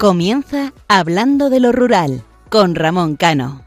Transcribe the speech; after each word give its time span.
Comienza 0.00 0.72
Hablando 0.88 1.50
de 1.50 1.60
lo 1.60 1.72
Rural 1.72 2.22
con 2.48 2.74
Ramón 2.74 3.16
Cano. 3.16 3.60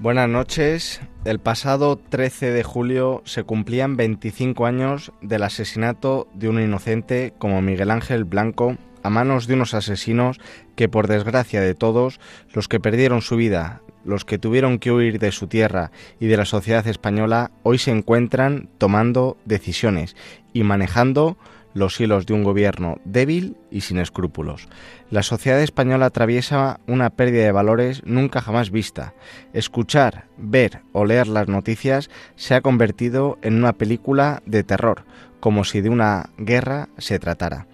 Buenas 0.00 0.28
noches. 0.28 1.00
El 1.24 1.38
pasado 1.38 1.96
13 1.96 2.50
de 2.50 2.64
julio 2.64 3.22
se 3.24 3.44
cumplían 3.44 3.96
25 3.96 4.66
años 4.66 5.12
del 5.20 5.44
asesinato 5.44 6.26
de 6.34 6.48
un 6.48 6.60
inocente 6.60 7.34
como 7.38 7.62
Miguel 7.62 7.92
Ángel 7.92 8.24
Blanco 8.24 8.78
a 9.02 9.10
manos 9.10 9.46
de 9.46 9.54
unos 9.54 9.74
asesinos 9.74 10.38
que 10.76 10.88
por 10.88 11.08
desgracia 11.08 11.60
de 11.60 11.74
todos, 11.74 12.20
los 12.52 12.68
que 12.68 12.80
perdieron 12.80 13.22
su 13.22 13.36
vida, 13.36 13.82
los 14.04 14.24
que 14.24 14.38
tuvieron 14.38 14.78
que 14.78 14.92
huir 14.92 15.18
de 15.18 15.32
su 15.32 15.46
tierra 15.46 15.90
y 16.20 16.26
de 16.26 16.36
la 16.36 16.44
sociedad 16.44 16.86
española, 16.86 17.50
hoy 17.62 17.78
se 17.78 17.90
encuentran 17.90 18.68
tomando 18.78 19.36
decisiones 19.44 20.16
y 20.52 20.64
manejando 20.64 21.36
los 21.74 22.00
hilos 22.00 22.26
de 22.26 22.34
un 22.34 22.44
gobierno 22.44 22.98
débil 23.04 23.56
y 23.70 23.82
sin 23.82 23.98
escrúpulos. 23.98 24.68
La 25.10 25.22
sociedad 25.22 25.60
española 25.60 26.06
atraviesa 26.06 26.80
una 26.86 27.10
pérdida 27.10 27.44
de 27.44 27.52
valores 27.52 28.02
nunca 28.04 28.40
jamás 28.40 28.70
vista. 28.70 29.14
Escuchar, 29.52 30.26
ver 30.36 30.80
o 30.92 31.04
leer 31.04 31.28
las 31.28 31.48
noticias 31.48 32.10
se 32.36 32.54
ha 32.54 32.60
convertido 32.60 33.38
en 33.42 33.54
una 33.54 33.72
película 33.72 34.42
de 34.46 34.64
terror, 34.64 35.04
como 35.40 35.64
si 35.64 35.80
de 35.80 35.88
una 35.88 36.30
guerra 36.38 36.88
se 36.98 37.18
tratara. 37.18 37.66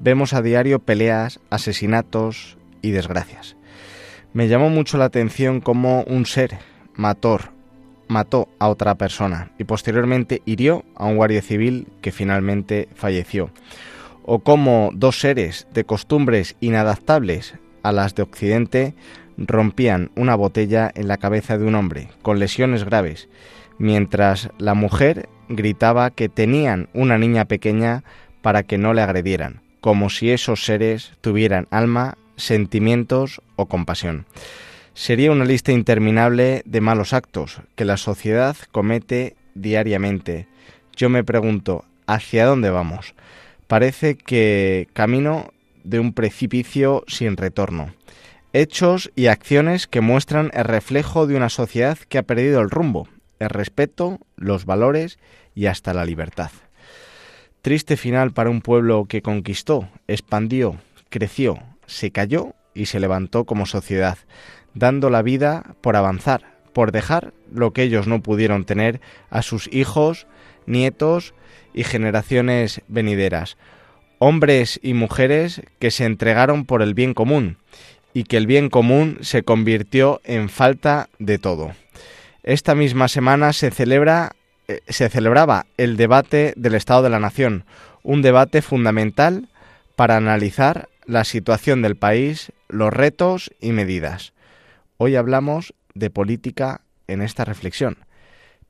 Vemos 0.00 0.34
a 0.34 0.42
diario 0.42 0.78
peleas, 0.78 1.40
asesinatos 1.50 2.58
y 2.82 2.90
desgracias. 2.90 3.56
Me 4.32 4.48
llamó 4.48 4.68
mucho 4.68 4.98
la 4.98 5.06
atención 5.06 5.60
cómo 5.60 6.02
un 6.02 6.26
ser 6.26 6.58
mator 6.94 7.56
mató 8.08 8.48
a 8.58 8.68
otra 8.68 8.94
persona 8.94 9.50
y 9.58 9.64
posteriormente 9.64 10.42
hirió 10.44 10.84
a 10.94 11.06
un 11.06 11.16
guardia 11.16 11.42
civil 11.42 11.88
que 12.00 12.12
finalmente 12.12 12.88
falleció. 12.94 13.50
O 14.24 14.40
cómo 14.40 14.90
dos 14.92 15.20
seres 15.20 15.66
de 15.72 15.84
costumbres 15.84 16.56
inadaptables 16.60 17.54
a 17.82 17.92
las 17.92 18.14
de 18.14 18.22
Occidente 18.22 18.94
rompían 19.38 20.10
una 20.16 20.34
botella 20.34 20.90
en 20.94 21.08
la 21.08 21.18
cabeza 21.18 21.58
de 21.58 21.66
un 21.66 21.74
hombre 21.74 22.08
con 22.22 22.38
lesiones 22.38 22.84
graves, 22.84 23.28
mientras 23.78 24.50
la 24.58 24.74
mujer 24.74 25.28
gritaba 25.48 26.10
que 26.10 26.28
tenían 26.28 26.88
una 26.92 27.18
niña 27.18 27.44
pequeña 27.44 28.02
para 28.42 28.62
que 28.62 28.78
no 28.78 28.94
le 28.94 29.02
agredieran, 29.02 29.60
como 29.80 30.10
si 30.10 30.30
esos 30.30 30.64
seres 30.64 31.12
tuvieran 31.20 31.68
alma, 31.70 32.16
sentimientos 32.36 33.40
o 33.56 33.66
compasión. 33.66 34.26
Sería 34.94 35.30
una 35.30 35.44
lista 35.44 35.72
interminable 35.72 36.62
de 36.64 36.80
malos 36.80 37.12
actos 37.12 37.60
que 37.74 37.84
la 37.84 37.96
sociedad 37.96 38.56
comete 38.72 39.36
diariamente. 39.54 40.48
Yo 40.96 41.08
me 41.08 41.24
pregunto, 41.24 41.84
¿hacia 42.06 42.46
dónde 42.46 42.70
vamos? 42.70 43.14
Parece 43.66 44.16
que 44.16 44.88
camino 44.92 45.52
de 45.84 46.00
un 46.00 46.12
precipicio 46.12 47.04
sin 47.06 47.36
retorno. 47.36 47.94
Hechos 48.52 49.10
y 49.14 49.26
acciones 49.26 49.86
que 49.86 50.00
muestran 50.00 50.50
el 50.54 50.64
reflejo 50.64 51.26
de 51.26 51.36
una 51.36 51.50
sociedad 51.50 51.98
que 52.08 52.18
ha 52.18 52.22
perdido 52.22 52.60
el 52.60 52.70
rumbo, 52.70 53.08
el 53.38 53.50
respeto, 53.50 54.18
los 54.36 54.64
valores 54.64 55.18
y 55.54 55.66
hasta 55.66 55.92
la 55.92 56.04
libertad. 56.04 56.50
Triste 57.66 57.96
final 57.96 58.30
para 58.30 58.48
un 58.48 58.60
pueblo 58.60 59.06
que 59.08 59.22
conquistó, 59.22 59.88
expandió, 60.06 60.76
creció, 61.08 61.58
se 61.88 62.12
cayó 62.12 62.54
y 62.74 62.86
se 62.86 63.00
levantó 63.00 63.44
como 63.44 63.66
sociedad, 63.66 64.18
dando 64.74 65.10
la 65.10 65.20
vida 65.20 65.74
por 65.80 65.96
avanzar, 65.96 66.60
por 66.72 66.92
dejar 66.92 67.32
lo 67.52 67.72
que 67.72 67.82
ellos 67.82 68.06
no 68.06 68.22
pudieron 68.22 68.66
tener 68.66 69.00
a 69.30 69.42
sus 69.42 69.68
hijos, 69.72 70.28
nietos 70.66 71.34
y 71.74 71.82
generaciones 71.82 72.82
venideras. 72.86 73.56
Hombres 74.20 74.78
y 74.80 74.94
mujeres 74.94 75.62
que 75.80 75.90
se 75.90 76.04
entregaron 76.04 76.66
por 76.66 76.82
el 76.82 76.94
bien 76.94 77.14
común 77.14 77.58
y 78.14 78.22
que 78.22 78.36
el 78.36 78.46
bien 78.46 78.70
común 78.70 79.18
se 79.22 79.42
convirtió 79.42 80.20
en 80.22 80.50
falta 80.50 81.08
de 81.18 81.38
todo. 81.38 81.72
Esta 82.44 82.76
misma 82.76 83.08
semana 83.08 83.52
se 83.52 83.72
celebra 83.72 84.36
se 84.88 85.08
celebraba 85.08 85.66
el 85.76 85.96
debate 85.96 86.52
del 86.56 86.74
Estado 86.74 87.02
de 87.02 87.10
la 87.10 87.20
Nación, 87.20 87.64
un 88.02 88.22
debate 88.22 88.62
fundamental 88.62 89.48
para 89.96 90.16
analizar 90.16 90.88
la 91.06 91.24
situación 91.24 91.82
del 91.82 91.96
país, 91.96 92.52
los 92.68 92.92
retos 92.92 93.50
y 93.60 93.72
medidas. 93.72 94.32
Hoy 94.96 95.16
hablamos 95.16 95.74
de 95.94 96.10
política 96.10 96.82
en 97.06 97.22
esta 97.22 97.44
reflexión, 97.44 97.98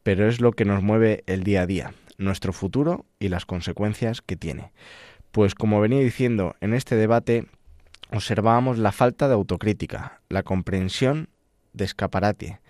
pero 0.03 0.29
es 0.29 0.41
lo 0.41 0.53
que 0.53 0.65
nos 0.65 0.83
mueve 0.83 1.25
el 1.27 1.45
día 1.45 1.62
a 1.62 1.67
día, 1.67 1.95
nuestro 2.19 2.53
futuro 2.53 3.06
y 3.19 3.29
las 3.29 3.47
consecuencias 3.47 4.23
que 4.23 4.37
tiene. 4.37 4.73
Pues 5.33 5.55
como 5.55 5.81
venía 5.81 6.01
diciendo 6.01 6.56
en 6.61 6.75
este 6.75 6.97
debate, 6.97 7.47
observábamos 8.11 8.79
la 8.79 8.93
falta 8.93 9.29
de 9.29 9.35
autocrítica, 9.35 10.21
la 10.29 10.43
comprensión 10.43 11.29
de 11.73 11.85
escaparate 11.85 12.61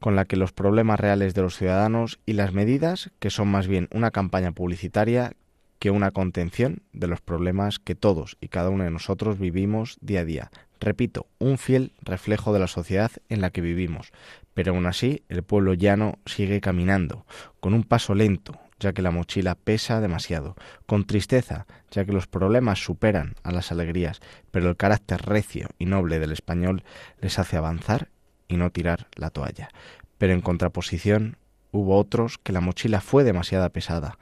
con 0.00 0.16
la 0.16 0.24
que 0.24 0.36
los 0.36 0.52
problemas 0.52 0.98
reales 0.98 1.34
de 1.34 1.42
los 1.42 1.56
ciudadanos 1.56 2.18
y 2.26 2.32
las 2.32 2.52
medidas 2.52 3.10
que 3.18 3.30
son 3.30 3.48
más 3.48 3.68
bien 3.68 3.88
una 3.92 4.10
campaña 4.10 4.52
publicitaria 4.52 5.34
que 5.78 5.90
una 5.90 6.10
contención 6.10 6.82
de 6.92 7.06
los 7.06 7.20
problemas 7.20 7.78
que 7.78 7.94
todos 7.94 8.36
y 8.40 8.48
cada 8.48 8.70
uno 8.70 8.84
de 8.84 8.90
nosotros 8.90 9.38
vivimos 9.38 9.96
día 10.00 10.20
a 10.20 10.24
día, 10.24 10.50
Repito, 10.80 11.26
un 11.38 11.58
fiel 11.58 11.92
reflejo 12.00 12.54
de 12.54 12.58
la 12.58 12.66
sociedad 12.66 13.10
en 13.28 13.42
la 13.42 13.50
que 13.50 13.60
vivimos, 13.60 14.12
pero 14.54 14.72
aún 14.72 14.86
así 14.86 15.22
el 15.28 15.42
pueblo 15.42 15.74
llano 15.74 16.18
sigue 16.24 16.62
caminando, 16.62 17.26
con 17.60 17.74
un 17.74 17.84
paso 17.84 18.14
lento, 18.14 18.58
ya 18.78 18.94
que 18.94 19.02
la 19.02 19.10
mochila 19.10 19.56
pesa 19.56 20.00
demasiado, 20.00 20.56
con 20.86 21.04
tristeza, 21.04 21.66
ya 21.90 22.06
que 22.06 22.12
los 22.12 22.26
problemas 22.26 22.82
superan 22.82 23.34
a 23.42 23.52
las 23.52 23.72
alegrías, 23.72 24.20
pero 24.50 24.70
el 24.70 24.76
carácter 24.78 25.20
recio 25.20 25.68
y 25.78 25.84
noble 25.84 26.18
del 26.18 26.32
español 26.32 26.82
les 27.20 27.38
hace 27.38 27.58
avanzar 27.58 28.08
y 28.50 28.56
no 28.56 28.70
tirar 28.70 29.06
la 29.14 29.30
toalla. 29.30 29.70
Pero 30.18 30.32
en 30.32 30.40
contraposición 30.40 31.36
hubo 31.72 31.96
otros 31.96 32.38
que 32.38 32.52
la 32.52 32.60
mochila 32.60 33.00
fue 33.00 33.24
demasiado 33.24 33.70
pesada 33.70 34.18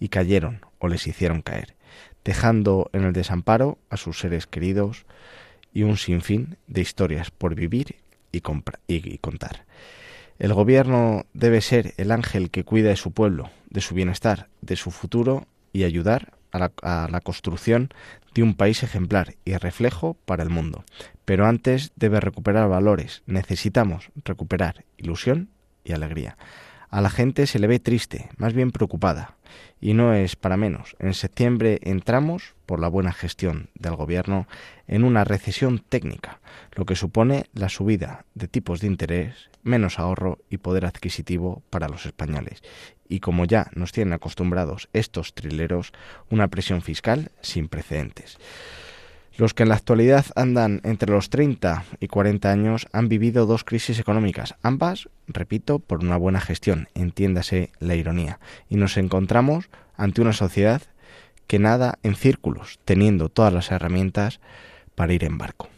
y 0.00 0.08
cayeron 0.08 0.60
o 0.78 0.88
les 0.88 1.06
hicieron 1.06 1.42
caer, 1.42 1.76
dejando 2.24 2.90
en 2.92 3.04
el 3.04 3.12
desamparo 3.12 3.78
a 3.90 3.96
sus 3.96 4.18
seres 4.18 4.46
queridos, 4.46 5.06
y 5.72 5.82
un 5.82 5.98
sinfín 5.98 6.56
de 6.68 6.80
historias 6.80 7.30
por 7.30 7.54
vivir 7.54 7.96
y, 8.32 8.42
y 8.88 9.18
contar. 9.18 9.66
El 10.38 10.54
gobierno 10.54 11.26
debe 11.34 11.60
ser 11.60 11.92
el 11.98 12.12
ángel 12.12 12.50
que 12.50 12.64
cuida 12.64 12.88
de 12.88 12.96
su 12.96 13.12
pueblo, 13.12 13.50
de 13.68 13.82
su 13.82 13.94
bienestar, 13.94 14.48
de 14.62 14.76
su 14.76 14.90
futuro 14.90 15.46
y 15.74 15.84
ayudar 15.84 16.32
a 16.56 16.58
la, 16.58 17.08
la, 17.08 17.20
construcción 17.20 17.90
de 18.34 18.42
un 18.42 18.54
país 18.54 18.82
ejemplar 18.82 19.34
y 19.44 19.56
reflejo 19.56 20.16
para 20.24 20.42
el 20.42 20.50
mundo. 20.50 20.84
Pero 21.24 21.46
antes 21.46 21.92
debe 21.96 22.20
recuperar 22.20 22.68
valores. 22.68 23.22
Necesitamos 23.26 24.10
recuperar 24.24 24.84
ilusión 24.96 25.50
y 25.84 25.92
alegría. 25.92 26.36
A 26.96 27.02
la 27.02 27.10
gente 27.10 27.46
se 27.46 27.58
le 27.58 27.66
ve 27.66 27.78
triste, 27.78 28.30
más 28.38 28.54
bien 28.54 28.70
preocupada. 28.70 29.36
Y 29.82 29.92
no 29.92 30.14
es 30.14 30.34
para 30.34 30.56
menos. 30.56 30.96
En 30.98 31.12
septiembre 31.12 31.78
entramos, 31.82 32.54
por 32.64 32.80
la 32.80 32.88
buena 32.88 33.12
gestión 33.12 33.68
del 33.74 33.96
Gobierno, 33.96 34.48
en 34.86 35.04
una 35.04 35.22
recesión 35.22 35.84
técnica, 35.86 36.40
lo 36.72 36.86
que 36.86 36.96
supone 36.96 37.44
la 37.52 37.68
subida 37.68 38.24
de 38.32 38.48
tipos 38.48 38.80
de 38.80 38.86
interés, 38.86 39.50
menos 39.62 39.98
ahorro 39.98 40.38
y 40.48 40.56
poder 40.56 40.86
adquisitivo 40.86 41.62
para 41.68 41.90
los 41.90 42.06
españoles. 42.06 42.62
Y 43.06 43.20
como 43.20 43.44
ya 43.44 43.70
nos 43.74 43.92
tienen 43.92 44.14
acostumbrados 44.14 44.88
estos 44.94 45.34
trileros, 45.34 45.92
una 46.30 46.48
presión 46.48 46.80
fiscal 46.80 47.30
sin 47.42 47.68
precedentes. 47.68 48.38
Los 49.38 49.52
que 49.52 49.64
en 49.64 49.68
la 49.68 49.74
actualidad 49.74 50.24
andan 50.34 50.80
entre 50.82 51.12
los 51.12 51.28
30 51.28 51.84
y 52.00 52.08
40 52.08 52.50
años 52.50 52.86
han 52.92 53.10
vivido 53.10 53.44
dos 53.44 53.64
crisis 53.64 53.98
económicas, 53.98 54.54
ambas, 54.62 55.10
repito, 55.28 55.78
por 55.78 56.02
una 56.02 56.16
buena 56.16 56.40
gestión, 56.40 56.88
entiéndase 56.94 57.70
la 57.78 57.96
ironía, 57.96 58.40
y 58.70 58.76
nos 58.76 58.96
encontramos 58.96 59.68
ante 59.94 60.22
una 60.22 60.32
sociedad 60.32 60.80
que 61.46 61.58
nada 61.58 61.98
en 62.02 62.14
círculos, 62.14 62.80
teniendo 62.86 63.28
todas 63.28 63.52
las 63.52 63.70
herramientas 63.70 64.40
para 64.94 65.12
ir 65.12 65.22
en 65.22 65.36
barco. 65.36 65.68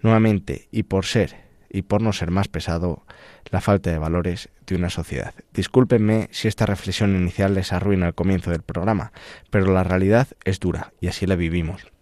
Nuevamente, 0.00 0.68
y 0.70 0.84
por 0.84 1.04
ser 1.04 1.48
y 1.70 1.82
por 1.82 2.00
no 2.00 2.12
ser 2.12 2.30
más 2.30 2.46
pesado, 2.46 3.04
la 3.50 3.60
falta 3.60 3.90
de 3.90 3.98
valores 3.98 4.48
de 4.66 4.76
una 4.76 4.90
sociedad. 4.90 5.34
Discúlpenme 5.52 6.28
si 6.30 6.46
esta 6.46 6.66
reflexión 6.66 7.16
inicial 7.16 7.54
les 7.54 7.72
arruina 7.72 8.06
el 8.06 8.14
comienzo 8.14 8.52
del 8.52 8.62
programa, 8.62 9.12
pero 9.50 9.72
la 9.72 9.82
realidad 9.82 10.28
es 10.44 10.60
dura 10.60 10.92
y 11.00 11.08
así 11.08 11.26
la 11.26 11.34
vivimos. 11.34 11.97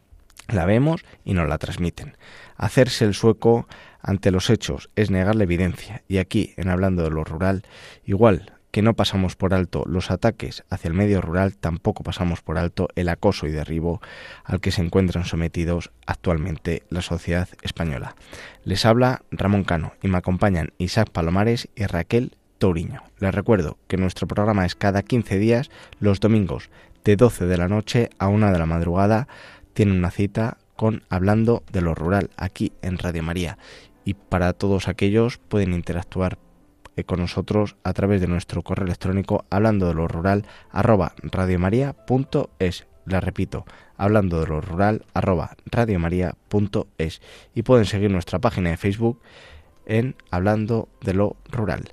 La 0.49 0.65
vemos 0.65 1.05
y 1.25 1.35
nos 1.35 1.49
la 1.49 1.59
transmiten. 1.59 2.17
Hacerse 2.57 3.05
el 3.05 3.15
sueco 3.15 3.67
ante 4.01 4.31
los 4.31 4.51
hechos 4.51 4.91
es 4.97 5.11
negar 5.11 5.35
la 5.35 5.45
evidencia. 5.45 6.03
Y 6.09 6.19
aquí, 6.19 6.55
en 6.57 6.69
hablando 6.69 7.03
de 7.03 7.11
lo 7.11 7.25
rural, 7.25 7.63
igual 8.05 8.53
que 8.71 8.83
no 8.83 8.95
pasamos 8.95 9.37
por 9.37 9.55
alto 9.55 9.85
los 9.87 10.11
ataques 10.11 10.63
hacia 10.69 10.89
el 10.89 10.95
medio 10.95 11.23
rural, 11.23 11.57
tampoco 11.57 12.05
pasamos 12.05 12.43
por 12.43 12.59
alto 12.59 12.89
el 12.95 13.09
acoso 13.09 13.47
y 13.47 13.51
derribo 13.51 14.03
al 14.45 14.61
que 14.61 14.71
se 14.71 14.83
encuentran 14.83 15.25
sometidos 15.25 15.93
actualmente 16.07 16.83
la 16.91 17.01
sociedad 17.01 17.49
española. 17.63 18.17
Les 18.65 18.85
habla 18.85 19.23
Ramón 19.31 19.65
Cano 19.65 19.95
y 20.03 20.09
me 20.09 20.19
acompañan 20.19 20.73
Isaac 20.77 21.09
Palomares 21.11 21.69
y 21.75 21.87
Raquel 21.87 22.37
Touriño. 22.59 23.03
Les 23.19 23.35
recuerdo 23.35 23.79
que 23.89 23.97
nuestro 23.97 24.27
programa 24.27 24.67
es 24.67 24.75
cada 24.75 25.03
15 25.03 25.39
días, 25.39 25.71
los 25.99 26.21
domingos, 26.21 26.69
de 27.07 27.17
12 27.17 27.47
de 27.47 27.57
la 27.57 27.69
noche 27.69 28.11
a 28.19 28.27
1 28.27 28.53
de 28.53 28.59
la 28.59 28.67
madrugada. 28.67 29.29
Tienen 29.77 29.99
una 29.99 30.11
cita 30.11 30.57
con 30.75 31.03
Hablando 31.11 31.63
de 31.71 31.83
lo 31.83 31.95
Rural 31.95 32.31
aquí 32.39 32.73
en 32.81 32.97
Radio 32.97 33.23
María. 33.23 33.59
Y 34.07 34.15
para 34.15 34.55
todos 34.55 34.89
aquellos 34.89 35.37
pueden 35.37 35.75
interactuar 35.75 36.39
eh, 36.97 37.05
con 37.05 37.21
nosotros 37.21 37.77
a 37.85 37.93
través 37.93 38.23
de 38.23 38.27
nuestro 38.27 38.63
correo 38.63 38.87
electrónico 38.87 39.45
hablando 39.51 39.87
de 39.87 39.93
lo 39.93 40.09
rural 40.09 40.47
arroba 40.71 41.13
radiomaria.es. 41.21 42.87
La 43.05 43.21
repito, 43.21 43.67
hablando 43.99 44.41
de 44.41 44.47
lo 44.47 44.63
rural 44.63 45.05
arroba 45.13 45.59
radiomaria.es. 45.67 47.21
Y 47.55 47.63
pueden 47.63 47.85
seguir 47.85 48.11
nuestra 48.11 48.39
página 48.39 48.71
de 48.71 48.79
Facebook 48.79 49.21
en 49.85 50.17
Hablando 50.31 50.89
de 51.03 51.13
lo 51.13 51.37
Rural. 51.51 51.93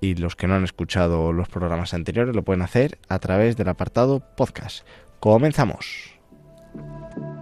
Y 0.00 0.16
los 0.16 0.34
que 0.34 0.48
no 0.48 0.56
han 0.56 0.64
escuchado 0.64 1.32
los 1.32 1.48
programas 1.48 1.94
anteriores 1.94 2.34
lo 2.34 2.42
pueden 2.42 2.62
hacer 2.62 2.98
a 3.08 3.20
través 3.20 3.56
del 3.56 3.68
apartado 3.68 4.24
podcast. 4.36 4.84
Comenzamos. 5.20 6.15
thank 6.76 7.16
you 7.16 7.35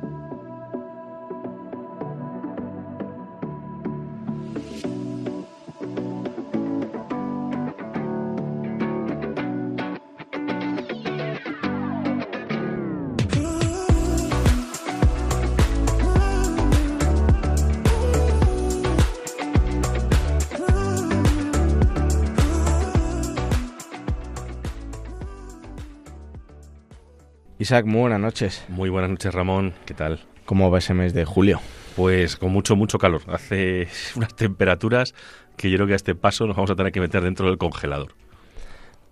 Isaac, 27.65 27.87
muy 27.87 28.01
buenas 28.01 28.21
noches. 28.21 28.63
Muy 28.69 28.91
buenas 28.91 29.09
noches, 29.09 29.33
Ramón. 29.33 29.73
¿Qué 29.87 29.95
tal? 29.95 30.21
¿Cómo 30.45 30.71
va 30.71 30.81
ese 30.81 30.93
mes 30.93 31.15
de 31.15 31.25
julio? 31.25 31.63
Pues 31.97 32.37
con 32.37 32.53
mucho, 32.53 32.77
mucho 32.77 32.99
calor. 32.99 33.23
Hace 33.29 33.89
unas 34.17 34.37
temperaturas 34.37 35.15
que 35.57 35.71
yo 35.71 35.79
creo 35.79 35.87
que 35.87 35.95
a 35.95 35.97
este 35.97 36.15
paso 36.15 36.47
nos 36.47 36.57
vamos 36.57 36.71
a 36.71 36.77
tener 36.77 36.93
que 36.93 37.01
meter 37.01 37.23
dentro 37.23 37.47
del 37.47 37.57
congelador. 37.57 38.17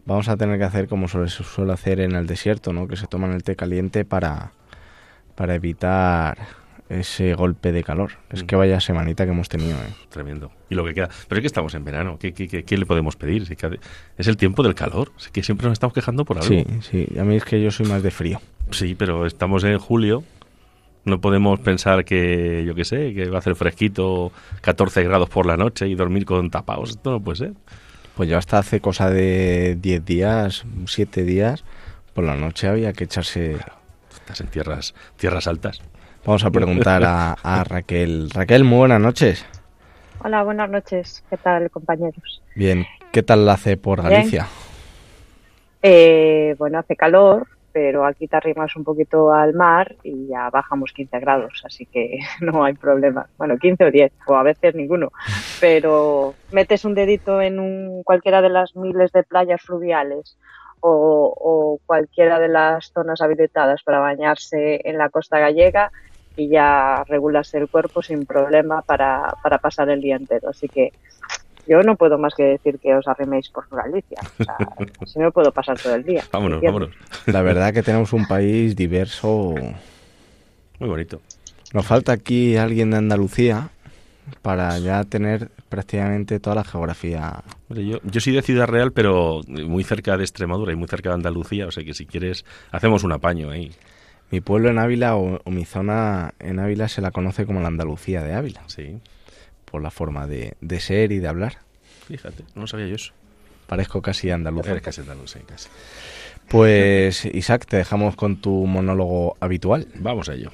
Vamos 0.05 0.29
a 0.29 0.37
tener 0.37 0.59
que 0.59 0.65
hacer 0.65 0.87
como 0.87 1.09
se 1.09 1.29
suele 1.29 1.73
hacer 1.73 1.99
en 2.01 2.13
el 2.15 2.27
desierto, 2.27 2.75
¿no? 2.75 2.89
Que 2.89 2.97
se 2.97 3.07
toman 3.07 3.33
el 3.33 3.43
té 3.43 3.57
caliente 3.57 4.05
para, 4.05 4.53
para 5.35 5.55
evitar 5.55 6.37
ese 6.93 7.35
golpe 7.35 7.73
de 7.73 7.83
calor. 7.83 8.13
Es 8.31 8.45
que 8.45 8.57
vaya 8.57 8.81
semanita 8.81 9.25
que 9.25 9.31
hemos 9.31 9.49
tenido. 9.49 9.77
¿eh? 9.79 9.93
Tremendo. 10.11 10.53
Y 10.69 10.75
lo 10.75 10.85
que 10.85 10.95
queda. 10.95 11.09
Pero 11.29 11.39
es 11.39 11.43
que 11.43 11.47
estamos 11.47 11.75
en 11.75 11.85
verano. 11.85 12.19
¿Qué, 12.19 12.33
qué, 12.33 12.77
le 12.77 12.87
podemos 12.87 13.17
pedir? 13.17 13.47
Es 14.19 14.29
el 14.29 14.37
tiempo 14.37 14.63
del 14.63 14.75
calor. 14.75 15.13
Es 15.19 15.29
que 15.29 15.43
siempre 15.43 15.67
nos 15.67 15.75
estamos 15.75 15.95
quejando 15.95 16.25
por 16.25 16.39
algo. 16.39 16.49
Sí, 16.49 16.65
sí. 16.81 17.09
A 17.19 17.25
mí 17.25 17.37
es 17.37 17.45
que 17.45 17.63
yo 17.63 17.71
soy 17.71 17.87
más 17.87 18.03
de 18.03 18.11
frío. 18.11 18.41
Sí, 18.71 18.95
pero 18.95 19.27
estamos 19.27 19.65
en 19.65 19.79
julio. 19.79 20.23
No 21.05 21.21
podemos 21.21 21.59
pensar 21.61 22.05
que, 22.05 22.65
yo 22.67 22.75
qué 22.75 22.85
sé, 22.85 23.13
que 23.15 23.29
va 23.29 23.37
a 23.37 23.39
hacer 23.41 23.57
fresquito 23.57 24.31
14 24.61 25.03
grados 25.03 25.29
por 25.29 25.47
la 25.47 25.57
noche 25.57 25.89
y 25.89 25.95
dormir 25.95 26.25
con 26.25 26.51
tapados. 26.51 26.91
Esto 26.91 27.11
no 27.11 27.21
puede 27.21 27.39
ser. 27.39 27.53
Pues 28.15 28.29
yo 28.29 28.37
hasta 28.37 28.59
hace 28.59 28.81
cosa 28.81 29.11
de 29.11 29.77
10 29.81 30.05
días, 30.05 30.65
7 30.87 31.25
días, 31.25 31.65
por 32.13 32.25
la 32.25 32.37
noche 32.37 32.69
había 32.69 32.93
que 32.93 33.05
echarse... 33.05 33.57
estás 34.15 34.43
en 34.43 34.49
tierras, 34.49 34.95
tierras 35.17 35.47
altas. 35.47 35.81
Vamos 36.25 36.45
a 36.45 36.51
preguntar 36.53 37.03
a, 37.05 37.65
Raquel. 37.65 38.31
Raquel, 38.31 38.65
muy 38.65 38.79
buenas 38.79 39.01
noches. 39.01 39.47
Hola, 40.25 40.43
buenas 40.45 40.71
noches. 40.71 41.25
¿Qué 41.29 41.37
tal, 41.37 41.71
compañeros? 41.71 42.43
Bien. 42.55 42.87
¿Qué 43.11 43.23
tal 43.23 43.45
la 43.45 43.55
hace 43.55 43.77
por 43.77 44.03
Galicia? 44.03 44.47
Eh, 45.83 46.55
bueno, 46.59 46.79
hace 46.79 46.97
calor, 46.97 47.47
pero 47.73 48.07
aquí 48.07 48.29
te 48.29 48.37
arrimas 48.37 48.75
un 48.77 48.85
poquito 48.85 49.33
al 49.33 49.53
mar 49.53 49.97
y 50.05 50.29
ya 50.29 50.49
bajamos 50.49 50.93
15 50.93 51.19
grados, 51.19 51.63
así 51.67 51.87
que 51.87 52.21
no 52.41 52.65
hay 52.65 52.75
problema. 52.75 53.27
Bueno, 53.37 53.59
15 53.59 53.85
o 53.85 53.91
10, 53.91 54.13
o 54.27 54.37
a 54.37 54.45
veces 54.45 54.75
ninguno. 54.75 55.11
Pero 55.61 56.35
metes 56.53 56.85
un 56.85 56.95
dedito 56.95 57.43
en 57.43 57.59
un, 57.59 58.03
cualquiera 58.05 58.41
de 58.41 58.49
las 58.49 58.77
miles 58.77 59.11
de 59.13 59.25
playas 59.25 59.61
fluviales 59.61 60.39
o, 60.81 61.35
o 61.37 61.81
cualquiera 61.85 62.39
de 62.39 62.49
las 62.49 62.93
zonas 62.93 63.21
habilitadas 63.21 63.83
para 63.83 63.99
bañarse 63.99 64.81
en 64.85 64.99
la 64.99 65.11
costa 65.11 65.39
gallega 65.39 65.91
y 66.37 66.49
ya 66.49 67.05
regulas 67.09 67.53
el 67.55 67.69
cuerpo 67.69 68.03
sin 68.03 68.27
problema 68.27 68.83
para, 68.83 69.35
para 69.43 69.59
pasar 69.59 69.91
el 69.91 70.01
día 70.01 70.17
entero. 70.17 70.49
Así 70.49 70.69
que 70.69 70.93
yo 71.67 71.83
no 71.83 71.97
puedo 71.97 72.19
más 72.19 72.35
que 72.35 72.45
decir 72.45 72.79
que 72.79 72.95
os 72.95 73.07
arriméis 73.07 73.49
por 73.51 73.69
Galicia. 73.71 74.19
O 74.39 74.45
sea, 74.45 74.57
así 75.01 75.19
me 75.19 75.31
puedo 75.31 75.53
pasar 75.53 75.79
todo 75.79 75.95
el 75.95 76.05
día. 76.05 76.25
Vámonos, 76.33 76.61
vámonos. 76.61 76.91
La 77.27 77.43
verdad 77.43 77.73
que 77.73 77.83
tenemos 77.83 78.13
un 78.13 78.27
país 78.27 78.75
diverso. 78.75 79.55
Muy 80.79 80.89
bonito. 80.89 81.21
Nos 81.73 81.87
falta 81.87 82.13
aquí 82.13 82.57
alguien 82.57 82.91
de 82.91 82.97
Andalucía 82.99 83.71
para 84.43 84.79
ya 84.79 85.05
tener 85.05 85.51
prácticamente 85.69 86.39
toda 86.39 86.57
la 86.57 86.65
geografía. 86.65 87.43
Yo, 87.71 87.99
yo 88.03 88.21
soy 88.21 88.35
de 88.35 88.43
Ciudad 88.43 88.67
Real, 88.67 88.93
pero 88.93 89.41
muy 89.47 89.85
cerca 89.85 90.17
de 90.17 90.25
Extremadura 90.25 90.73
y 90.73 90.77
muy 90.77 90.89
cerca 90.89 91.11
de 91.11 91.17
Andalucía, 91.17 91.67
o 91.67 91.71
sea 91.71 91.85
que 91.85 91.95
si 91.95 92.07
quieres 92.07 92.45
hacemos 92.71 93.05
un 93.05 93.13
apaño 93.13 93.51
ahí. 93.51 93.73
Mi 94.33 94.41
pueblo 94.41 94.71
en 94.71 94.79
Ávila 94.79 95.15
o, 95.15 95.43
mi 95.51 95.67
zona 95.67 96.33
en 96.39 96.59
Ávila 96.59 96.89
se 96.89 97.03
la 97.03 97.11
conoce 97.11 97.45
como 97.45 97.61
la 97.61 97.69
Andalucía 97.69 98.23
de 98.23 98.33
Ávila. 98.33 98.63
Sí. 98.67 98.99
Por 99.67 99.83
la 99.83 99.91
forma 99.91 100.27
de, 100.27 100.57
ser 100.81 101.13
y 101.13 101.19
de 101.19 101.29
hablar. 101.29 101.59
Fíjate, 102.09 102.43
no 102.55 102.67
sabía 102.67 102.87
yo 102.87 102.95
eso. 102.95 103.13
Parezco 103.67 104.01
casi 104.01 104.31
andaluz. 104.31 104.67
Eres 104.67 104.81
casi 104.81 105.03
andaluz, 105.03 105.33
sí, 105.33 105.41
casi. 105.47 105.69
Pues 106.49 107.27
Isaac, 107.27 107.67
te 107.67 107.77
dejamos 107.77 108.17
con 108.17 108.41
tu 108.41 108.67
monólogo 108.67 109.37
habitual. 109.39 109.87
Vamos 109.97 110.31
a 110.31 110.35
ello. 110.35 110.51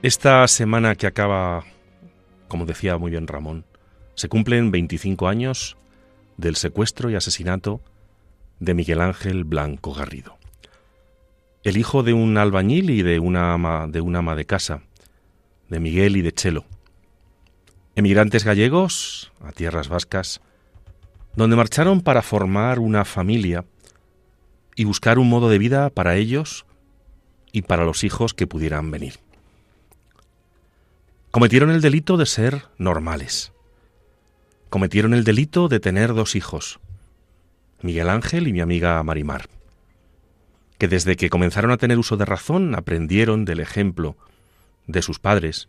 Esta 0.00 0.46
semana 0.46 0.94
que 0.94 1.08
acaba, 1.08 1.64
como 2.46 2.66
decía 2.66 2.98
muy 2.98 3.10
bien 3.10 3.26
Ramón, 3.26 3.64
se 4.14 4.28
cumplen 4.28 4.70
25 4.70 5.26
años 5.26 5.76
del 6.36 6.54
secuestro 6.54 7.10
y 7.10 7.16
asesinato 7.16 7.80
de 8.60 8.74
Miguel 8.74 9.00
Ángel 9.00 9.42
Blanco 9.42 9.92
Garrido. 9.92 10.38
El 11.64 11.76
hijo 11.76 12.04
de 12.04 12.12
un 12.12 12.38
albañil 12.38 12.90
y 12.90 13.02
de 13.02 13.18
una 13.18 13.52
ama 13.52 13.88
de, 13.88 14.00
una 14.00 14.20
ama 14.20 14.36
de 14.36 14.44
casa, 14.44 14.82
de 15.68 15.80
Miguel 15.80 16.16
y 16.16 16.22
de 16.22 16.30
Chelo. 16.30 16.64
Emigrantes 17.96 18.44
gallegos 18.44 19.32
a 19.40 19.50
tierras 19.50 19.88
vascas, 19.88 20.40
donde 21.34 21.56
marcharon 21.56 22.02
para 22.02 22.22
formar 22.22 22.78
una 22.78 23.04
familia 23.04 23.64
y 24.76 24.84
buscar 24.84 25.18
un 25.18 25.28
modo 25.28 25.48
de 25.48 25.58
vida 25.58 25.90
para 25.90 26.14
ellos 26.14 26.66
y 27.50 27.62
para 27.62 27.84
los 27.84 28.04
hijos 28.04 28.32
que 28.32 28.46
pudieran 28.46 28.92
venir 28.92 29.27
cometieron 31.38 31.70
el 31.70 31.80
delito 31.80 32.16
de 32.16 32.26
ser 32.26 32.64
normales. 32.78 33.52
Cometieron 34.70 35.14
el 35.14 35.22
delito 35.22 35.68
de 35.68 35.78
tener 35.78 36.12
dos 36.12 36.34
hijos, 36.34 36.80
Miguel 37.80 38.08
Ángel 38.08 38.48
y 38.48 38.52
mi 38.52 38.60
amiga 38.60 39.00
Marimar, 39.04 39.48
que 40.78 40.88
desde 40.88 41.14
que 41.14 41.30
comenzaron 41.30 41.70
a 41.70 41.76
tener 41.76 41.96
uso 41.96 42.16
de 42.16 42.24
razón 42.24 42.74
aprendieron 42.74 43.44
del 43.44 43.60
ejemplo 43.60 44.16
de 44.88 45.00
sus 45.00 45.20
padres 45.20 45.68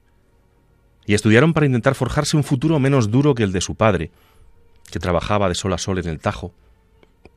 y 1.06 1.14
estudiaron 1.14 1.54
para 1.54 1.68
intentar 1.68 1.94
forjarse 1.94 2.36
un 2.36 2.44
futuro 2.44 2.80
menos 2.80 3.12
duro 3.12 3.36
que 3.36 3.44
el 3.44 3.52
de 3.52 3.62
su 3.62 3.76
padre, 3.76 4.10
que 4.92 4.98
trabajaba 4.98 5.50
de 5.50 5.54
sol 5.54 5.74
a 5.74 5.78
sol 5.78 6.00
en 6.00 6.08
el 6.08 6.20
Tajo, 6.20 6.52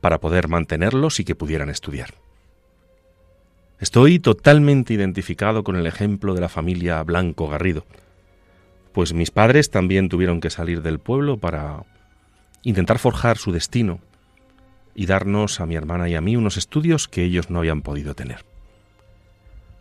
para 0.01 0.19
poder 0.19 0.47
mantenerlos 0.47 1.19
y 1.19 1.23
que 1.23 1.35
pudieran 1.35 1.69
estudiar. 1.69 2.15
Estoy 3.79 4.17
totalmente 4.17 4.91
identificado 4.91 5.63
con 5.63 5.75
el 5.75 5.85
ejemplo 5.85 6.33
de 6.33 6.41
la 6.41 6.49
familia 6.49 7.03
Blanco 7.03 7.47
Garrido, 7.47 7.85
pues 8.93 9.13
mis 9.13 9.31
padres 9.31 9.69
también 9.69 10.07
tuvieron 10.07 10.39
que 10.39 10.49
salir 10.49 10.81
del 10.81 10.99
pueblo 10.99 11.37
para 11.37 11.83
intentar 12.61 12.99
forjar 12.99 13.37
su 13.37 13.51
destino 13.51 13.99
y 14.95 15.07
darnos 15.07 15.59
a 15.59 15.65
mi 15.65 15.75
hermana 15.75 16.07
y 16.07 16.15
a 16.15 16.21
mí 16.21 16.35
unos 16.35 16.57
estudios 16.57 17.07
que 17.07 17.23
ellos 17.23 17.49
no 17.49 17.59
habían 17.59 17.81
podido 17.81 18.13
tener. 18.13 18.45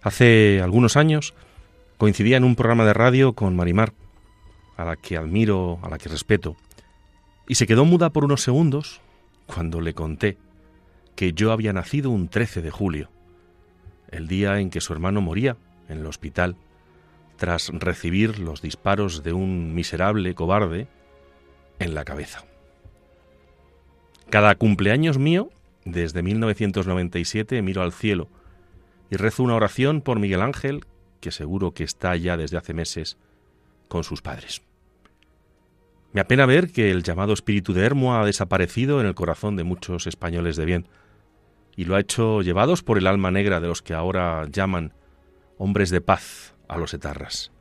Hace 0.02 0.61
algunos 0.62 0.97
años 0.97 1.35
coincidía 1.99 2.38
en 2.38 2.45
un 2.45 2.57
programa 2.57 2.85
de 2.85 2.95
radio 2.95 3.35
con 3.35 3.54
Marimar, 3.54 3.92
a 4.76 4.85
la 4.85 4.97
que 4.97 5.16
admiro, 5.16 5.78
a 5.83 5.90
la 5.90 5.99
que 5.99 6.09
respeto, 6.09 6.57
y 7.47 7.57
se 7.57 7.66
quedó 7.66 7.85
muda 7.85 8.11
por 8.11 8.25
unos 8.25 8.42
segundos 8.42 9.00
cuando 9.47 9.81
le 9.81 9.95
conté 9.95 10.38
que 11.14 11.35
yo 11.35 11.52
había 11.52 11.75
nacido 11.75 12.11
un 12.11 12.28
13 12.28 12.62
de 12.62 12.71
julio, 12.71 13.11
el 14.11 14.26
día 14.26 14.59
en 14.59 14.71
que 14.71 14.81
su 14.81 14.92
hermano 14.95 15.21
moría 15.21 15.57
en 15.88 15.99
el 15.99 16.07
hospital 16.07 16.57
tras 17.42 17.70
recibir 17.70 18.38
los 18.38 18.62
disparos 18.62 19.25
de 19.25 19.32
un 19.32 19.75
miserable 19.75 20.32
cobarde 20.32 20.87
en 21.80 21.92
la 21.92 22.04
cabeza. 22.04 22.44
Cada 24.30 24.54
cumpleaños 24.54 25.18
mío, 25.18 25.50
desde 25.84 26.22
1997, 26.22 27.61
miro 27.62 27.82
al 27.82 27.92
cielo 27.92 28.28
y 29.11 29.16
rezo 29.16 29.42
una 29.42 29.56
oración 29.56 30.02
por 30.02 30.20
Miguel 30.20 30.40
Ángel, 30.40 30.84
que 31.18 31.32
seguro 31.32 31.72
que 31.72 31.82
está 31.82 32.14
ya 32.14 32.37
desde 32.37 32.58
hace 32.58 32.75
meses 32.75 33.18
con 33.88 34.04
sus 34.04 34.22
padres. 34.22 34.62
Me 36.12 36.20
apena 36.20 36.46
ver 36.46 36.70
que 36.70 36.92
el 36.92 37.02
llamado 37.02 37.32
espíritu 37.32 37.72
de 37.72 37.84
Hermo 37.84 38.14
ha 38.14 38.25
desaparecido 38.25 39.00
en 39.00 39.08
el 39.08 39.16
corazón 39.16 39.56
de 39.56 39.64
muchos 39.64 40.06
españoles 40.06 40.54
de 40.54 40.64
bien, 40.64 40.87
y 41.75 41.87
lo 41.87 41.96
ha 41.96 42.00
hecho 42.00 42.40
llevados 42.40 42.84
por 42.84 42.99
el 42.99 43.08
alma 43.08 43.32
negra 43.32 43.58
de 43.58 43.66
los 43.66 43.82
que 43.82 43.94
ahora 43.94 44.46
llaman 44.49 44.92
hombres 45.58 45.90
de 45.90 46.00
paz 46.00 46.51
a 46.69 46.78
los 46.78 46.95
etarras, 46.95 47.52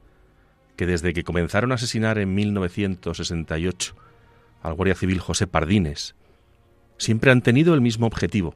que 0.76 0.86
desde 0.86 1.14
que 1.14 1.24
comenzaron 1.24 1.72
a 1.72 1.76
asesinar 1.76 2.18
en 2.18 2.34
1968 2.34 3.96
al 4.64 4.74
guardia 4.74 4.96
civil 4.96 5.20
José 5.20 5.48
Pardines, 5.48 6.16
siempre 6.98 7.32
han 7.32 7.42
tenido 7.42 7.74
el 7.74 7.82
mismo 7.82 8.08
objetivo, 8.08 8.56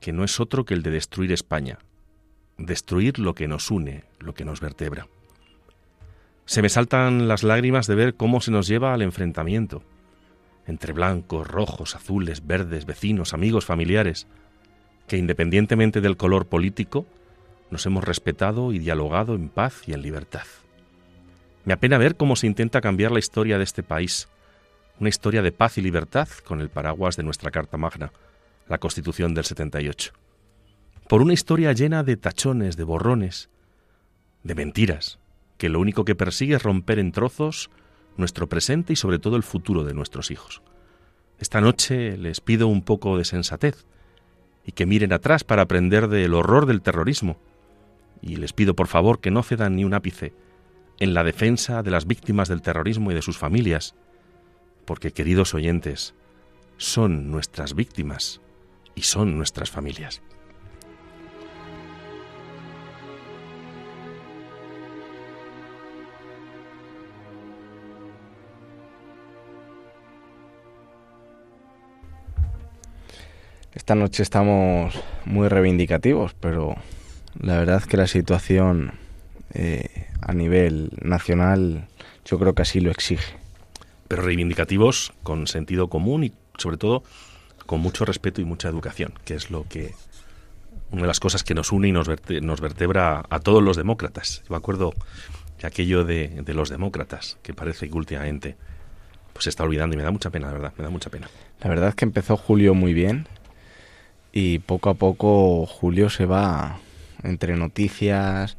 que 0.00 0.12
no 0.12 0.24
es 0.24 0.38
otro 0.40 0.64
que 0.64 0.74
el 0.74 0.82
de 0.82 0.90
destruir 0.90 1.32
España, 1.32 1.78
destruir 2.58 3.18
lo 3.18 3.34
que 3.34 3.48
nos 3.48 3.70
une, 3.70 4.04
lo 4.18 4.34
que 4.34 4.44
nos 4.44 4.60
vertebra. 4.60 5.08
Se 6.46 6.62
me 6.62 6.68
saltan 6.68 7.26
las 7.26 7.42
lágrimas 7.42 7.86
de 7.86 7.94
ver 7.94 8.14
cómo 8.14 8.40
se 8.40 8.50
nos 8.50 8.66
lleva 8.66 8.94
al 8.94 9.02
enfrentamiento 9.02 9.82
entre 10.66 10.92
blancos, 10.92 11.46
rojos, 11.46 11.94
azules, 11.94 12.46
verdes, 12.46 12.86
vecinos, 12.86 13.34
amigos, 13.34 13.64
familiares, 13.64 14.26
que 15.06 15.16
independientemente 15.16 16.00
del 16.00 16.16
color 16.16 16.46
político, 16.46 17.06
nos 17.74 17.86
hemos 17.86 18.04
respetado 18.04 18.72
y 18.72 18.78
dialogado 18.78 19.34
en 19.34 19.48
paz 19.48 19.82
y 19.88 19.94
en 19.94 20.02
libertad. 20.02 20.44
Me 21.64 21.72
apena 21.72 21.98
ver 21.98 22.16
cómo 22.16 22.36
se 22.36 22.46
intenta 22.46 22.80
cambiar 22.80 23.10
la 23.10 23.18
historia 23.18 23.58
de 23.58 23.64
este 23.64 23.82
país, 23.82 24.28
una 25.00 25.08
historia 25.08 25.42
de 25.42 25.50
paz 25.50 25.76
y 25.76 25.80
libertad 25.80 26.28
con 26.44 26.60
el 26.60 26.68
paraguas 26.68 27.16
de 27.16 27.24
nuestra 27.24 27.50
Carta 27.50 27.76
Magna, 27.76 28.12
la 28.68 28.78
Constitución 28.78 29.34
del 29.34 29.44
78, 29.44 30.12
por 31.08 31.20
una 31.20 31.32
historia 31.32 31.72
llena 31.72 32.04
de 32.04 32.16
tachones, 32.16 32.76
de 32.76 32.84
borrones, 32.84 33.50
de 34.44 34.54
mentiras, 34.54 35.18
que 35.58 35.68
lo 35.68 35.80
único 35.80 36.04
que 36.04 36.14
persigue 36.14 36.54
es 36.54 36.62
romper 36.62 37.00
en 37.00 37.10
trozos 37.10 37.70
nuestro 38.16 38.48
presente 38.48 38.92
y 38.92 38.96
sobre 38.96 39.18
todo 39.18 39.34
el 39.34 39.42
futuro 39.42 39.82
de 39.82 39.94
nuestros 39.94 40.30
hijos. 40.30 40.62
Esta 41.40 41.60
noche 41.60 42.16
les 42.18 42.40
pido 42.40 42.68
un 42.68 42.82
poco 42.82 43.18
de 43.18 43.24
sensatez 43.24 43.84
y 44.64 44.70
que 44.70 44.86
miren 44.86 45.12
atrás 45.12 45.42
para 45.42 45.62
aprender 45.62 46.06
del 46.06 46.34
horror 46.34 46.66
del 46.66 46.82
terrorismo. 46.82 47.36
Y 48.22 48.36
les 48.36 48.52
pido 48.52 48.74
por 48.74 48.86
favor 48.86 49.20
que 49.20 49.30
no 49.30 49.42
cedan 49.42 49.76
ni 49.76 49.84
un 49.84 49.94
ápice 49.94 50.32
en 50.98 51.14
la 51.14 51.24
defensa 51.24 51.82
de 51.82 51.90
las 51.90 52.06
víctimas 52.06 52.48
del 52.48 52.62
terrorismo 52.62 53.10
y 53.10 53.14
de 53.14 53.22
sus 53.22 53.38
familias, 53.38 53.94
porque 54.84 55.12
queridos 55.12 55.54
oyentes, 55.54 56.14
son 56.76 57.30
nuestras 57.30 57.74
víctimas 57.74 58.40
y 58.94 59.02
son 59.02 59.36
nuestras 59.36 59.70
familias. 59.70 60.22
Esta 73.74 73.96
noche 73.96 74.22
estamos 74.22 74.94
muy 75.26 75.48
reivindicativos, 75.48 76.32
pero 76.34 76.74
la 77.40 77.58
verdad 77.58 77.78
es 77.78 77.86
que 77.86 77.96
la 77.96 78.06
situación 78.06 78.92
eh, 79.52 80.08
a 80.20 80.32
nivel 80.32 80.90
nacional 81.00 81.88
yo 82.24 82.38
creo 82.38 82.54
que 82.54 82.62
así 82.62 82.80
lo 82.80 82.90
exige. 82.90 83.36
Pero 84.08 84.22
reivindicativos 84.22 85.12
con 85.22 85.46
sentido 85.46 85.88
común 85.88 86.24
y 86.24 86.32
sobre 86.58 86.76
todo 86.76 87.02
con 87.66 87.80
mucho 87.80 88.04
respeto 88.04 88.40
y 88.40 88.44
mucha 88.44 88.68
educación, 88.68 89.14
que 89.24 89.34
es 89.34 89.50
lo 89.50 89.64
que 89.68 89.94
una 90.90 91.02
de 91.02 91.08
las 91.08 91.20
cosas 91.20 91.42
que 91.42 91.54
nos 91.54 91.72
une 91.72 91.88
y 91.88 91.92
nos, 91.92 92.08
nos 92.42 92.60
vertebra 92.60 93.24
a 93.28 93.40
todos 93.40 93.62
los 93.62 93.76
demócratas. 93.76 94.42
Yo 94.44 94.50
me 94.50 94.56
acuerdo 94.56 94.92
de 95.60 95.66
aquello 95.66 96.04
de, 96.04 96.28
de, 96.28 96.54
los 96.54 96.68
demócratas, 96.68 97.38
que 97.42 97.54
parece 97.54 97.88
que 97.88 97.96
últimamente 97.96 98.56
pues 99.32 99.44
se 99.44 99.50
está 99.50 99.64
olvidando 99.64 99.94
y 99.94 99.96
me 99.96 100.04
da 100.04 100.10
mucha 100.10 100.30
pena, 100.30 100.46
la 100.46 100.52
verdad, 100.52 100.72
me 100.76 100.84
da 100.84 100.90
mucha 100.90 101.10
pena. 101.10 101.28
La 101.60 101.68
verdad 101.68 101.88
es 101.88 101.94
que 101.94 102.04
empezó 102.04 102.36
Julio 102.36 102.74
muy 102.74 102.94
bien 102.94 103.26
y 104.32 104.60
poco 104.60 104.90
a 104.90 104.94
poco 104.94 105.66
Julio 105.66 106.10
se 106.10 106.26
va 106.26 106.78
entre 107.24 107.56
noticias, 107.56 108.56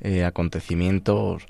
eh, 0.00 0.24
acontecimientos, 0.24 1.46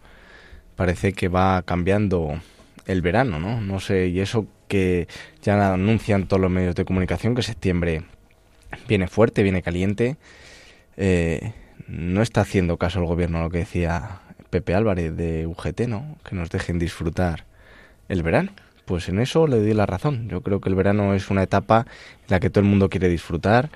parece 0.77 1.13
que 1.13 1.29
va 1.29 1.63
cambiando 1.63 2.41
el 2.87 3.03
verano, 3.03 3.39
¿no? 3.39 3.61
No 3.61 3.81
sé, 3.81 4.09
y 4.09 4.21
eso 4.21 4.47
que 4.69 5.07
ya 5.43 5.75
anuncian 5.75 6.27
todos 6.27 6.41
los 6.41 6.51
medios 6.51 6.75
de 6.75 6.85
comunicación 6.85 7.35
que 7.35 7.43
septiembre 7.43 8.05
viene 8.89 9.07
fuerte, 9.09 9.43
viene 9.43 9.63
caliente, 9.63 10.17
eh, 10.97 11.53
no 11.87 12.23
está 12.23 12.41
haciendo 12.43 12.79
caso 12.79 13.01
el 13.01 13.07
gobierno 13.07 13.39
a 13.39 13.43
lo 13.43 13.51
que 13.51 13.59
decía 13.59 14.21
Pepe 14.51 14.75
Álvarez 14.75 15.17
de 15.17 15.47
UGT, 15.47 15.83
¿no? 15.89 16.17
Que 16.25 16.35
nos 16.35 16.51
dejen 16.51 16.79
disfrutar 16.79 17.45
el 18.09 18.23
verano 18.23 18.53
pues 18.85 19.09
en 19.09 19.21
eso 19.21 19.47
le 19.47 19.59
doy 19.59 19.75
la 19.75 19.87
razón. 19.87 20.29
Yo 20.29 20.43
creo 20.43 20.61
que 20.61 20.69
el 20.69 20.75
verano 20.75 21.15
es 21.15 21.31
una 21.31 21.43
etapa 21.43 21.87
en 22.23 22.27
la 22.29 22.41
que 22.41 22.51
todo 22.51 22.61
el 22.61 22.69
mundo 22.69 22.89
quiere 22.89 23.09
disfrutar, 23.09 23.71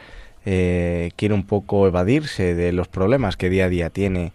eh, 0.46 1.10
quiere 1.16 1.34
un 1.34 1.44
poco 1.44 1.86
evadirse 1.86 2.54
de 2.54 2.72
los 2.72 2.88
problemas 2.88 3.36
que 3.36 3.50
día 3.50 3.66
a 3.66 3.68
día 3.68 3.90
tiene, 3.90 4.32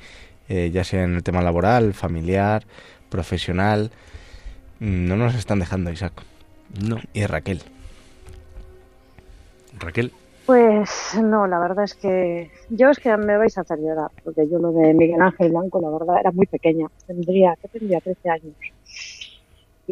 eh, 0.49 0.69
ya 0.71 0.83
sea 0.83 1.03
en 1.03 1.15
el 1.15 1.23
tema 1.23 1.41
laboral, 1.41 1.93
familiar, 1.93 2.63
profesional. 3.09 3.89
Mm, 4.79 5.07
no 5.07 5.17
nos 5.17 5.33
están 5.33 5.57
dejando, 5.57 5.91
Isaac. 5.91 6.13
No. 6.79 6.97
Y 7.13 7.25
Raquel. 7.25 7.63
Raquel. 9.79 10.11
Pues 10.45 11.17
no, 11.21 11.47
la 11.47 11.59
verdad 11.59 11.85
es 11.85 11.95
que 11.95 12.51
yo 12.69 12.89
es 12.89 12.99
que 12.99 13.15
me 13.17 13.37
vais 13.37 13.57
a 13.57 13.61
hacer 13.61 13.79
llorar, 13.79 14.11
porque 14.23 14.47
yo 14.47 14.59
lo 14.59 14.71
de 14.71 14.93
Miguel 14.93 15.21
Ángel 15.21 15.49
Blanco, 15.49 15.81
la 15.81 15.89
verdad, 15.89 16.19
era 16.19 16.31
muy 16.31 16.45
pequeña. 16.45 16.87
Tendría, 17.07 17.55
¿qué 17.61 17.67
tendría? 17.67 17.99
13 18.01 18.29
años 18.29 18.53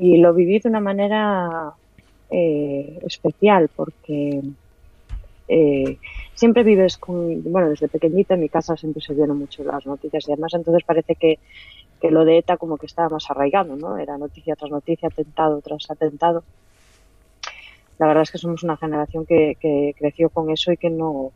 y 0.02 0.18
lo 0.18 0.34
viví 0.34 0.60
de 0.60 0.70
una 0.70 0.80
manera 0.80 1.74
eh, 2.30 3.00
especial 3.06 3.70
porque 3.76 4.42
eh, 5.50 5.98
siempre 6.36 6.64
vives 6.64 6.98
con, 6.98 7.42
bueno, 7.52 7.70
desde 7.70 7.88
pequeñita 7.88 8.36
en 8.36 8.42
mi 8.42 8.50
casa 8.50 8.78
siempre 8.78 9.02
se 9.02 9.16
vieron 9.16 9.40
mucho 9.40 9.64
las 9.64 9.84
noticias 9.86 10.28
y 10.28 10.32
además 10.32 10.54
entonces 10.54 10.84
parece 10.86 11.16
que, 11.16 11.40
que 12.00 12.12
lo 12.12 12.24
de 12.24 12.38
ETA 12.38 12.58
como 12.58 12.78
que 12.78 12.86
estaba 12.86 13.10
más 13.10 13.30
arraigado, 13.30 13.76
¿no? 13.76 13.98
Era 13.98 14.18
noticia 14.18 14.56
tras 14.56 14.70
noticia, 14.70 15.10
atentado 15.10 15.60
tras 15.62 15.90
atentado. 15.90 16.44
La 17.98 18.08
verdad 18.08 18.24
es 18.24 18.32
que 18.32 18.38
somos 18.38 18.64
una 18.64 18.78
generación 18.78 19.26
que, 19.26 19.58
que 19.60 19.96
creció 19.98 20.30
con 20.30 20.52
eso 20.52 20.72
y 20.72 20.78
que 20.78 20.92
no, 20.92 21.32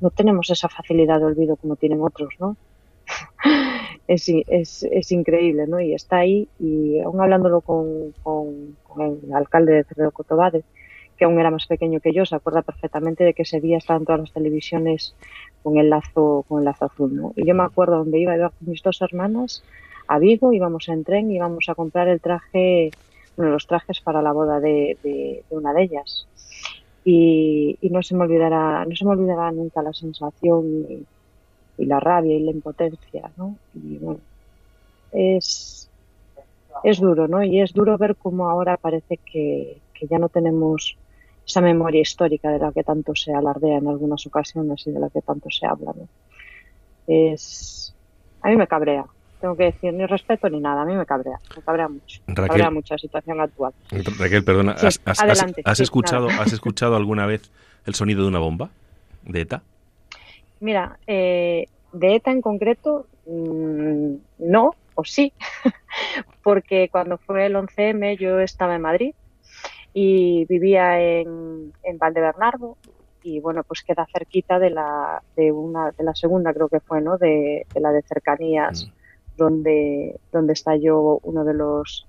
no 0.00 0.10
tenemos 0.10 0.50
esa 0.50 0.68
facilidad 0.68 1.20
de 1.20 1.26
olvido 1.26 1.54
como 1.54 1.76
tienen 1.76 2.02
otros, 2.02 2.34
¿no? 2.40 2.56
es, 4.08 4.28
es, 4.28 4.82
es, 4.82 5.12
increíble, 5.12 5.68
¿no? 5.68 5.80
Y 5.80 5.94
está 5.94 6.18
ahí, 6.18 6.48
y 6.58 7.00
aún 7.00 7.20
hablándolo 7.20 7.60
con, 7.60 8.12
con, 8.22 8.76
con 8.82 9.20
el 9.24 9.32
alcalde 9.32 9.72
de 9.74 9.84
Cerro 9.84 10.10
Cotobade, 10.10 10.64
que 11.22 11.26
aún 11.26 11.38
era 11.38 11.52
más 11.52 11.68
pequeño 11.68 12.00
que 12.00 12.12
yo, 12.12 12.26
se 12.26 12.34
acuerda 12.34 12.62
perfectamente 12.62 13.22
de 13.22 13.32
que 13.32 13.42
ese 13.42 13.60
día 13.60 13.78
estaban 13.78 14.04
todas 14.04 14.22
las 14.22 14.32
televisiones 14.32 15.14
con 15.62 15.78
el 15.78 15.88
lazo, 15.88 16.44
con 16.48 16.58
el 16.58 16.64
lazo 16.64 16.86
azul, 16.86 17.14
¿no? 17.14 17.32
Y 17.36 17.46
yo 17.46 17.54
me 17.54 17.62
acuerdo 17.62 17.98
donde 17.98 18.18
iba, 18.18 18.34
iba 18.34 18.50
con 18.50 18.68
mis 18.68 18.82
dos 18.82 19.00
hermanas 19.02 19.62
a 20.08 20.18
Vigo, 20.18 20.52
íbamos 20.52 20.88
en 20.88 21.04
tren, 21.04 21.30
íbamos 21.30 21.68
a 21.68 21.76
comprar 21.76 22.08
el 22.08 22.20
traje, 22.20 22.90
bueno, 23.36 23.52
los 23.52 23.68
trajes 23.68 24.00
para 24.00 24.20
la 24.20 24.32
boda 24.32 24.58
de, 24.58 24.98
de, 25.04 25.44
de 25.48 25.56
una 25.56 25.72
de 25.72 25.84
ellas. 25.84 26.26
Y, 27.04 27.78
y, 27.80 27.90
no 27.90 28.02
se 28.02 28.16
me 28.16 28.24
olvidará, 28.24 28.84
no 28.84 28.96
se 28.96 29.04
me 29.04 29.12
olvidará 29.12 29.52
nunca 29.52 29.80
la 29.80 29.92
sensación 29.92 30.86
y, 30.90 31.04
y 31.78 31.86
la 31.86 32.00
rabia 32.00 32.34
y 32.34 32.40
la 32.40 32.50
impotencia, 32.50 33.30
¿no? 33.36 33.54
Y 33.76 33.98
bueno, 33.98 34.18
es, 35.12 35.88
es 36.82 36.98
duro, 36.98 37.28
¿no? 37.28 37.44
Y 37.44 37.60
es 37.60 37.72
duro 37.72 37.96
ver 37.96 38.16
cómo 38.16 38.50
ahora 38.50 38.76
parece 38.76 39.18
que, 39.18 39.78
que 39.94 40.08
ya 40.08 40.18
no 40.18 40.28
tenemos 40.28 40.98
esa 41.46 41.60
memoria 41.60 42.00
histórica 42.00 42.50
de 42.50 42.58
la 42.58 42.72
que 42.72 42.82
tanto 42.84 43.14
se 43.14 43.32
alardea 43.34 43.78
en 43.78 43.88
algunas 43.88 44.24
ocasiones 44.26 44.86
y 44.86 44.92
de 44.92 45.00
la 45.00 45.10
que 45.10 45.20
tanto 45.22 45.48
se 45.50 45.66
habla, 45.66 45.92
¿no? 45.96 46.08
Es, 47.06 47.94
a 48.42 48.48
mí 48.48 48.56
me 48.56 48.66
cabrea, 48.66 49.04
tengo 49.40 49.56
que 49.56 49.64
decir, 49.64 49.92
ni 49.92 50.06
respeto 50.06 50.48
ni 50.48 50.60
nada, 50.60 50.82
a 50.82 50.84
mí 50.84 50.94
me 50.94 51.04
cabrea, 51.04 51.38
me 51.56 51.62
cabrea 51.62 51.88
mucho, 51.88 52.20
me 52.28 52.34
Raquel, 52.34 52.48
cabrea 52.48 52.70
mucho 52.70 52.94
la 52.94 52.98
situación 52.98 53.40
actual. 53.40 53.72
Raquel, 54.18 54.44
perdona, 54.44 54.72
Sí, 54.78 54.86
¿has, 54.86 55.00
has- 55.04 55.20
adelante, 55.20 55.62
has 55.64 55.78
sí, 55.78 55.82
escuchado, 55.82 56.28
nada. 56.28 56.42
¿has 56.42 56.52
escuchado 56.52 56.96
alguna 56.96 57.26
vez 57.26 57.50
el 57.86 57.94
sonido 57.94 58.22
de 58.22 58.28
una 58.28 58.38
bomba 58.38 58.70
de 59.24 59.40
ETA? 59.40 59.62
Mira, 60.60 60.96
eh, 61.08 61.66
de 61.92 62.14
ETA 62.14 62.30
en 62.30 62.40
concreto, 62.40 63.06
mmm, 63.26 64.14
no, 64.38 64.70
o 64.94 65.04
sí, 65.04 65.32
porque 66.44 66.88
cuando 66.90 67.18
fue 67.18 67.46
el 67.46 67.56
11M 67.56 68.16
yo 68.16 68.38
estaba 68.40 68.76
en 68.76 68.82
Madrid 68.82 69.14
y 69.92 70.44
vivía 70.46 71.00
en, 71.00 71.72
en 71.82 71.98
Valdebernardo 71.98 72.76
y 73.22 73.40
bueno, 73.40 73.62
pues 73.62 73.82
queda 73.82 74.06
cerquita 74.12 74.58
de 74.58 74.70
la, 74.70 75.22
de 75.36 75.52
una, 75.52 75.92
de 75.92 76.04
la 76.04 76.14
segunda 76.14 76.52
creo 76.52 76.68
que 76.68 76.80
fue, 76.80 77.00
¿no? 77.00 77.18
De, 77.18 77.66
de 77.72 77.80
la 77.80 77.92
de 77.92 78.02
cercanías, 78.02 78.86
Mm. 78.86 79.36
donde, 79.36 80.20
donde 80.30 80.52
estalló 80.52 81.18
uno 81.22 81.44
de 81.44 81.54
los, 81.54 82.06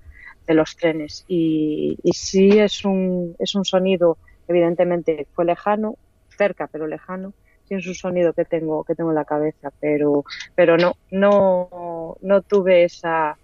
de 0.47 0.53
los 0.53 0.75
trenes. 0.75 1.23
Y, 1.27 1.97
y 2.03 2.13
sí 2.13 2.59
es 2.59 2.85
un, 2.85 3.35
es 3.39 3.55
un 3.55 3.65
sonido, 3.65 4.17
evidentemente 4.47 5.27
fue 5.33 5.45
lejano, 5.45 5.95
cerca 6.37 6.67
pero 6.67 6.87
lejano, 6.87 7.33
sí 7.67 7.75
es 7.75 7.87
un 7.87 7.95
sonido 7.95 8.33
que 8.33 8.45
tengo, 8.45 8.83
que 8.83 8.95
tengo 8.95 9.11
en 9.11 9.15
la 9.15 9.25
cabeza, 9.25 9.71
pero, 9.79 10.25
pero 10.55 10.77
no, 10.77 10.95
no, 11.11 12.17
no 12.21 12.41
tuve 12.41 12.83
esa, 12.85 13.37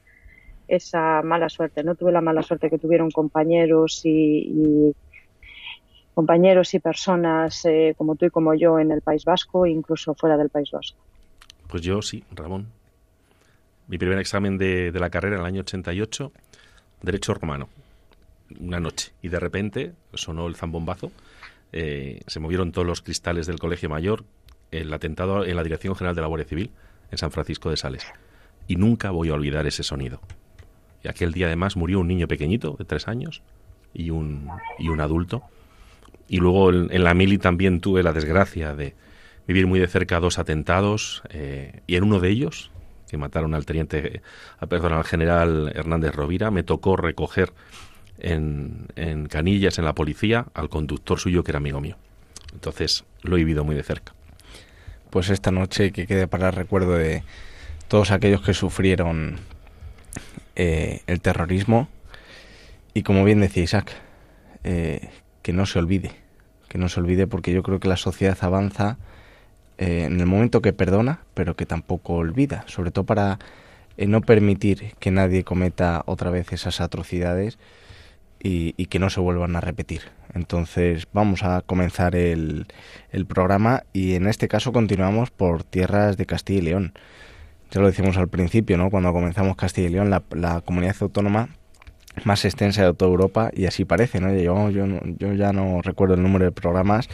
esa 0.69 1.21
mala 1.23 1.49
suerte, 1.49 1.83
no 1.83 1.95
tuve 1.95 2.11
la 2.11 2.21
mala 2.21 2.43
suerte 2.43 2.69
que 2.69 2.77
tuvieron 2.77 3.11
compañeros 3.11 4.01
y, 4.05 4.09
y 4.09 4.95
compañeros 6.19 6.73
y 6.73 6.79
personas 6.79 7.63
eh, 7.63 7.95
como 7.97 8.17
tú 8.17 8.25
y 8.25 8.29
como 8.29 8.53
yo 8.53 8.77
en 8.77 8.91
el 8.91 9.01
País 9.01 9.23
Vasco, 9.23 9.65
incluso 9.65 10.13
fuera 10.15 10.35
del 10.35 10.49
País 10.49 10.69
Vasco. 10.69 10.97
Pues 11.69 11.81
yo 11.81 12.01
sí, 12.01 12.25
Ramón. 12.31 12.67
Mi 13.87 13.97
primer 13.97 14.19
examen 14.19 14.57
de, 14.57 14.91
la 14.93 15.09
carrera 15.09 15.37
en 15.37 15.41
el 15.41 15.47
año 15.47 15.61
88 15.61 16.33
Derecho 17.03 17.33
Romano, 17.35 17.69
una 18.59 18.81
noche, 18.81 19.13
y 19.21 19.29
de 19.29 19.39
repente 19.39 19.93
sonó 20.13 20.47
el 20.47 20.57
zambombazo, 20.57 21.13
eh, 21.71 22.19
se 22.27 22.41
movieron 22.41 22.73
todos 22.73 22.85
los 22.85 23.01
cristales 23.01 23.47
del 23.47 23.57
Colegio 23.57 23.87
Mayor, 23.87 24.25
el 24.71 24.93
atentado 24.93 25.45
en 25.45 25.55
la 25.55 25.63
Dirección 25.63 25.95
General 25.95 26.15
de 26.15 26.21
la 26.21 26.27
Guardia 26.27 26.49
Civil 26.49 26.71
en 27.11 27.17
San 27.17 27.31
Francisco 27.31 27.69
de 27.69 27.77
Sales. 27.77 28.05
Y 28.67 28.75
nunca 28.75 29.11
voy 29.11 29.29
a 29.29 29.35
olvidar 29.35 29.65
ese 29.65 29.83
sonido. 29.83 30.19
Y 31.03 31.07
aquel 31.07 31.31
día 31.31 31.47
además 31.47 31.75
murió 31.75 31.99
un 31.99 32.07
niño 32.07 32.27
pequeñito 32.27 32.75
de 32.77 32.85
tres 32.85 33.07
años 33.07 33.41
y 33.93 34.09
un, 34.09 34.49
y 34.77 34.89
un 34.89 35.01
adulto. 35.01 35.43
Y 36.27 36.37
luego 36.37 36.71
en, 36.71 37.03
la 37.03 37.13
mili 37.13 37.37
también 37.37 37.79
tuve 37.79 38.03
la 38.03 38.13
desgracia 38.13 38.75
de 38.75 38.95
vivir 39.47 39.65
muy 39.65 39.79
de 39.79 39.87
cerca 39.87 40.19
dos 40.19 40.37
atentados 40.37 41.23
eh, 41.29 41.81
y 41.87 41.95
en 41.95 42.03
uno 42.03 42.19
de 42.19 42.29
ellos 42.29 42.71
que 43.09 43.17
mataron 43.17 43.55
al 43.55 43.65
teniente, 43.65 44.21
a, 44.59 44.67
perdón, 44.67 44.93
al 44.93 45.03
general 45.03 45.71
Hernández 45.73 46.13
Rovira, 46.13 46.51
me 46.51 46.61
tocó 46.61 46.95
recoger 46.95 47.53
en, 48.19 48.85
en 48.95 49.25
Canillas, 49.25 49.79
en 49.79 49.85
la 49.85 49.95
policía, 49.95 50.45
al 50.53 50.69
conductor 50.69 51.19
suyo 51.19 51.43
que 51.43 51.51
era 51.51 51.57
amigo 51.57 51.81
mío. 51.81 51.97
Entonces 52.53 53.05
lo 53.23 53.35
he 53.35 53.39
vivido 53.39 53.63
muy 53.63 53.75
de 53.75 53.81
cerca. 53.81 54.13
Pues 55.09 55.29
esta 55.31 55.49
noche 55.49 55.91
que 55.91 56.05
quede 56.05 56.27
para 56.27 56.49
el 56.49 56.53
recuerdo 56.53 56.93
de 56.93 57.23
todos 57.87 58.11
aquellos 58.11 58.41
que 58.41 58.53
sufrieron 58.53 59.37
eh, 60.61 61.03
el 61.07 61.21
terrorismo 61.21 61.87
y 62.93 63.03
como 63.03 63.23
bien 63.23 63.39
decía 63.39 63.63
Isaac, 63.63 63.93
eh, 64.65 65.07
que 65.41 65.53
no 65.53 65.65
se 65.65 65.79
olvide, 65.79 66.11
que 66.67 66.77
no 66.77 66.89
se 66.89 66.99
olvide 66.99 67.27
porque 67.27 67.53
yo 67.53 67.63
creo 67.63 67.79
que 67.79 67.87
la 67.87 67.95
sociedad 67.95 68.37
avanza 68.41 68.97
eh, 69.77 70.03
en 70.03 70.19
el 70.19 70.25
momento 70.25 70.61
que 70.61 70.73
perdona, 70.73 71.21
pero 71.33 71.55
que 71.55 71.65
tampoco 71.65 72.15
olvida, 72.15 72.65
sobre 72.67 72.91
todo 72.91 73.05
para 73.05 73.39
no 73.95 74.19
permitir 74.19 74.95
que 74.99 75.11
nadie 75.11 75.45
cometa 75.45 76.03
otra 76.05 76.29
vez 76.29 76.51
esas 76.51 76.81
atrocidades 76.81 77.57
y, 78.43 78.73
y, 78.75 78.87
que 78.87 78.99
no 78.99 79.09
se 79.09 79.21
vuelvan 79.21 79.55
a 79.55 79.61
repetir. 79.61 80.01
Entonces 80.33 81.07
vamos 81.13 81.43
a 81.43 81.61
comenzar 81.61 82.17
el, 82.17 82.67
el, 83.13 83.25
programa 83.25 83.83
y 83.93 84.15
en 84.15 84.27
este 84.27 84.49
caso 84.49 84.73
continuamos 84.73 85.31
por 85.31 85.63
tierras 85.63 86.17
de 86.17 86.25
Castilla 86.25 86.59
y 86.59 86.63
León. 86.63 86.93
Ya 87.71 87.81
lo 87.81 87.87
decimos 87.87 88.17
al 88.17 88.27
principio, 88.27 88.77
¿no? 88.77 88.89
Cuando 88.89 89.13
comenzamos 89.13 89.55
Castilla 89.55 89.89
y 89.89 89.91
León, 89.91 90.09
la, 90.09 90.61
comunidad 90.61 90.95
autónoma 91.01 91.49
más 92.23 92.43
extensa 92.43 92.83
de 92.83 92.93
toda 92.93 93.11
Europa 93.11 93.51
y 93.53 93.65
así 93.65 93.85
parece, 93.85 94.19
¿no? 94.19 94.33
Yo, 94.35 94.69
yo, 94.69 94.85
yo 95.17 95.33
ya 95.33 95.53
no 95.53 95.81
recuerdo 95.81 96.15
el 96.15 96.23
número 96.23 96.45
de 96.45 96.51
programas 96.51 97.07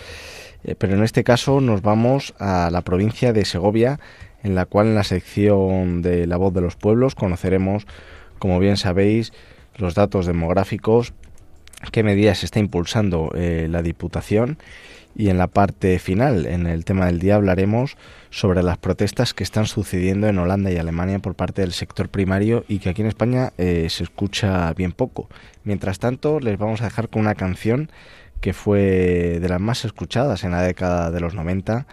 eh, 0.66 0.76
pero 0.76 0.96
en 0.96 1.04
este 1.04 1.24
caso 1.24 1.62
nos 1.62 1.82
vamos 1.82 2.34
a 2.40 2.70
la 2.72 2.82
provincia 2.82 3.34
de 3.34 3.46
Segovia, 3.46 4.00
en 4.44 4.56
la 4.56 4.66
cual 4.66 4.88
en 4.88 4.96
la 4.96 5.04
sección 5.04 6.02
de 6.02 6.26
La 6.26 6.38
voz 6.38 6.54
de 6.54 6.62
los 6.62 6.76
pueblos 6.76 7.14
conoceremos, 7.14 7.86
como 8.40 8.60
bien 8.60 8.78
sabéis, 8.78 9.32
los 9.78 9.94
datos 9.94 10.26
demográficos, 10.26 11.14
qué 11.92 12.02
medidas 12.02 12.44
está 12.44 12.60
impulsando 12.60 13.32
eh, 13.36 13.68
la 13.70 13.84
Diputación 13.84 14.58
y 15.16 15.30
en 15.30 15.38
la 15.38 15.48
parte 15.48 15.98
final, 16.00 16.46
en 16.46 16.68
el 16.68 16.84
tema 16.84 17.06
del 17.06 17.20
día, 17.20 17.36
hablaremos 17.36 17.98
sobre 18.30 18.62
las 18.62 18.78
protestas 18.78 19.34
que 19.34 19.44
están 19.44 19.66
sucediendo 19.66 20.28
en 20.28 20.38
Holanda 20.38 20.72
y 20.72 20.78
Alemania 20.78 21.20
por 21.20 21.36
parte 21.36 21.62
del 21.62 21.72
sector 21.72 22.10
primario 22.10 22.66
y 22.68 22.80
que 22.80 22.90
aquí 22.90 23.02
en 23.02 23.08
España 23.08 23.54
eh, 23.58 23.88
se 23.90 24.04
escucha 24.04 24.74
bien 24.74 24.92
poco. 24.92 25.30
Mientras 25.64 26.00
tanto, 26.00 26.40
les 26.40 26.58
vamos 26.58 26.82
a 26.82 26.86
dejar 26.86 27.10
con 27.10 27.22
una 27.22 27.36
canción 27.36 27.90
que 28.42 28.54
fue 28.54 29.40
de 29.40 29.50
las 29.50 29.62
más 29.62 29.86
escuchadas 29.86 30.44
en 30.44 30.52
la 30.52 30.62
década 30.62 31.12
de 31.12 31.20
los 31.22 31.34
90, 31.34 31.88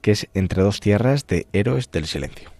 que 0.00 0.10
es 0.12 0.28
Entre 0.34 0.62
dos 0.62 0.80
tierras 0.80 1.26
de 1.26 1.46
Héroes 1.52 1.90
del 1.90 2.06
Silencio. 2.06 2.51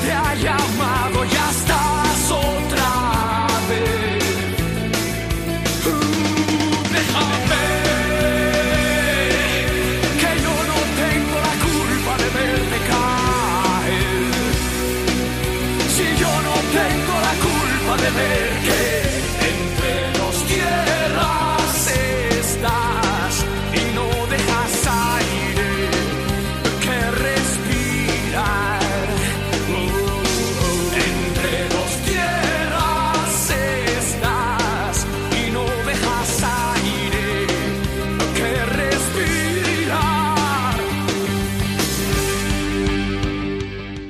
De 0.00 0.06
ver 0.06 0.59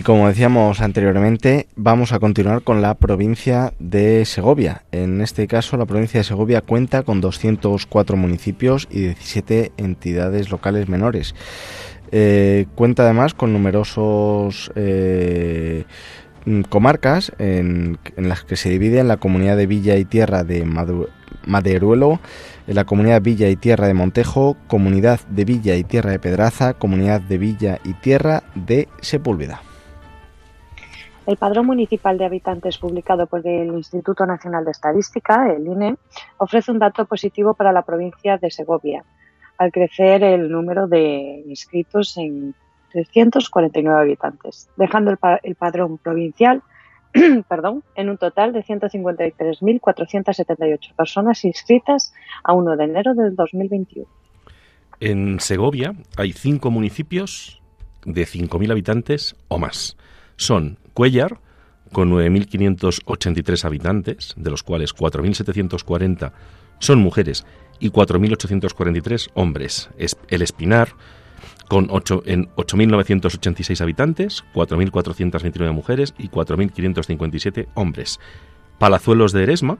Y 0.00 0.02
como 0.02 0.28
decíamos 0.28 0.80
anteriormente, 0.80 1.66
vamos 1.76 2.14
a 2.14 2.20
continuar 2.20 2.62
con 2.62 2.80
la 2.80 2.94
provincia 2.94 3.74
de 3.78 4.24
Segovia. 4.24 4.80
En 4.92 5.20
este 5.20 5.46
caso, 5.46 5.76
la 5.76 5.84
provincia 5.84 6.20
de 6.20 6.24
Segovia 6.24 6.62
cuenta 6.62 7.02
con 7.02 7.20
204 7.20 8.16
municipios 8.16 8.88
y 8.90 9.00
17 9.00 9.72
entidades 9.76 10.50
locales 10.50 10.88
menores. 10.88 11.34
Eh, 12.12 12.64
cuenta 12.76 13.02
además 13.02 13.34
con 13.34 13.52
numerosos 13.52 14.72
eh, 14.74 15.84
comarcas 16.70 17.32
en, 17.38 17.98
las 18.16 18.42
que 18.44 18.56
se 18.56 18.70
divide 18.70 19.00
en 19.00 19.08
la 19.08 19.18
comunidad 19.18 19.58
de 19.58 19.66
Villa 19.66 19.98
y 19.98 20.06
Tierra 20.06 20.44
de 20.44 20.64
Maderuelo, 21.44 22.20
en 22.66 22.74
la 22.74 22.86
comunidad 22.86 23.20
Villa 23.20 23.50
y 23.50 23.56
Tierra 23.56 23.86
de 23.86 23.92
Montejo, 23.92 24.56
comunidad 24.66 25.20
de 25.28 25.44
Villa 25.44 25.76
y 25.76 25.84
Tierra 25.84 26.12
de 26.12 26.18
Pedraza, 26.18 26.72
comunidad 26.72 27.20
de 27.20 27.36
Villa 27.36 27.80
y 27.84 27.92
Tierra 27.92 28.44
de 28.54 28.88
Sepúlveda. 29.02 29.60
El 31.30 31.36
Padrón 31.36 31.66
Municipal 31.66 32.18
de 32.18 32.24
Habitantes 32.24 32.78
publicado 32.78 33.28
por 33.28 33.46
el 33.46 33.68
Instituto 33.68 34.26
Nacional 34.26 34.64
de 34.64 34.72
Estadística, 34.72 35.48
el 35.48 35.64
INE, 35.64 35.94
ofrece 36.38 36.72
un 36.72 36.80
dato 36.80 37.04
positivo 37.04 37.54
para 37.54 37.70
la 37.70 37.82
provincia 37.82 38.36
de 38.36 38.50
Segovia, 38.50 39.04
al 39.56 39.70
crecer 39.70 40.24
el 40.24 40.50
número 40.50 40.88
de 40.88 41.44
inscritos 41.46 42.16
en 42.16 42.56
349 42.90 44.00
habitantes, 44.00 44.68
dejando 44.76 45.12
el, 45.12 45.18
padrón 45.54 45.98
provincial 45.98 46.64
perdón, 47.48 47.84
en 47.94 48.10
un 48.10 48.18
total 48.18 48.52
de 48.52 48.64
153.478 48.64 50.94
personas 50.96 51.44
inscritas 51.44 52.12
a 52.42 52.54
1 52.54 52.76
de 52.76 52.84
enero 52.84 53.14
del 53.14 53.36
2021. 53.36 54.08
En 54.98 55.38
Segovia 55.38 55.94
hay 56.16 56.32
cinco 56.32 56.72
municipios 56.72 57.62
de 58.04 58.22
5.000 58.22 58.72
habitantes 58.72 59.36
o 59.46 59.60
más. 59.60 59.96
Son 60.34 60.80
Cuellar, 60.94 61.40
con 61.92 62.10
9.583 62.12 63.64
habitantes, 63.64 64.34
de 64.36 64.50
los 64.50 64.62
cuales 64.62 64.94
4.740 64.94 66.32
son 66.78 67.00
mujeres 67.00 67.44
y 67.78 67.90
4.843 67.90 69.30
hombres. 69.34 69.90
El 70.28 70.42
Espinar, 70.42 70.90
con 71.68 71.88
8, 71.90 72.22
en 72.26 72.48
8.986 72.56 73.80
habitantes, 73.80 74.44
4.429 74.54 75.72
mujeres 75.72 76.14
y 76.18 76.28
4.557 76.28 77.68
hombres. 77.74 78.20
Palazuelos 78.78 79.32
de 79.32 79.42
Eresma, 79.42 79.78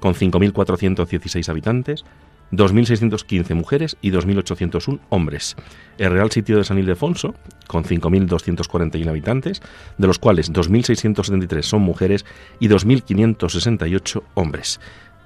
con 0.00 0.14
5.416 0.14 1.48
habitantes, 1.48 2.04
2.615 2.52 3.54
mujeres 3.54 3.96
y 4.00 4.10
2.801 4.10 5.00
hombres. 5.08 5.56
El 5.98 6.12
Real 6.12 6.30
Sitio 6.30 6.58
de 6.58 6.64
San 6.64 6.78
Ildefonso, 6.78 7.34
con 7.66 7.84
5.241 7.84 9.08
habitantes, 9.08 9.62
de 9.98 10.06
los 10.06 10.18
cuales 10.18 10.52
2.673 10.52 11.62
son 11.62 11.82
mujeres 11.82 12.24
y 12.60 12.68
2.568 12.68 14.22
hombres. 14.34 14.80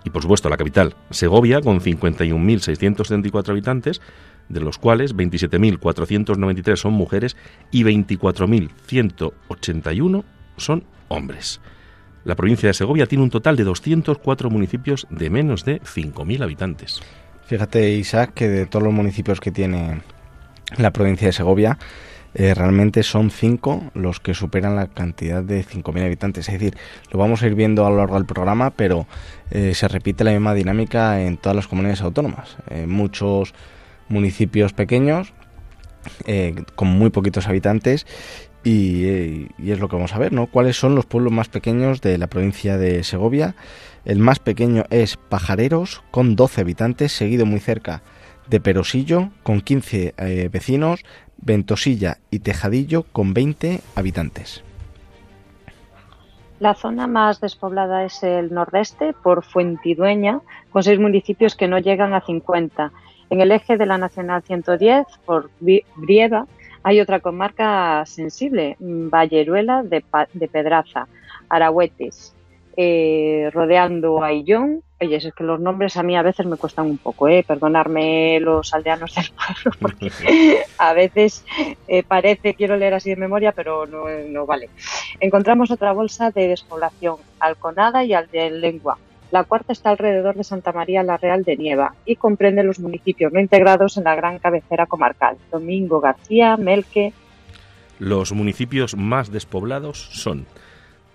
Y 0.05 0.11
por 0.11 0.23
supuesto 0.23 0.49
la 0.49 0.57
capital, 0.57 0.95
Segovia, 1.11 1.61
con 1.61 1.81
51.674 1.81 3.51
habitantes, 3.51 4.01
de 4.49 4.61
los 4.61 4.79
cuales 4.79 5.15
27.493 5.15 6.77
son 6.77 6.95
mujeres 6.95 7.37
y 7.71 7.85
24.181 7.85 10.25
son 10.57 10.85
hombres. 11.09 11.61
La 12.25 12.35
provincia 12.35 12.69
de 12.69 12.75
Segovia 12.75 13.07
tiene 13.07 13.25
un 13.25 13.31
total 13.31 13.57
de 13.57 13.65
204 13.65 14.51
municipios 14.51 15.07
de 15.11 15.31
menos 15.31 15.65
de 15.65 15.81
5.000 15.81 16.43
habitantes. 16.43 17.01
Fíjate, 17.47 17.91
Isaac, 17.91 18.33
que 18.35 18.49
de 18.49 18.67
todos 18.67 18.83
los 18.83 18.93
municipios 18.93 19.41
que 19.41 19.51
tiene 19.51 20.03
la 20.77 20.93
provincia 20.93 21.29
de 21.29 21.33
Segovia, 21.33 21.79
eh, 22.35 22.55
realmente 22.55 23.03
son 23.03 23.31
5 23.31 23.91
los 23.95 24.21
que 24.21 24.35
superan 24.35 24.77
la 24.77 24.87
cantidad 24.87 25.43
de 25.43 25.65
5.000 25.65 26.05
habitantes. 26.05 26.49
Es 26.49 26.61
decir, 26.61 26.77
lo 27.11 27.19
vamos 27.19 27.43
a 27.43 27.47
ir 27.47 27.55
viendo 27.55 27.87
a 27.87 27.91
lo 27.91 27.97
largo 27.97 28.15
del 28.15 28.27
programa, 28.27 28.71
pero 28.71 29.07
eh, 29.51 29.75
se 29.75 29.89
repite 29.89 30.23
la 30.23 30.31
misma 30.31 30.55
dinámica 30.55 31.23
en 31.23 31.39
todas 31.39 31.57
las 31.57 31.67
comunidades 31.67 32.03
autónomas. 32.03 32.57
Eh, 32.69 32.87
muchos 32.87 33.55
municipios 34.09 34.73
pequeños, 34.73 35.33
con 36.75 36.89
muy 36.89 37.11
poquitos 37.11 37.47
habitantes, 37.47 38.07
y, 38.63 39.49
es 39.59 39.81
lo 39.81 39.89
que 39.89 39.97
vamos 39.97 40.15
a 40.15 40.19
ver, 40.19 40.33
¿no? 40.33 40.47
¿Cuáles 40.47 40.77
son 40.77 40.95
los 40.95 41.07
pueblos 41.07 41.33
más 41.33 41.49
pequeños 41.49 42.01
de 42.01 42.19
la 42.19 42.27
provincia 42.27 42.77
de 42.77 43.03
Segovia? 43.05 43.55
El 44.05 44.19
más 44.19 44.39
pequeño 44.39 44.85
es 44.91 45.17
Pajareros, 45.17 46.03
con 46.11 46.37
12 46.37 46.61
habitantes, 46.63 47.13
seguido 47.13 47.47
muy 47.47 47.61
cerca 47.61 48.03
de 48.49 48.61
Perosillo, 48.61 49.31
con 49.43 49.61
15 49.61 50.15
eh, 50.17 50.49
vecinos, 50.53 51.05
Ventosilla 51.39 52.19
y 52.31 52.41
Tejadillo, 52.41 53.05
con 53.13 53.33
20 53.33 53.81
habitantes. 53.95 54.63
La 56.59 56.75
zona 56.75 57.07
más 57.07 57.41
despoblada 57.41 58.05
es 58.05 58.23
el 58.23 58.53
nordeste, 58.53 59.15
por 59.23 59.43
Fuentidueña, 59.43 60.41
con 60.71 60.83
seis 60.83 60.99
municipios 60.99 61.55
que 61.55 61.69
no 61.69 61.79
llegan 61.79 62.13
a 62.13 62.21
50. 62.21 62.93
En 63.31 63.41
el 63.41 63.53
eje 63.53 63.79
de 63.79 63.87
la 63.87 63.97
Nacional 63.97 64.43
110, 64.43 65.07
por 65.25 65.51
Brieva, 65.97 66.47
hay 66.83 67.01
otra 67.01 67.21
comarca 67.21 68.05
sensible, 68.07 68.77
Valleruela 68.79 69.83
de, 69.83 70.03
Pedraza, 70.49 71.09
Arahuetes, 71.49 72.35
eh, 72.77 73.51
rodeando 73.53 74.23
a 74.23 74.33
Illón. 74.33 74.83
Oye, 75.03 75.17
es 75.17 75.33
que 75.35 75.45
los 75.45 75.61
nombres 75.61 75.97
a 75.97 76.03
mí 76.03 76.17
a 76.17 76.23
veces 76.23 76.47
me 76.47 76.57
cuestan 76.57 76.87
un 76.87 76.99
poco, 76.99 77.27
¿eh? 77.29 77.43
perdonarme 77.47 78.39
los 78.41 78.75
aldeanos 78.75 79.15
del 79.15 79.31
pueblo, 79.31 79.79
porque 79.81 80.63
a 80.79 80.93
veces 80.93 81.45
eh, 81.89 82.03
parece, 82.03 82.55
quiero 82.55 82.77
leer 82.77 82.95
así 82.95 83.11
de 83.11 83.17
memoria, 83.17 83.53
pero 83.53 83.87
no, 83.87 84.05
no 84.29 84.47
vale. 84.47 84.69
Encontramos 85.19 85.71
otra 85.71 85.93
bolsa 85.93 86.31
de 86.31 86.49
despoblación, 86.49 87.17
Alconada 87.39 88.05
y 88.05 88.15
Lengua. 88.51 88.99
La 89.31 89.45
cuarta 89.45 89.73
está 89.73 89.91
alrededor 89.91 90.35
de 90.35 90.43
Santa 90.43 90.73
María 90.73 91.05
la 91.05 91.17
Real 91.17 91.45
de 91.45 91.57
Nieva 91.57 91.95
y 92.05 92.17
comprende 92.17 92.65
los 92.65 92.81
municipios 92.81 93.33
no 93.33 93.39
integrados 93.39 93.97
en 93.97 94.05
la 94.05 94.17
gran 94.17 94.41
cabecera 94.41 94.87
comarcal, 94.87 95.37
Domingo 95.53 96.01
García, 96.01 96.57
Melque. 96.57 97.13
Los 98.01 98.33
municipios 98.33 98.97
más 98.97 99.31
despoblados 99.31 100.09
son 100.13 100.47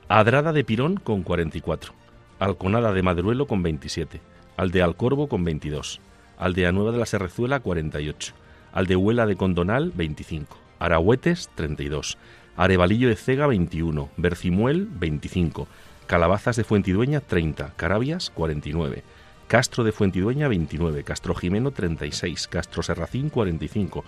Adrada 0.07 0.53
de 0.53 0.63
Pirón 0.63 0.95
con 0.95 1.23
44, 1.23 1.93
Alconada 2.39 2.93
de 2.93 3.01
Madruelo 3.01 3.47
con 3.47 3.63
27, 3.63 4.21
Aldea 4.55 4.85
Alcorvo 4.85 5.27
con 5.27 5.43
22, 5.43 5.99
Aldea 6.37 6.71
Nueva 6.71 6.93
de 6.93 6.99
la 6.99 7.05
Serrezuela 7.05 7.59
48, 7.59 8.33
Aldehuela 8.71 9.25
de 9.25 9.35
Condonal 9.35 9.91
25, 9.93 10.57
Arahuetes 10.79 11.49
32, 11.55 12.17
Arevalillo 12.55 13.09
de 13.09 13.15
Cega 13.15 13.47
21, 13.47 14.09
Bercimuel 14.15 14.87
25, 14.89 15.67
Calabazas 16.07 16.55
de 16.55 16.63
Fuentidueña 16.63 17.19
30, 17.19 17.73
Carabias 17.75 18.29
49, 18.29 19.03
Castro 19.47 19.83
de 19.83 19.91
Fuentidueña 19.91 20.47
29, 20.47 21.03
Castro 21.03 21.33
Jimeno 21.33 21.71
36, 21.71 22.47
Castro 22.47 22.83
Serracín 22.83 23.29
45, 23.29 24.03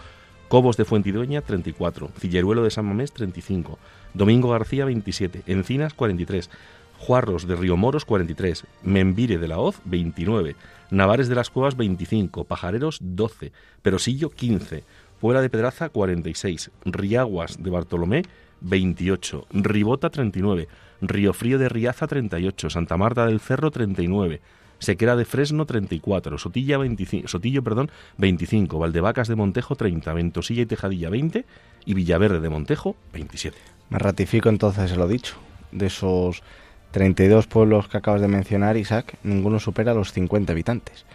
Cobos 0.48 0.78
de 0.78 0.86
Fuentidueña 0.86 1.42
34, 1.42 2.12
Cilleruelo 2.20 2.64
de 2.64 2.70
San 2.70 2.86
Mamés 2.86 3.12
35, 3.14 3.80
Domingo 4.14 4.52
García 4.52 4.86
27, 4.86 5.42
Encinas 5.48 5.96
43, 5.96 6.52
Juarros 7.00 7.48
de 7.48 7.56
Río 7.56 7.78
Moros 7.78 8.06
43, 8.06 8.66
Membire 8.84 9.40
de 9.40 9.48
la 9.48 9.58
Hoz 9.58 9.80
29, 9.86 10.56
Navares 10.92 11.30
de 11.30 11.36
las 11.36 11.50
Cuevas 11.50 11.78
25, 11.78 12.44
Pajareros 12.44 13.00
12, 13.02 13.52
Perosillo 13.82 14.30
15, 14.30 14.84
Puebla 15.20 15.42
de 15.42 15.50
Pedraza 15.50 15.90
46, 15.90 16.70
Riaguas 16.86 17.62
de 17.62 17.72
Bartolomé 17.72 18.24
28, 18.62 19.48
Ribota 19.52 20.10
39, 20.10 20.68
Río 21.02 21.34
Frío 21.34 21.60
de 21.60 21.70
Riaza 21.70 22.08
38, 22.08 22.70
Santa 22.70 22.98
Marta 22.98 23.26
del 23.26 23.40
Cerro 23.40 23.72
39, 23.72 24.42
Sequera 24.80 25.16
de 25.16 25.26
Fresno 25.26 25.66
34, 25.66 26.38
Sotilla 26.38 26.78
25, 26.78 27.28
Sotillo 27.28 27.64
perdón, 27.64 27.90
25, 28.18 28.78
Valdevacas 28.78 29.28
de 29.28 29.36
Montejo 29.36 29.76
30, 29.76 30.14
Ventosilla 30.14 30.62
y 30.62 30.66
Tejadilla 30.66 31.10
20 31.10 31.46
y 31.86 31.94
Villaverde 31.94 32.40
de 32.40 32.50
Montejo 32.50 32.96
27. 33.14 33.58
Me 33.90 34.00
ratifico 34.00 34.50
entonces 34.50 34.96
lo 34.96 35.08
dicho. 35.08 35.36
De 35.72 35.88
esos 35.88 36.44
32 36.92 37.48
pueblos 37.48 37.88
que 37.88 37.98
acabas 37.98 38.22
de 38.22 38.28
mencionar, 38.28 38.78
Isaac, 38.78 39.18
ninguno 39.24 39.60
supera 39.60 39.94
los 39.94 40.14
50 40.14 40.52
habitantes. 40.52 41.06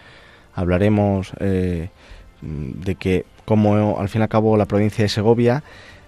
Hablaremos 0.55 1.33
eh, 1.41 1.91
de 2.41 2.95
que, 2.97 3.25
como 3.45 3.99
al 3.99 4.09
fin 4.09 4.21
y 4.21 4.25
al 4.25 4.29
cabo 4.29 4.57
la 4.57 4.67
provincia 4.67 5.05
de 5.05 5.09
Segovia 5.09 5.63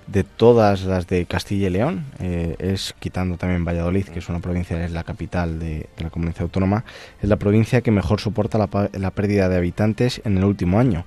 de 0.07 0.25
todas 0.25 0.85
las 0.85 1.07
de 1.07 1.25
Castilla 1.27 1.69
y 1.69 1.71
León, 1.71 2.05
eh, 2.21 2.57
es 2.59 2.95
quitando 2.99 3.37
también 3.37 3.65
Valladolid, 3.65 4.07
que 4.07 4.19
es 4.19 4.29
una 4.29 4.41
provincia, 4.41 4.85
es 4.85 4.93
la 4.93 5.05
capital 5.05 5.59
de, 5.59 5.89
la 5.99 6.11
comunidad 6.11 6.43
autónoma, 6.43 6.85
es 7.23 7.29
la 7.29 7.37
provincia 7.37 7.81
que 7.81 7.91
mejor 7.91 8.21
soporta 8.21 8.59
la, 8.59 9.11
pérdida 9.11 9.49
de 9.49 9.57
habitantes 9.57 10.21
en 10.25 10.39
el 10.39 10.45
último 10.45 10.79
año. 10.79 11.05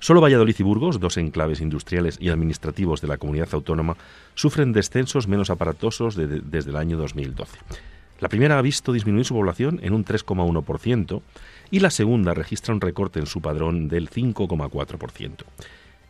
Solo 0.00 0.20
Valladolid 0.20 0.56
y 0.58 0.62
Burgos, 0.64 0.98
dos 0.98 1.16
enclaves 1.16 1.60
industriales 1.60 2.18
y 2.20 2.30
administrativos 2.30 3.00
de 3.00 3.06
la 3.06 3.16
comunidad 3.16 3.50
autónoma, 3.52 3.96
sufren 4.34 4.72
descensos 4.72 5.28
menos 5.28 5.50
aparatosos 5.50 6.16
desde 6.16 6.70
el 6.70 6.76
año 6.76 6.96
2012. 6.96 7.58
La 8.18 8.28
primera 8.28 8.58
ha 8.58 8.62
visto 8.62 8.92
disminuir 8.92 9.24
su 9.24 9.34
población 9.34 9.78
en 9.84 9.92
un 9.92 10.04
3,1% 10.04 11.22
y 11.70 11.78
la 11.78 11.90
segunda 11.90 12.34
registra 12.34 12.74
un 12.74 12.80
recorte 12.80 13.20
en 13.20 13.26
su 13.26 13.40
padrón 13.40 13.86
del 13.86 14.10
5,4%. 14.10 15.44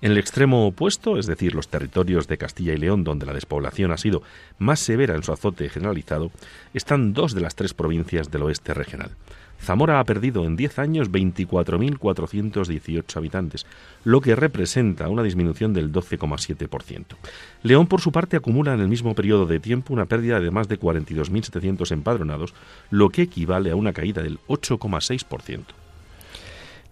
En 0.01 0.13
el 0.13 0.19
extremo 0.19 0.65
opuesto, 0.65 1.19
es 1.19 1.27
decir, 1.27 1.57
los 1.57 1.67
territorios 1.67 2.29
de 2.29 2.39
Castilla 2.39 2.73
y 2.73 2.77
León, 2.77 3.03
donde 3.03 3.27
la 3.27 3.33
despoblación 3.33 3.91
ha 3.91 3.97
sido 3.97 4.23
más 4.59 4.79
severa 4.79 5.17
en 5.17 5.25
su 5.25 5.33
azote 5.33 5.69
generalizado, 5.69 6.31
están 6.73 7.15
dos 7.15 7.35
de 7.35 7.41
las 7.41 7.57
tres 7.57 7.75
provincias 7.75 8.31
del 8.31 8.45
oeste 8.45 8.75
regional. 8.75 9.11
Zamora 9.61 9.99
ha 9.99 10.05
perdido 10.05 10.45
en 10.45 10.55
10 10.55 10.79
años 10.79 11.11
24.418 11.11 13.17
habitantes, 13.17 13.67
lo 14.05 14.21
que 14.21 14.37
representa 14.37 15.09
una 15.09 15.25
disminución 15.25 15.75
del 15.75 15.91
12,7%. 15.91 17.17
León, 17.65 17.89
por 17.89 18.01
su 18.01 18.13
parte, 18.13 18.37
acumula 18.37 18.75
en 18.75 18.81
el 18.81 18.87
mismo 18.87 19.17
periodo 19.17 19.47
de 19.47 19.59
tiempo 19.59 19.93
una 19.93 20.07
pérdida 20.07 20.39
de 20.39 20.53
más 20.53 20.69
de 20.69 20.79
42.700 20.79 21.91
empadronados, 21.91 22.55
lo 22.91 23.09
que 23.09 23.23
equivale 23.23 23.73
a 23.73 23.77
una 23.77 23.93
caída 23.93 24.23
del 24.23 24.39
8,6%. 24.47 25.65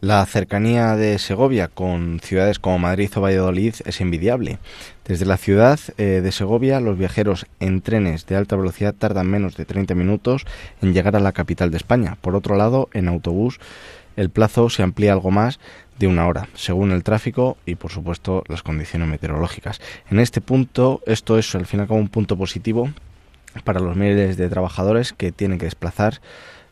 La 0.07 0.25
cercanía 0.25 0.95
de 0.95 1.19
Segovia 1.19 1.66
con 1.66 2.21
ciudades 2.21 2.61
como 2.61 2.79
Madrid 2.79 3.11
o 3.16 3.21
Valladolid 3.21 3.75
es 3.85 4.01
envidiable. 4.01 4.61
Desde 5.05 5.27
la 5.27 5.37
ciudad 5.37 5.81
eh, 5.99 6.21
de 6.23 6.31
Segovia, 6.31 6.79
los 6.79 6.97
viajeros 6.97 7.47
en 7.59 7.81
trenes 7.81 8.25
de 8.25 8.37
alta 8.37 8.55
velocidad 8.55 8.95
tardan 8.95 9.27
menos 9.27 9.57
de 9.57 9.64
30 9.64 9.97
minutos 9.97 10.47
en 10.81 10.95
llegar 10.95 11.16
a 11.16 11.19
la 11.19 11.33
capital 11.33 11.73
de 11.73 11.79
España. 11.79 12.19
Por 12.21 12.37
otro 12.37 12.55
lado, 12.55 12.88
en 12.92 13.09
autobús 13.09 13.59
el 14.14 14.31
plazo 14.31 14.71
se 14.71 14.85
amplía 14.85 15.12
algo 15.12 15.33
más 15.33 15.59
de 15.99 16.07
una 16.07 16.29
hora, 16.29 16.49
según 16.55 16.92
el 16.92 17.03
tráfico 17.03 17.57
y, 17.66 17.75
por 17.75 17.90
supuesto, 17.90 18.45
las 18.47 18.62
condiciones 18.62 19.09
meteorológicas. 19.09 19.81
En 20.09 20.21
este 20.21 20.40
punto, 20.40 21.03
esto 21.07 21.37
es 21.37 21.53
al 21.57 21.66
fin 21.66 21.81
y 21.81 21.83
al 21.83 21.88
cabo 21.88 21.99
un 21.99 22.11
punto 22.11 22.37
positivo 22.37 22.92
para 23.64 23.81
los 23.81 23.97
miles 23.97 24.37
de 24.37 24.49
trabajadores 24.49 25.12
que 25.12 25.33
tienen 25.33 25.59
que 25.59 25.64
desplazar 25.64 26.21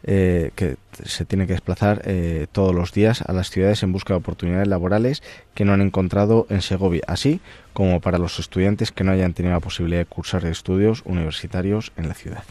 eh, 0.07 0.51
que 0.55 0.77
se 1.03 1.25
tiene 1.25 1.47
que 1.47 1.55
desplazar 1.55 2.03
eh, 2.05 2.47
todos 2.53 2.75
los 2.75 2.93
días 2.93 3.23
a 3.23 3.33
las 3.33 3.51
ciudades 3.51 3.83
en 3.83 3.93
busca 3.93 4.12
de 4.14 4.19
oportunidades 4.19 4.69
laborales 4.69 5.23
que 5.55 5.64
no 5.64 5.73
han 5.73 5.81
encontrado 5.81 6.47
en 6.51 6.62
Segovia, 6.62 7.03
así 7.07 7.40
como 7.73 8.01
para 8.01 8.19
los 8.19 8.38
estudiantes 8.38 8.93
que 8.93 9.05
no 9.05 9.12
hayan 9.12 9.33
tenido 9.33 9.55
la 9.55 9.61
posibilidad 9.61 10.01
de 10.01 10.07
cursar 10.07 10.45
estudios 10.47 11.03
universitarios 11.07 11.93
en 11.97 12.09
la 12.09 12.14
ciudad. 12.14 12.45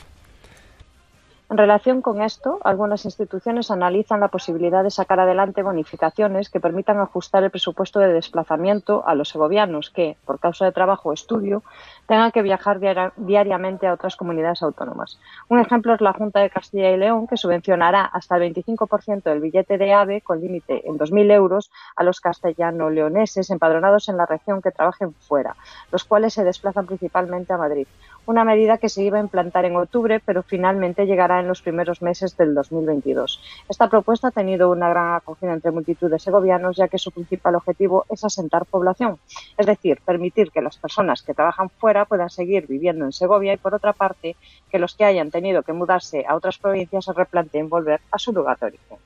En 1.53 1.57
relación 1.57 2.01
con 2.01 2.23
esto, 2.23 2.57
algunas 2.63 3.05
instituciones 3.05 3.69
analizan 3.69 4.19
la 4.19 4.29
posibilidad 4.29 4.83
de 4.83 4.89
sacar 4.89 5.19
adelante 5.19 5.61
bonificaciones 5.61 6.49
que 6.49 6.59
permitan 6.59 6.97
ajustar 6.97 7.43
el 7.43 7.51
presupuesto 7.51 7.99
de 7.99 8.11
desplazamiento 8.11 9.03
a 9.05 9.13
los 9.13 9.29
segovianos 9.29 9.91
que, 9.91 10.17
por 10.25 10.39
causa 10.39 10.65
de 10.65 10.71
trabajo 10.71 11.09
o 11.09 11.13
estudio, 11.13 11.61
tengan 12.07 12.31
que 12.31 12.41
viajar 12.41 12.79
diariamente 13.17 13.85
a 13.85 13.93
otras 13.93 14.15
comunidades 14.15 14.63
autónomas. 14.63 15.19
Un 15.47 15.59
ejemplo 15.59 15.93
es 15.93 16.01
la 16.01 16.13
Junta 16.13 16.39
de 16.39 16.49
Castilla 16.49 16.89
y 16.89 16.97
León, 16.97 17.27
que 17.27 17.37
subvencionará 17.37 18.03
hasta 18.03 18.35
el 18.37 18.51
25% 18.51 19.21
del 19.21 19.39
billete 19.39 19.77
de 19.77 19.93
AVE 19.93 20.21
con 20.21 20.41
límite 20.41 20.89
en 20.89 20.97
2.000 20.97 21.33
euros 21.33 21.69
a 21.95 22.03
los 22.03 22.19
castellano-leoneses 22.19 23.51
empadronados 23.51 24.09
en 24.09 24.17
la 24.17 24.25
región 24.25 24.59
que 24.59 24.71
trabajen 24.71 25.13
fuera, 25.13 25.55
los 25.91 26.03
cuales 26.03 26.33
se 26.33 26.43
desplazan 26.43 26.87
principalmente 26.87 27.53
a 27.53 27.57
Madrid 27.57 27.85
una 28.25 28.43
medida 28.45 28.77
que 28.77 28.89
se 28.89 29.03
iba 29.03 29.17
a 29.17 29.21
implantar 29.21 29.65
en 29.65 29.75
octubre, 29.75 30.19
pero 30.19 30.43
finalmente 30.43 31.05
llegará 31.05 31.39
en 31.39 31.47
los 31.47 31.61
primeros 31.61 32.01
meses 32.01 32.37
del 32.37 32.53
2022. 32.53 33.41
Esta 33.69 33.89
propuesta 33.89 34.29
ha 34.29 34.31
tenido 34.31 34.71
una 34.71 34.89
gran 34.89 35.15
acogida 35.15 35.53
entre 35.53 35.71
multitud 35.71 36.09
de 36.09 36.19
segovianos, 36.19 36.77
ya 36.77 36.87
que 36.87 36.97
su 36.97 37.11
principal 37.11 37.55
objetivo 37.55 38.05
es 38.09 38.23
asentar 38.23 38.65
población, 38.65 39.17
es 39.57 39.65
decir, 39.65 39.99
permitir 40.05 40.51
que 40.51 40.61
las 40.61 40.77
personas 40.77 41.21
que 41.23 41.33
trabajan 41.33 41.69
fuera 41.69 42.05
puedan 42.05 42.29
seguir 42.29 42.67
viviendo 42.67 43.05
en 43.05 43.11
Segovia 43.11 43.53
y, 43.53 43.57
por 43.57 43.75
otra 43.75 43.93
parte, 43.93 44.35
que 44.71 44.79
los 44.79 44.95
que 44.95 45.05
hayan 45.05 45.31
tenido 45.31 45.63
que 45.63 45.73
mudarse 45.73 46.25
a 46.27 46.35
otras 46.35 46.57
provincias 46.57 47.05
se 47.05 47.13
replanteen 47.13 47.69
volver 47.69 48.01
a 48.11 48.17
su 48.17 48.31
lugar 48.31 48.57
de 48.59 48.67
origen. 48.67 48.97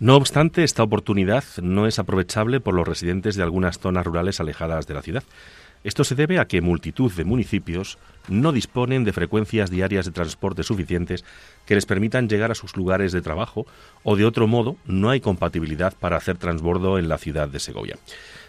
No 0.00 0.14
obstante, 0.14 0.62
esta 0.62 0.84
oportunidad 0.84 1.42
no 1.60 1.88
es 1.88 1.98
aprovechable 1.98 2.60
por 2.60 2.72
los 2.72 2.86
residentes 2.86 3.34
de 3.34 3.42
algunas 3.42 3.80
zonas 3.80 4.06
rurales 4.06 4.38
alejadas 4.38 4.86
de 4.86 4.94
la 4.94 5.02
ciudad. 5.02 5.24
Esto 5.84 6.04
se 6.04 6.14
debe 6.14 6.38
a 6.38 6.46
que 6.46 6.60
multitud 6.60 7.12
de 7.12 7.24
municipios 7.24 7.98
no 8.28 8.52
disponen 8.52 9.04
de 9.04 9.12
frecuencias 9.12 9.70
diarias 9.70 10.04
de 10.06 10.12
transporte 10.12 10.62
suficientes 10.62 11.24
que 11.66 11.74
les 11.74 11.86
permitan 11.86 12.28
llegar 12.28 12.50
a 12.50 12.54
sus 12.54 12.76
lugares 12.76 13.12
de 13.12 13.22
trabajo 13.22 13.66
o 14.02 14.16
de 14.16 14.24
otro 14.24 14.46
modo 14.46 14.76
no 14.86 15.10
hay 15.10 15.20
compatibilidad 15.20 15.94
para 15.98 16.16
hacer 16.16 16.36
transbordo 16.36 16.98
en 16.98 17.08
la 17.08 17.18
ciudad 17.18 17.48
de 17.48 17.60
Segovia. 17.60 17.96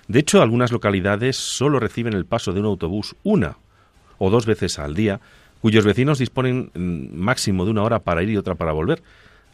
De 0.08 0.20
hecho, 0.20 0.42
algunas 0.42 0.72
localidades 0.72 1.38
solo 1.38 1.80
reciben 1.80 2.14
el 2.14 2.26
paso 2.26 2.52
de 2.52 2.60
un 2.60 2.66
autobús 2.66 3.16
una 3.24 3.58
o 4.18 4.30
dos 4.30 4.46
veces 4.46 4.80
al 4.80 4.96
día, 4.96 5.20
cuyos 5.62 5.86
vecinos 5.86 6.20
disponen 6.20 6.72
mm, 6.74 7.16
máximo 7.16 7.64
de 7.66 7.72
una 7.72 7.84
hora 7.84 8.00
para 8.00 8.24
ir 8.24 8.30
y 8.30 8.38
otra 8.38 8.56
para 8.56 8.72
volver. 8.72 9.02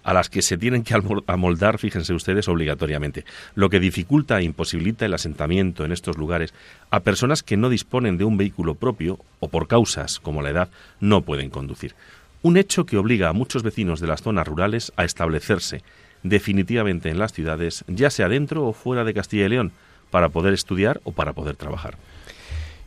A 0.05 0.13
las 0.13 0.29
que 0.29 0.43
se 0.43 0.57
tienen 0.57 0.83
que 0.83 0.95
amoldar, 1.25 1.79
fíjense 1.79 2.13
ustedes, 2.13 2.47
obligatoriamente, 2.47 3.25
lo 3.55 3.71
que 3.71 3.79
dificulta 3.79 4.39
e 4.39 4.43
imposibilita 4.43 5.03
el 5.05 5.15
asentamiento 5.15 5.83
en 5.83 5.91
estos 5.91 6.15
lugares 6.17 6.53
a 6.91 6.99
personas 6.99 7.41
que 7.41 7.57
no 7.57 7.69
disponen 7.69 8.17
de 8.17 8.23
un 8.23 8.37
vehículo 8.37 8.75
propio 8.75 9.19
o 9.39 9.49
por 9.49 9.67
causas 9.67 10.19
como 10.19 10.43
la 10.43 10.51
edad 10.51 10.69
no 10.99 11.21
pueden 11.21 11.49
conducir. 11.49 11.95
Un 12.43 12.55
hecho 12.55 12.85
que 12.85 12.97
obliga 12.97 13.29
a 13.29 13.33
muchos 13.33 13.63
vecinos 13.63 13.99
de 13.99 14.05
las 14.05 14.21
zonas 14.21 14.47
rurales 14.47 14.93
a 14.95 15.05
establecerse 15.05 15.81
definitivamente 16.21 17.09
en 17.09 17.17
las 17.17 17.33
ciudades, 17.33 17.83
ya 17.87 18.11
sea 18.11 18.29
dentro 18.29 18.63
o 18.67 18.73
fuera 18.73 19.03
de 19.03 19.13
Castilla 19.15 19.47
y 19.47 19.49
León, 19.49 19.71
para 20.11 20.29
poder 20.29 20.53
estudiar 20.53 21.01
o 21.03 21.13
para 21.13 21.33
poder 21.33 21.55
trabajar. 21.55 21.97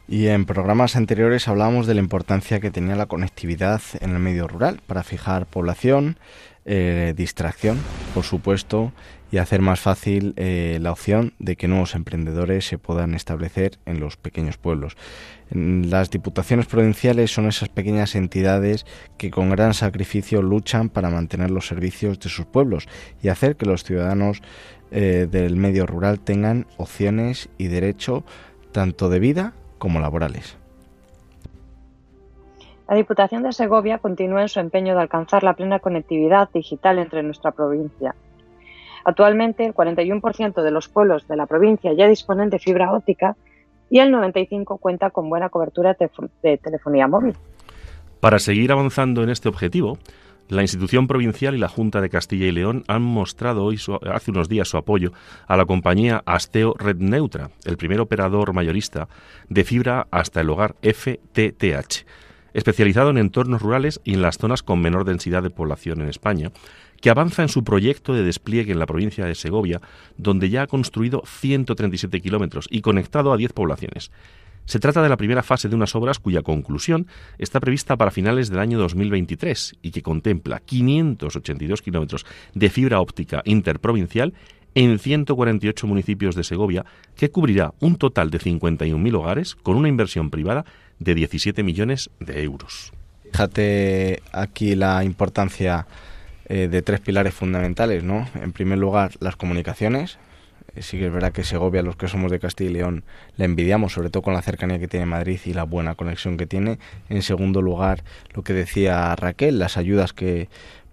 Y 0.06 0.28
en 0.28 0.46
programas 0.46 0.96
anteriores 0.96 1.48
hablábamos 1.48 1.86
de 1.86 1.94
la 1.94 2.00
importancia 2.00 2.60
que 2.60 2.70
tenía 2.70 2.96
la 2.96 3.06
conectividad 3.06 3.82
en 4.00 4.10
el 4.10 4.18
medio 4.20 4.48
rural 4.48 4.80
para 4.86 5.02
fijar 5.02 5.44
población, 5.44 6.16
eh, 6.70 7.14
distracción, 7.16 7.78
por 8.14 8.24
supuesto, 8.24 8.92
y 9.32 9.38
hacer 9.38 9.62
más 9.62 9.80
fácil 9.80 10.34
eh, 10.36 10.78
la 10.82 10.92
opción 10.92 11.32
de 11.38 11.56
que 11.56 11.66
nuevos 11.66 11.94
emprendedores 11.94 12.66
se 12.66 12.76
puedan 12.76 13.14
establecer 13.14 13.78
en 13.86 14.00
los 14.00 14.18
pequeños 14.18 14.58
pueblos. 14.58 14.96
Las 15.50 16.10
diputaciones 16.10 16.66
provinciales 16.66 17.32
son 17.32 17.46
esas 17.46 17.70
pequeñas 17.70 18.14
entidades 18.14 18.84
que 19.16 19.30
con 19.30 19.48
gran 19.48 19.72
sacrificio 19.72 20.42
luchan 20.42 20.90
para 20.90 21.08
mantener 21.08 21.50
los 21.50 21.66
servicios 21.66 22.20
de 22.20 22.28
sus 22.28 22.44
pueblos 22.44 22.86
y 23.22 23.28
hacer 23.28 23.56
que 23.56 23.64
los 23.64 23.82
ciudadanos 23.82 24.42
eh, 24.90 25.26
del 25.30 25.56
medio 25.56 25.86
rural 25.86 26.20
tengan 26.20 26.66
opciones 26.76 27.48
y 27.56 27.68
derecho 27.68 28.24
tanto 28.72 29.08
de 29.08 29.20
vida 29.20 29.54
como 29.78 30.00
laborales. 30.00 30.58
La 32.88 32.96
Diputación 32.96 33.42
de 33.42 33.52
Segovia 33.52 33.98
continúa 33.98 34.40
en 34.40 34.48
su 34.48 34.60
empeño 34.60 34.94
de 34.94 35.02
alcanzar 35.02 35.42
la 35.42 35.52
plena 35.52 35.78
conectividad 35.78 36.48
digital 36.52 36.98
entre 36.98 37.22
nuestra 37.22 37.50
provincia. 37.52 38.14
Actualmente, 39.04 39.66
el 39.66 39.74
41% 39.74 40.62
de 40.62 40.70
los 40.70 40.88
pueblos 40.88 41.28
de 41.28 41.36
la 41.36 41.46
provincia 41.46 41.92
ya 41.92 42.08
disponen 42.08 42.48
de 42.48 42.58
fibra 42.58 42.92
óptica 42.92 43.36
y 43.90 43.98
el 43.98 44.12
95% 44.12 44.80
cuenta 44.80 45.10
con 45.10 45.28
buena 45.28 45.50
cobertura 45.50 45.96
de 46.42 46.58
telefonía 46.58 47.06
móvil. 47.06 47.34
Para 48.20 48.38
seguir 48.38 48.72
avanzando 48.72 49.22
en 49.22 49.30
este 49.30 49.48
objetivo, 49.48 49.98
la 50.48 50.62
institución 50.62 51.06
provincial 51.06 51.54
y 51.54 51.58
la 51.58 51.68
Junta 51.68 52.00
de 52.00 52.08
Castilla 52.08 52.46
y 52.46 52.52
León 52.52 52.84
han 52.88 53.02
mostrado 53.02 53.64
hoy, 53.64 53.78
hace 54.10 54.30
unos 54.30 54.48
días, 54.48 54.68
su 54.68 54.78
apoyo 54.78 55.12
a 55.46 55.58
la 55.58 55.66
compañía 55.66 56.22
Asteo 56.24 56.74
Red 56.78 56.96
Neutra, 56.96 57.50
el 57.66 57.76
primer 57.76 58.00
operador 58.00 58.54
mayorista 58.54 59.08
de 59.50 59.64
fibra 59.64 60.06
hasta 60.10 60.40
el 60.40 60.48
hogar 60.48 60.74
FTTH, 60.82 62.06
especializado 62.58 63.10
en 63.10 63.18
entornos 63.18 63.62
rurales 63.62 64.00
y 64.04 64.14
en 64.14 64.22
las 64.22 64.38
zonas 64.38 64.62
con 64.62 64.80
menor 64.80 65.04
densidad 65.04 65.42
de 65.42 65.50
población 65.50 66.00
en 66.00 66.08
España, 66.08 66.50
que 67.00 67.10
avanza 67.10 67.42
en 67.42 67.48
su 67.48 67.64
proyecto 67.64 68.12
de 68.12 68.24
despliegue 68.24 68.72
en 68.72 68.78
la 68.78 68.86
provincia 68.86 69.24
de 69.24 69.34
Segovia, 69.34 69.80
donde 70.16 70.50
ya 70.50 70.62
ha 70.62 70.66
construido 70.66 71.22
137 71.24 72.20
kilómetros 72.20 72.66
y 72.70 72.80
conectado 72.80 73.32
a 73.32 73.36
10 73.36 73.52
poblaciones. 73.52 74.10
Se 74.64 74.80
trata 74.80 75.02
de 75.02 75.08
la 75.08 75.16
primera 75.16 75.42
fase 75.42 75.70
de 75.70 75.76
unas 75.76 75.94
obras 75.94 76.18
cuya 76.18 76.42
conclusión 76.42 77.06
está 77.38 77.58
prevista 77.58 77.96
para 77.96 78.10
finales 78.10 78.50
del 78.50 78.58
año 78.58 78.78
2023 78.78 79.76
y 79.80 79.92
que 79.92 80.02
contempla 80.02 80.60
582 80.60 81.80
kilómetros 81.80 82.26
de 82.52 82.68
fibra 82.68 83.00
óptica 83.00 83.40
interprovincial 83.46 84.34
en 84.74 84.98
148 84.98 85.86
municipios 85.86 86.34
de 86.34 86.44
Segovia, 86.44 86.84
que 87.16 87.30
cubrirá 87.30 87.72
un 87.80 87.96
total 87.96 88.30
de 88.30 88.38
51.000 88.38 89.14
hogares 89.16 89.54
con 89.54 89.76
una 89.76 89.88
inversión 89.88 90.28
privada 90.28 90.66
de 90.98 91.14
17 91.14 91.62
millones 91.62 92.10
de 92.20 92.42
euros. 92.42 92.92
Fíjate 93.30 94.22
aquí 94.32 94.74
la 94.74 95.04
importancia 95.04 95.86
eh, 96.48 96.68
de 96.68 96.82
tres 96.82 97.00
pilares 97.00 97.34
fundamentales, 97.34 98.02
¿no? 98.02 98.26
En 98.34 98.52
primer 98.52 98.78
lugar, 98.78 99.12
las 99.20 99.36
comunicaciones, 99.36 100.18
eh, 100.74 100.82
sí 100.82 100.98
que 100.98 101.06
es 101.06 101.12
verdad 101.12 101.32
que 101.32 101.44
Segovia, 101.44 101.82
los 101.82 101.96
que 101.96 102.08
somos 102.08 102.30
de 102.30 102.38
Castilla 102.38 102.70
y 102.70 102.72
León, 102.72 103.04
le 103.36 103.44
envidiamos, 103.44 103.92
sobre 103.92 104.10
todo 104.10 104.22
con 104.22 104.34
la 104.34 104.42
cercanía 104.42 104.78
que 104.78 104.88
tiene 104.88 105.06
Madrid 105.06 105.40
y 105.44 105.52
la 105.52 105.64
buena 105.64 105.94
conexión 105.94 106.36
que 106.36 106.46
tiene. 106.46 106.78
En 107.08 107.22
segundo 107.22 107.60
lugar, 107.60 108.02
lo 108.34 108.42
que 108.42 108.52
decía 108.54 109.14
Raquel, 109.14 109.58
las 109.58 109.76
ayudas 109.76 110.12
que 110.12 110.48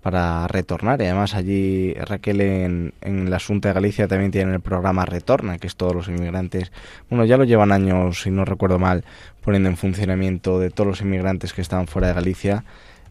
para 0.06 0.48
retornar. 0.48 1.02
Y 1.02 1.06
además 1.06 1.34
allí 1.34 1.96
Raquel 1.96 2.40
en, 2.40 2.94
en 3.02 3.32
la 3.32 3.38
Asunta 3.38 3.70
de 3.70 3.74
Galicia 3.74 4.08
también 4.08 4.30
tiene 4.30 4.54
el 4.54 4.62
programa 4.62 5.04
Retorna, 5.04 5.58
que 5.58 5.66
es 5.66 5.76
todos 5.76 5.96
los 5.96 6.08
inmigrantes. 6.10 6.72
Bueno, 7.10 7.26
ya 7.26 7.38
lo 7.38 7.44
llevan 7.44 7.72
años, 7.72 8.22
si 8.22 8.30
no 8.30 8.46
recuerdo 8.46 8.78
mal, 8.78 9.04
poniendo 9.42 9.68
en 9.68 9.78
funcionamiento 9.78 10.60
de 10.60 10.70
todos 10.70 10.88
los 10.88 11.02
inmigrantes 11.02 11.54
que 11.54 11.62
están 11.62 11.88
fuera 11.88 12.10
de 12.10 12.14
Galicia. 12.14 12.64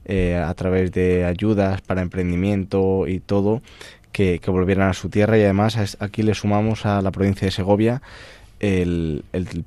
Eh, 0.04 0.36
a 0.36 0.54
través 0.54 0.92
de 0.92 1.24
ayudas 1.24 1.80
para 1.80 2.00
emprendimiento 2.00 3.08
y 3.08 3.18
todo 3.18 3.60
que, 4.12 4.40
volvieran 4.46 4.88
a 4.88 4.92
su 4.92 5.08
tierra 5.08 5.36
y 5.36 5.42
además 5.42 5.96
aquí 5.98 6.22
le 6.22 6.34
sumamos 6.34 6.86
a 6.86 7.02
la 7.02 7.10
provincia 7.10 7.46
de 7.46 7.50
Segovia 7.50 8.02
el, 8.60 9.24
el, 9.32 9.64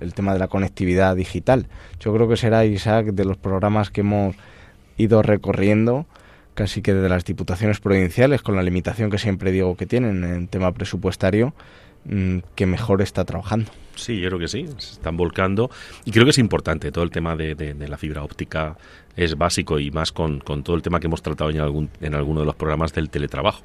el, 0.00 0.14
tema 0.14 0.34
de 0.34 0.38
la 0.38 0.46
conectividad 0.46 1.16
digital. 1.16 1.66
Yo 1.98 2.14
creo 2.14 2.28
que 2.28 2.36
será, 2.36 2.64
Isaac, 2.64 3.06
de 3.06 3.24
los 3.24 3.38
programas 3.38 3.90
que 3.90 4.02
hemos 4.02 4.36
ido 4.96 5.22
recorriendo 5.22 6.06
casi 6.54 6.80
que 6.82 6.94
de 6.94 7.08
las 7.08 7.24
diputaciones 7.24 7.80
provinciales, 7.80 8.42
con 8.42 8.56
la 8.56 8.62
limitación 8.62 9.10
que 9.10 9.18
siempre 9.18 9.52
digo 9.52 9.76
que 9.76 9.86
tienen 9.86 10.24
en 10.24 10.48
tema 10.48 10.72
presupuestario, 10.72 11.52
mm, 12.06 12.38
que 12.54 12.66
mejor 12.66 13.02
está 13.02 13.24
trabajando. 13.24 13.70
Sí, 13.94 14.20
yo 14.20 14.28
creo 14.28 14.38
que 14.38 14.48
sí, 14.48 14.66
se 14.78 14.94
están 14.94 15.16
volcando 15.16 15.70
y 16.04 16.12
creo 16.12 16.24
que 16.24 16.30
es 16.30 16.38
importante 16.38 16.90
todo 16.92 17.04
el 17.04 17.10
tema 17.10 17.36
de, 17.36 17.74
la 17.86 17.96
fibra 17.98 18.22
óptica 18.22 18.76
es 19.16 19.36
básico 19.36 19.78
y 19.78 19.90
más 19.90 20.12
con, 20.12 20.40
todo 20.40 20.76
el 20.76 20.82
tema 20.82 20.98
que 20.98 21.06
hemos 21.06 21.22
tratado 21.22 21.50
en 21.50 22.14
alguno 22.14 22.40
de 22.40 22.46
los 22.46 22.54
programas 22.54 22.92
del 22.92 23.10
teletrabajo. 23.10 23.62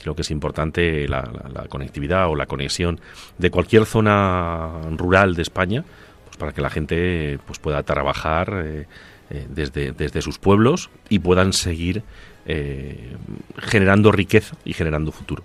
Creo 0.00 0.14
que 0.14 0.22
es 0.22 0.30
importante 0.30 1.08
la, 1.08 1.22
conectividad 1.68 2.28
o 2.28 2.36
la 2.36 2.46
conexión 2.46 3.00
de 3.38 3.50
cualquier 3.50 3.86
zona 3.86 4.82
rural 4.90 5.34
de 5.34 5.42
España 5.42 5.84
pues 6.26 6.36
para 6.36 6.52
que 6.52 6.60
la 6.60 6.70
gente 6.70 7.38
pues 7.46 7.58
pueda 7.58 7.82
trabajar 7.82 8.62
eh, 8.64 8.86
eh, 9.30 9.46
desde, 9.48 9.92
desde 9.92 10.22
sus 10.22 10.38
pueblos 10.38 10.90
y 11.08 11.18
puedan 11.18 11.52
seguir 11.52 12.02
eh, 12.46 13.16
generando 13.58 14.12
riqueza 14.12 14.56
y 14.64 14.72
generando 14.72 15.12
futuro. 15.12 15.42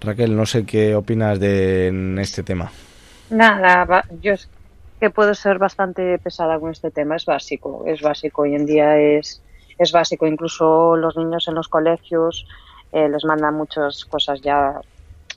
Raquel, 0.00 0.36
no 0.36 0.46
sé 0.46 0.64
qué 0.64 0.94
opinas 0.94 1.40
de 1.40 2.16
este 2.20 2.42
tema. 2.42 2.70
Nada, 3.30 4.04
yo 4.22 4.34
que 5.00 5.10
puedo 5.10 5.34
ser 5.34 5.58
bastante 5.58 6.18
pesada 6.18 6.58
con 6.58 6.70
este 6.70 6.90
tema. 6.90 7.16
Es 7.16 7.24
básico, 7.24 7.84
es 7.86 8.00
básico. 8.02 8.42
Hoy 8.42 8.54
en 8.54 8.66
día 8.66 8.98
es, 8.98 9.42
es 9.78 9.92
básico. 9.92 10.26
Incluso 10.26 10.96
los 10.96 11.16
niños 11.16 11.46
en 11.48 11.54
los 11.54 11.68
colegios 11.68 12.46
eh, 12.92 13.08
les 13.08 13.24
mandan 13.24 13.54
muchas 13.54 14.04
cosas 14.04 14.40
ya 14.40 14.80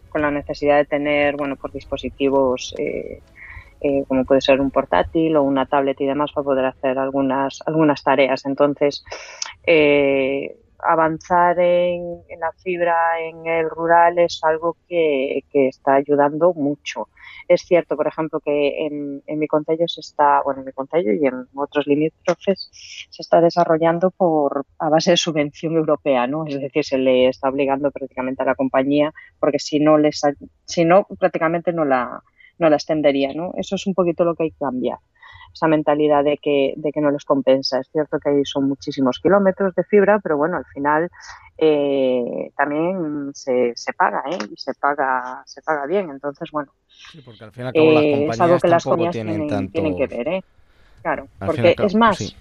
con 0.10 0.22
la 0.22 0.32
necesidad 0.32 0.78
de 0.78 0.86
tener, 0.86 1.36
bueno, 1.38 1.56
por 1.56 1.72
dispositivos 1.72 2.74
eh, 2.78 3.22
eh, 3.82 4.04
como 4.08 4.26
puede 4.26 4.42
ser 4.42 4.62
un 4.62 4.72
portátil 4.72 5.36
o 5.36 5.44
una 5.44 5.66
tablet 5.66 6.00
y 6.02 6.06
demás 6.06 6.32
para 6.32 6.46
poder 6.46 6.66
hacer 6.66 6.98
algunas, 6.98 7.60
algunas 7.66 8.04
tareas. 8.04 8.46
Entonces, 8.46 9.04
avanzar 10.84 11.60
en, 11.60 12.22
en, 12.28 12.40
la 12.40 12.52
fibra 12.64 13.20
en 13.20 13.46
el 13.46 13.70
rural 13.70 14.18
es 14.20 14.40
algo 14.44 14.78
que, 14.88 15.44
que 15.52 15.68
está 15.68 15.96
ayudando 15.96 16.54
mucho. 16.54 17.10
Es 17.48 17.62
cierto, 17.62 17.96
por 17.96 18.08
ejemplo, 18.08 18.40
que 18.40 18.86
en, 18.86 19.40
mi 19.40 19.48
concello 19.48 19.88
se 19.88 20.02
está, 20.02 20.42
bueno, 20.44 20.62
en 20.62 20.68
mi 20.68 20.72
concello 20.72 21.12
y 21.14 21.26
en 21.26 21.48
otros 21.56 21.88
limítrofes 21.88 22.70
se 22.72 23.22
está 23.22 23.42
desarrollando 23.42 24.12
por 24.12 24.66
a 24.80 24.90
base 24.90 25.12
de 25.12 25.18
subvención 25.18 25.76
europea, 25.76 26.28
¿no? 26.28 26.46
Es 26.48 26.60
decir, 26.60 26.84
se 26.84 26.98
le 26.98 27.28
está 27.28 27.50
obligando 27.50 27.92
prácticamente 27.92 28.42
a 28.44 28.46
la 28.46 28.56
compañía 28.56 29.14
porque 29.40 29.60
si 29.60 29.80
no 29.80 29.98
les, 29.98 30.22
si 30.66 30.86
no 30.86 31.06
prácticamente 31.20 31.74
no 31.74 31.86
la, 31.86 32.24
no 32.62 32.70
la 32.70 32.78
extendería, 32.78 33.34
¿no? 33.34 33.52
Eso 33.58 33.76
es 33.76 33.86
un 33.88 33.94
poquito 33.94 34.24
lo 34.24 34.36
que 34.36 34.44
hay 34.44 34.52
que 34.52 34.60
cambiar 34.60 35.00
esa 35.54 35.68
mentalidad 35.68 36.24
de 36.24 36.38
que, 36.38 36.74
de 36.78 36.92
que 36.92 37.02
no 37.02 37.12
les 37.12 37.26
compensa. 37.26 37.80
Es 37.80 37.90
cierto 37.92 38.20
que 38.20 38.30
ahí 38.30 38.46
son 38.46 38.70
muchísimos 38.70 39.20
kilómetros 39.20 39.76
de 39.76 39.84
fibra, 39.84 40.20
pero 40.20 40.38
bueno, 40.38 40.58
al 40.58 40.66
final 40.66 41.10
eh, 41.58 42.52
también 42.56 43.32
se, 43.34 43.74
se 43.76 43.94
paga, 43.94 44.24
¿eh? 44.32 44.38
Y 44.50 44.56
se 44.56 44.74
paga, 44.76 45.44
se 45.46 45.62
paga 45.62 45.86
bien. 45.86 46.10
Entonces, 46.10 46.50
bueno, 46.52 46.72
porque 47.26 47.44
al 47.44 47.52
final 47.52 47.74
eh, 47.76 48.28
es 48.30 48.40
algo 48.40 48.60
que 48.60 48.68
las 48.68 48.84
compañías 48.84 49.12
tienen, 49.12 49.72
tienen, 49.72 49.98
que 49.98 50.08
ver, 50.08 50.28
¿eh? 50.28 50.44
Claro, 51.02 51.28
porque 51.46 51.76
es 51.78 51.96
más, 51.96 52.36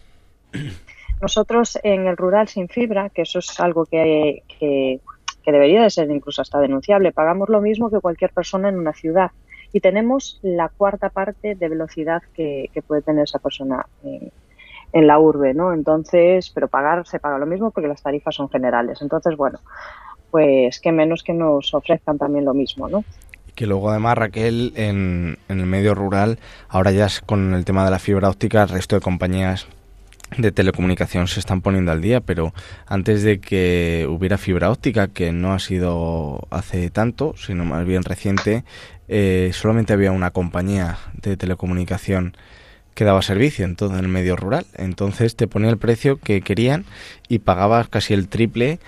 nosotros 1.21 1.79
en 1.83 2.07
el 2.07 2.17
rural 2.17 2.47
sin 2.49 2.69
fibra, 2.69 3.09
que 3.09 3.23
eso 3.23 3.41
es 3.41 3.59
algo 3.59 3.87
que, 3.87 4.43
que, 4.47 5.01
que 5.43 5.53
debería 5.53 5.83
de 5.83 5.91
ser 5.91 6.11
incluso 6.11 6.43
hasta 6.43 6.61
denunciable, 6.61 7.13
pagamos 7.13 7.49
lo 7.49 7.61
mismo 7.61 7.91
que 7.91 8.01
cualquier 8.01 8.33
persona 8.33 8.69
en 8.69 8.79
una 8.79 8.93
ciudad 8.93 9.33
y 9.73 9.81
tenemos 9.81 10.39
la 10.43 10.69
cuarta 10.69 11.11
parte 11.11 11.55
de 11.55 11.69
velocidad 11.69 12.23
que, 12.35 12.71
puede 12.87 13.03
tener 13.03 13.25
esa 13.25 13.39
persona 13.39 13.87
en, 14.03 15.07
la 15.07 15.19
urbe, 15.19 15.55
¿no? 15.55 15.73
Entonces, 15.73 16.51
pero 16.53 16.69
pagar 16.69 17.07
se 17.07 17.21
paga 17.21 17.39
lo 17.39 17.47
mismo 17.47 17.71
porque 17.71 17.89
las 17.89 18.03
tarifas 18.03 18.35
son 18.35 18.49
generales. 18.49 19.01
Entonces, 19.03 19.37
bueno, 19.37 19.61
pues 20.31 20.81
qué 20.81 20.91
menos 20.91 21.23
que 21.23 21.33
nos 21.33 21.73
ofrezcan 21.75 22.19
también 22.19 22.45
lo 22.45 22.55
mismo, 22.55 22.89
¿no? 22.89 23.05
que 23.55 23.67
luego 23.67 23.91
además 23.91 24.17
Raquel 24.17 24.73
en, 24.77 25.37
en, 25.49 25.61
el 25.61 25.67
medio 25.67 25.95
rural, 25.95 26.39
ahora 26.69 26.93
ya 26.93 27.09
con 27.27 27.53
el 27.53 27.67
tema 27.67 27.85
de 27.85 27.91
la 27.91 27.99
fibra 27.99 28.31
óptica, 28.31 28.63
el 28.63 28.71
resto 28.71 28.95
de 28.95 29.03
compañías 29.03 29.67
de 30.37 30.53
telecomunicación 30.53 31.29
se 31.29 31.41
están 31.41 31.61
poniendo 31.61 31.93
al 31.93 32.01
día, 32.01 32.21
pero 32.21 32.53
antes 32.87 33.23
de 33.23 33.41
que 33.41 34.07
hubiera 34.09 34.39
fibra 34.39 34.71
óptica, 34.71 35.09
que 35.09 35.33
no 35.33 35.53
ha 35.53 35.59
sido 35.59 36.47
hace 36.51 36.91
tanto, 36.91 37.35
sino 37.37 37.65
más 37.65 37.85
bien 37.85 38.03
reciente, 38.03 38.65
eh, 39.09 39.51
solamente 39.53 39.93
había 39.93 40.13
una 40.13 40.31
compañía 40.31 40.99
de 41.15 41.37
telecomunicación 41.37 42.37
que 42.95 43.05
daba 43.05 43.23
servicio 43.23 43.65
en 43.65 43.77
todo 43.77 43.99
el 43.99 44.09
medio 44.09 44.37
rural. 44.37 44.67
Entonces 44.75 45.37
te 45.37 45.47
ponía 45.47 45.71
el 45.71 45.79
precio 45.79 46.19
que 46.19 46.43
querían 46.43 46.85
y 47.29 47.41
pagabas 47.41 47.89
casi 47.89 48.15
el 48.15 48.29
triple 48.29 48.79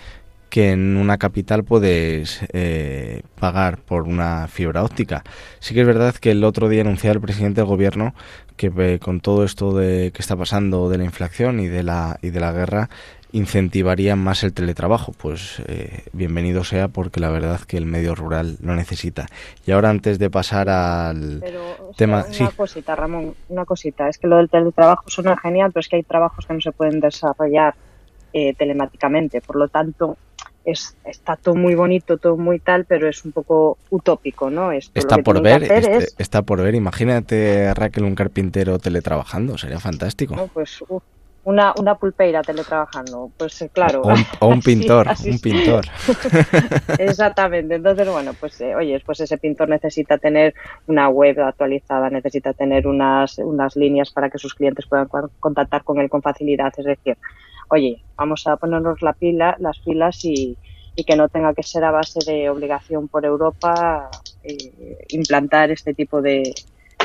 que 0.52 0.72
en 0.72 0.98
una 0.98 1.16
capital 1.16 1.64
puedes 1.64 2.44
eh, 2.52 3.22
pagar 3.40 3.78
por 3.78 4.02
una 4.02 4.48
fibra 4.48 4.84
óptica. 4.84 5.24
Sí 5.60 5.72
que 5.72 5.80
es 5.80 5.86
verdad 5.86 6.14
que 6.14 6.32
el 6.32 6.44
otro 6.44 6.68
día 6.68 6.82
anunciaba 6.82 7.14
el 7.14 7.22
presidente 7.22 7.62
del 7.62 7.68
gobierno 7.68 8.14
que 8.58 8.70
eh, 8.76 8.98
con 8.98 9.20
todo 9.20 9.44
esto 9.44 9.74
de 9.74 10.12
que 10.12 10.20
está 10.20 10.36
pasando 10.36 10.90
de 10.90 10.98
la 10.98 11.04
inflación 11.04 11.58
y 11.58 11.68
de 11.68 11.82
la 11.82 12.18
y 12.20 12.28
de 12.28 12.40
la 12.40 12.52
guerra 12.52 12.90
incentivaría 13.32 14.14
más 14.14 14.44
el 14.44 14.52
teletrabajo. 14.52 15.12
Pues 15.12 15.62
eh, 15.68 16.02
bienvenido 16.12 16.64
sea 16.64 16.88
porque 16.88 17.18
la 17.18 17.30
verdad 17.30 17.62
que 17.62 17.78
el 17.78 17.86
medio 17.86 18.14
rural 18.14 18.58
lo 18.60 18.76
necesita. 18.76 19.28
Y 19.64 19.70
ahora 19.70 19.88
antes 19.88 20.18
de 20.18 20.28
pasar 20.28 20.68
al 20.68 21.42
tema... 21.96 22.26
Una 22.38 22.50
cosita, 22.50 22.94
Ramón, 22.94 23.34
una 23.48 23.64
cosita. 23.64 24.06
Es 24.06 24.18
que 24.18 24.26
lo 24.26 24.36
del 24.36 24.50
teletrabajo 24.50 25.04
suena 25.06 25.34
genial, 25.38 25.70
pero 25.72 25.80
es 25.80 25.88
que 25.88 25.96
hay 25.96 26.02
trabajos 26.02 26.44
que 26.44 26.52
no 26.52 26.60
se 26.60 26.72
pueden 26.72 27.00
desarrollar 27.00 27.74
telemáticamente. 28.58 29.42
Por 29.42 29.56
lo 29.56 29.68
tanto, 29.68 30.16
es, 30.64 30.96
está 31.04 31.36
todo 31.36 31.54
muy 31.54 31.74
bonito, 31.74 32.18
todo 32.18 32.36
muy 32.36 32.58
tal, 32.58 32.84
pero 32.84 33.08
es 33.08 33.24
un 33.24 33.32
poco 33.32 33.78
utópico, 33.90 34.50
¿no? 34.50 34.72
está 34.72 35.18
por 35.18 35.42
ver, 35.42 35.64
este, 35.64 36.22
está 36.22 36.42
por 36.42 36.62
ver. 36.62 36.74
Imagínate 36.74 37.72
Raquel 37.74 38.04
un 38.04 38.14
carpintero 38.14 38.78
teletrabajando, 38.78 39.58
sería 39.58 39.80
fantástico. 39.80 40.50
pues 40.52 40.82
una, 41.44 41.74
una 41.78 41.96
pulpeira 41.96 42.42
teletrabajando, 42.42 43.30
pues 43.36 43.62
eh, 43.62 43.70
claro. 43.72 44.02
O 44.38 44.46
un, 44.46 44.60
pintor, 44.62 45.08
un 45.26 45.38
pintor. 45.40 45.86
Exactamente. 46.98 47.74
Entonces, 47.74 48.08
bueno, 48.08 48.32
pues 48.38 48.60
eh, 48.60 48.74
oye, 48.76 49.02
pues 49.04 49.20
ese 49.20 49.38
pintor 49.38 49.68
necesita 49.68 50.18
tener 50.18 50.54
una 50.86 51.08
web 51.08 51.40
actualizada, 51.40 52.10
necesita 52.10 52.52
tener 52.52 52.86
unas, 52.86 53.38
unas 53.38 53.74
líneas 53.76 54.10
para 54.10 54.30
que 54.30 54.38
sus 54.38 54.54
clientes 54.54 54.86
puedan 54.86 55.08
contactar 55.40 55.82
con 55.82 55.98
él 55.98 56.08
con 56.08 56.22
facilidad. 56.22 56.72
Es 56.76 56.84
decir, 56.84 57.16
oye, 57.72 58.02
vamos 58.16 58.46
a 58.46 58.56
ponernos 58.56 59.00
la 59.00 59.14
pila, 59.14 59.56
las 59.58 59.78
pilas 59.78 60.22
y, 60.24 60.58
que 61.06 61.16
no 61.16 61.28
tenga 61.30 61.54
que 61.54 61.62
ser 61.62 61.84
a 61.84 61.90
base 61.90 62.20
de 62.30 62.50
obligación 62.50 63.08
por 63.08 63.24
Europa 63.24 64.10
eh, 64.44 65.06
implantar 65.08 65.70
este 65.70 65.94
tipo 65.94 66.20
de, 66.20 66.52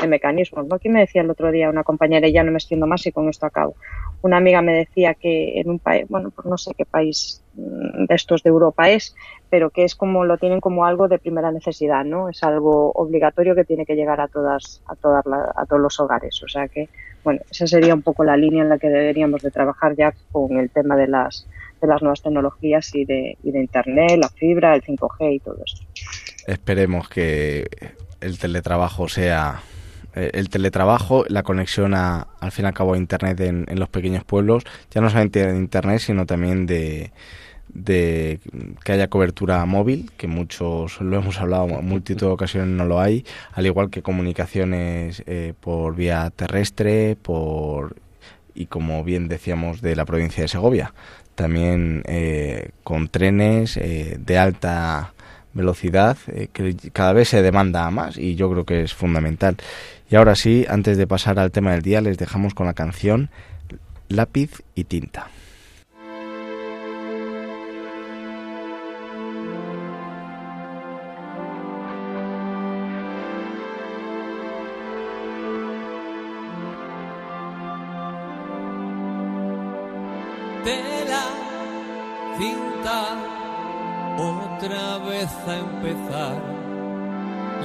mecanismos. 0.06 0.66
¿no? 0.66 0.78
Me 0.84 1.00
decía 1.00 1.22
el 1.22 1.30
otro 1.30 1.50
día 1.50 1.70
una 1.70 1.82
compañera, 1.82 2.28
y 2.28 2.32
ya 2.32 2.44
no 2.44 2.52
me 2.52 2.58
extiendo 2.58 2.86
más 2.86 3.04
y 3.06 3.12
con 3.12 3.28
esto 3.28 3.46
acabo. 3.46 3.74
Una 4.20 4.36
amiga 4.36 4.62
me 4.62 4.74
decía 4.74 5.14
que 5.14 5.58
en 5.58 5.70
un 5.70 5.78
país, 5.78 6.06
bueno, 6.08 6.30
pues 6.30 6.46
no 6.46 6.58
sé 6.58 6.72
qué 6.76 6.84
país 6.84 7.42
mm, 7.54 8.04
de 8.04 8.14
estos 8.14 8.42
de 8.42 8.50
Europa 8.50 8.90
es, 8.90 9.16
pero 9.48 9.70
que 9.70 9.84
es 9.84 9.96
como 9.96 10.24
lo 10.24 10.36
tienen 10.36 10.60
como 10.60 10.84
algo 10.84 11.08
de 11.08 11.18
primera 11.18 11.50
necesidad, 11.50 12.04
¿no? 12.04 12.28
Es 12.28 12.44
algo 12.44 12.92
obligatorio 12.92 13.54
que 13.54 13.64
tiene 13.64 13.86
que 13.86 13.96
llegar 13.96 14.20
a 14.20 14.28
todas, 14.28 14.82
a 14.86 14.94
todas, 14.94 15.24
a 15.26 15.66
todos 15.66 15.82
los 15.82 15.98
hogares. 15.98 16.40
O 16.44 16.48
sea 16.48 16.68
que 16.68 16.88
bueno, 17.24 17.40
esa 17.50 17.66
sería 17.66 17.94
un 17.94 18.02
poco 18.02 18.24
la 18.24 18.36
línea 18.36 18.62
en 18.62 18.68
la 18.68 18.78
que 18.78 18.88
deberíamos 18.88 19.42
de 19.42 19.50
trabajar 19.50 19.94
ya 19.96 20.12
con 20.32 20.58
el 20.58 20.70
tema 20.70 20.96
de 20.96 21.08
las, 21.08 21.46
de 21.80 21.88
las 21.88 22.02
nuevas 22.02 22.22
tecnologías 22.22 22.94
y 22.94 23.04
de, 23.04 23.36
y 23.42 23.50
de 23.50 23.60
Internet, 23.60 24.18
la 24.20 24.28
fibra, 24.28 24.74
el 24.74 24.82
5G 24.82 25.34
y 25.34 25.40
todo 25.40 25.58
eso. 25.64 25.84
Esperemos 26.46 27.08
que 27.08 27.66
el 28.20 28.38
teletrabajo 28.38 29.08
sea 29.08 29.60
eh, 30.14 30.30
el 30.34 30.48
teletrabajo, 30.48 31.24
la 31.28 31.42
conexión 31.42 31.94
a, 31.94 32.28
al 32.40 32.52
fin 32.52 32.64
y 32.64 32.68
al 32.68 32.74
cabo 32.74 32.94
a 32.94 32.98
Internet 32.98 33.40
en, 33.40 33.66
en 33.68 33.78
los 33.78 33.88
pequeños 33.88 34.24
pueblos, 34.24 34.64
ya 34.90 35.00
no 35.00 35.10
solamente 35.10 35.46
de 35.46 35.56
Internet, 35.56 36.00
sino 36.00 36.26
también 36.26 36.66
de, 36.66 37.12
de 37.72 38.40
que 38.84 38.92
haya 38.92 39.08
cobertura 39.08 39.64
móvil, 39.66 40.10
que 40.16 40.26
muchos 40.26 41.00
lo 41.00 41.16
hemos 41.16 41.40
hablado 41.40 41.68
en 41.68 41.86
multitud 41.86 42.26
de 42.26 42.32
ocasiones 42.32 42.68
no 42.68 42.84
lo 42.84 43.00
hay, 43.00 43.24
al 43.52 43.66
igual 43.66 43.90
que 43.90 44.02
comunicaciones 44.02 45.22
eh, 45.26 45.54
por 45.60 45.94
vía 45.94 46.30
terrestre, 46.34 47.16
por 47.20 47.96
y 48.54 48.66
como 48.66 49.04
bien 49.04 49.28
decíamos 49.28 49.80
de 49.80 49.94
la 49.94 50.04
provincia 50.04 50.42
de 50.42 50.48
Segovia, 50.48 50.92
también 51.36 52.02
eh, 52.06 52.70
con 52.82 53.08
trenes 53.08 53.76
eh, 53.76 54.18
de 54.18 54.38
alta 54.38 55.12
velocidad 55.52 56.18
que 56.52 56.76
cada 56.92 57.12
vez 57.12 57.28
se 57.28 57.42
demanda 57.42 57.88
más 57.90 58.18
y 58.18 58.34
yo 58.34 58.50
creo 58.50 58.64
que 58.64 58.82
es 58.82 58.94
fundamental. 58.94 59.56
Y 60.10 60.16
ahora 60.16 60.34
sí, 60.34 60.66
antes 60.68 60.96
de 60.96 61.06
pasar 61.06 61.38
al 61.38 61.52
tema 61.52 61.72
del 61.72 61.82
día, 61.82 62.00
les 62.00 62.18
dejamos 62.18 62.54
con 62.54 62.66
la 62.66 62.74
canción 62.74 63.30
Lápiz 64.08 64.62
y 64.74 64.84
tinta. 64.84 65.28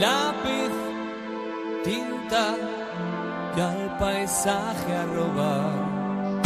Lápiz, 0.04 0.74
tinta 1.86 2.58
y 3.56 3.60
al 3.62 3.98
paisaje 3.98 4.92
a 4.98 5.06
robar. 5.06 6.42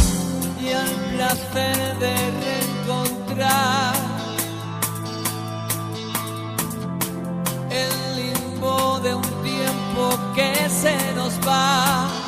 Y 0.61 0.73
al 0.73 0.95
placer 1.15 1.97
de 1.97 2.15
reencontrar 2.43 3.95
el 7.71 7.93
limbo 8.19 8.99
de 8.99 9.15
un 9.15 9.29
tiempo 9.41 10.03
que 10.35 10.69
se 10.69 10.95
nos 11.15 11.33
va. 11.39 12.26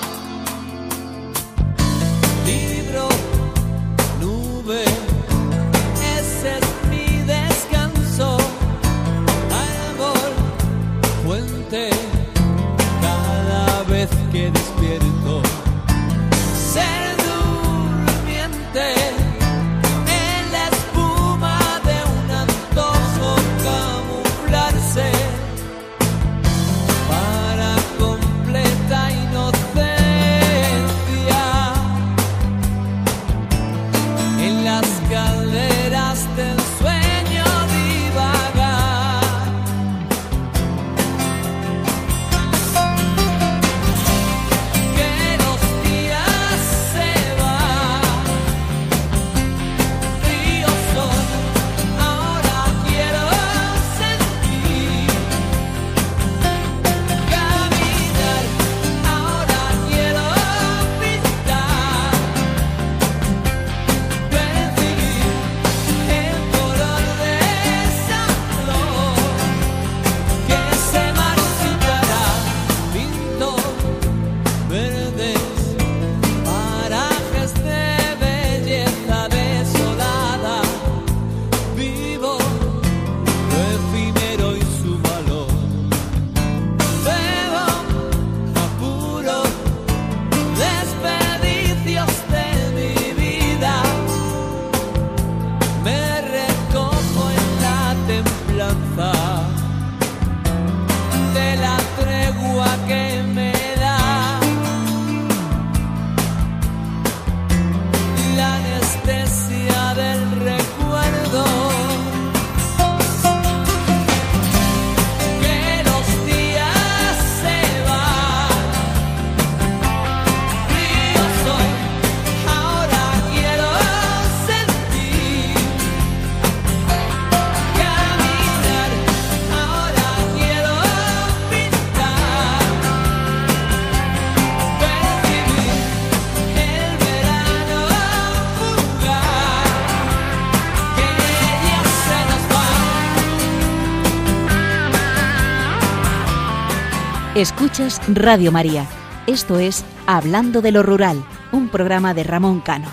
Escuchas 147.39 148.01
Radio 148.09 148.51
María. 148.51 148.85
Esto 149.25 149.59
es 149.59 149.85
Hablando 150.07 150.61
de 150.61 150.73
lo 150.73 150.83
Rural, 150.83 151.23
un 151.53 151.69
programa 151.69 152.13
de 152.13 152.25
Ramón 152.25 152.59
Cano. 152.59 152.89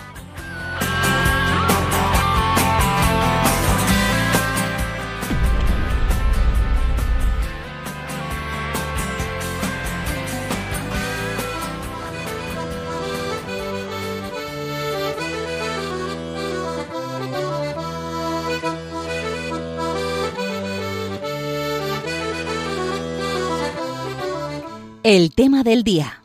El 25.09 25.33
tema 25.33 25.63
del 25.63 25.85
día. 25.85 26.21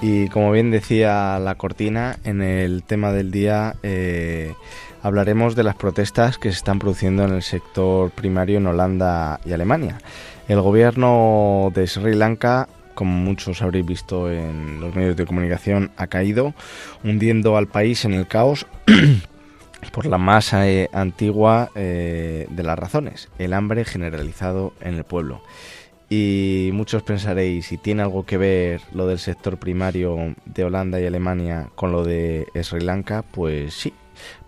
Y 0.00 0.28
como 0.28 0.50
bien 0.50 0.70
decía 0.70 1.38
la 1.38 1.56
cortina, 1.56 2.16
en 2.24 2.40
el 2.40 2.84
tema 2.84 3.12
del 3.12 3.30
día 3.30 3.76
eh, 3.82 4.54
hablaremos 5.02 5.56
de 5.56 5.64
las 5.64 5.74
protestas 5.74 6.38
que 6.38 6.50
se 6.52 6.56
están 6.56 6.78
produciendo 6.78 7.26
en 7.26 7.34
el 7.34 7.42
sector 7.42 8.10
primario 8.12 8.56
en 8.56 8.66
Holanda 8.66 9.40
y 9.44 9.52
Alemania. 9.52 9.98
El 10.48 10.62
gobierno 10.62 11.70
de 11.74 11.86
Sri 11.86 12.14
Lanka, 12.14 12.70
como 12.94 13.12
muchos 13.12 13.60
habréis 13.60 13.84
visto 13.84 14.32
en 14.32 14.80
los 14.80 14.94
medios 14.94 15.16
de 15.16 15.26
comunicación, 15.26 15.90
ha 15.98 16.06
caído, 16.06 16.54
hundiendo 17.04 17.58
al 17.58 17.66
país 17.66 18.06
en 18.06 18.14
el 18.14 18.26
caos 18.26 18.66
por 19.90 20.06
la 20.06 20.18
más 20.18 20.52
eh, 20.52 20.88
antigua 20.92 21.70
eh, 21.74 22.46
de 22.48 22.62
las 22.62 22.78
razones, 22.78 23.28
el 23.38 23.52
hambre 23.52 23.84
generalizado 23.84 24.72
en 24.80 24.94
el 24.94 25.04
pueblo. 25.04 25.42
Y 26.08 26.70
muchos 26.74 27.02
pensaréis, 27.02 27.66
si 27.66 27.78
tiene 27.78 28.02
algo 28.02 28.26
que 28.26 28.36
ver 28.36 28.82
lo 28.92 29.06
del 29.06 29.18
sector 29.18 29.58
primario 29.58 30.34
de 30.44 30.64
Holanda 30.64 31.00
y 31.00 31.06
Alemania 31.06 31.70
con 31.74 31.90
lo 31.90 32.04
de 32.04 32.46
Sri 32.62 32.80
Lanka, 32.80 33.22
pues 33.22 33.72
sí, 33.72 33.94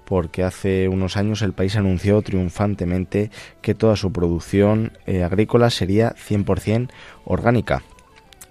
porque 0.04 0.44
hace 0.44 0.88
unos 0.88 1.16
años 1.16 1.40
el 1.40 1.54
país 1.54 1.76
anunció 1.76 2.20
triunfantemente 2.20 3.30
que 3.62 3.74
toda 3.74 3.96
su 3.96 4.12
producción 4.12 4.92
eh, 5.06 5.24
agrícola 5.24 5.70
sería 5.70 6.14
100% 6.16 6.90
orgánica. 7.24 7.82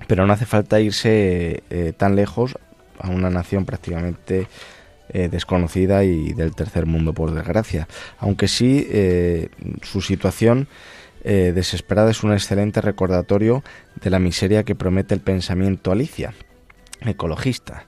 Pero 0.08 0.26
no 0.26 0.34
hace 0.34 0.46
falta 0.46 0.82
irse 0.82 1.64
tan 1.96 2.16
lejos 2.18 2.58
a 3.00 3.10
una 3.10 3.30
nación 3.30 3.64
prácticamente 3.66 4.48
eh, 5.14 5.30
desconocida 5.30 6.04
y 6.04 6.34
del 6.34 6.56
tercer 6.56 6.88
mundo, 6.88 7.14
por 7.14 7.34
desgracia. 7.34 7.88
Aunque 8.18 8.48
sí, 8.48 8.88
eh, 8.90 9.50
su 9.84 10.02
situación 10.02 10.68
eh, 11.24 11.52
desesperada 11.54 12.12
es 12.12 12.24
un 12.24 12.34
excelente 12.34 12.82
recordatorio 12.82 13.64
de 14.02 14.10
la 14.10 14.18
miseria 14.18 14.64
que 14.64 14.74
promete 14.74 15.14
el 15.14 15.22
pensamiento 15.22 15.92
Alicia 15.92 16.34
ecologista, 17.06 17.86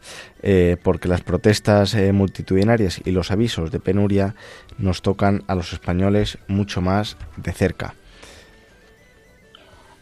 porque 0.84 1.08
las 1.08 1.22
protestas 1.22 1.96
multitudinarias 2.12 3.00
y 3.06 3.12
los 3.12 3.32
avisos 3.32 3.72
de 3.72 3.80
penuria 3.80 4.36
nos 4.78 5.02
tocan 5.02 5.46
a 5.48 5.56
los 5.56 5.72
españoles 5.72 6.38
mucho 6.50 6.82
más 6.82 7.16
de 7.38 7.54
cerca. 7.54 7.96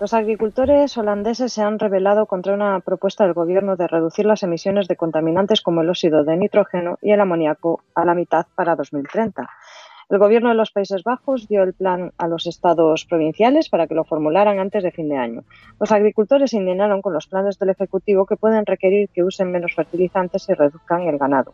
Los 0.04 0.14
agricultores 0.14 0.97
holandeses 0.97 1.54
se 1.54 1.62
han 1.62 1.80
rebelado 1.80 2.26
contra 2.26 2.54
una 2.54 2.78
propuesta 2.82 3.24
del 3.24 3.34
gobierno 3.34 3.78
de 3.78 3.88
reducir 3.88 4.26
las 4.26 4.43
emisiones 4.43 4.89
de 4.89 4.97
contaminantes 4.97 5.62
como 5.62 5.80
el 5.80 5.89
óxido 5.89 6.26
de 6.26 6.36
nitrógeno 6.36 6.97
y 7.01 7.12
el 7.12 7.22
amoníaco 7.22 7.82
a 7.95 8.04
la 8.04 8.14
mitad 8.14 8.45
para 8.54 8.76
2030. 8.76 9.49
El 10.10 10.20
gobierno 10.20 10.49
de 10.49 10.56
los 10.56 10.72
Países 10.72 11.04
Bajos 11.04 11.47
dio 11.47 11.64
el 11.64 11.74
plan 11.74 12.12
a 12.18 12.28
los 12.28 12.47
estados 12.47 13.06
provinciales 13.06 13.70
para 13.70 13.88
que 13.88 13.95
lo 13.95 14.04
formularan 14.04 14.60
antes 14.60 14.84
de 14.84 14.91
fin 14.91 15.08
de 15.08 15.16
año. 15.16 15.45
Los 15.80 15.93
agricultores 15.93 16.51
se 16.51 16.58
indignaron 16.58 17.01
con 17.01 17.14
los 17.14 17.28
planes 17.28 17.58
del 17.58 17.70
Ejecutivo 17.70 18.26
que 18.26 18.36
pueden 18.36 18.66
requerir 18.66 19.08
que 19.08 19.24
usen 19.24 19.54
menos 19.54 19.74
fertilizantes 19.74 20.49
y 20.49 20.54
reduzcan 20.54 21.04
el 21.04 21.18
ganado. 21.18 21.54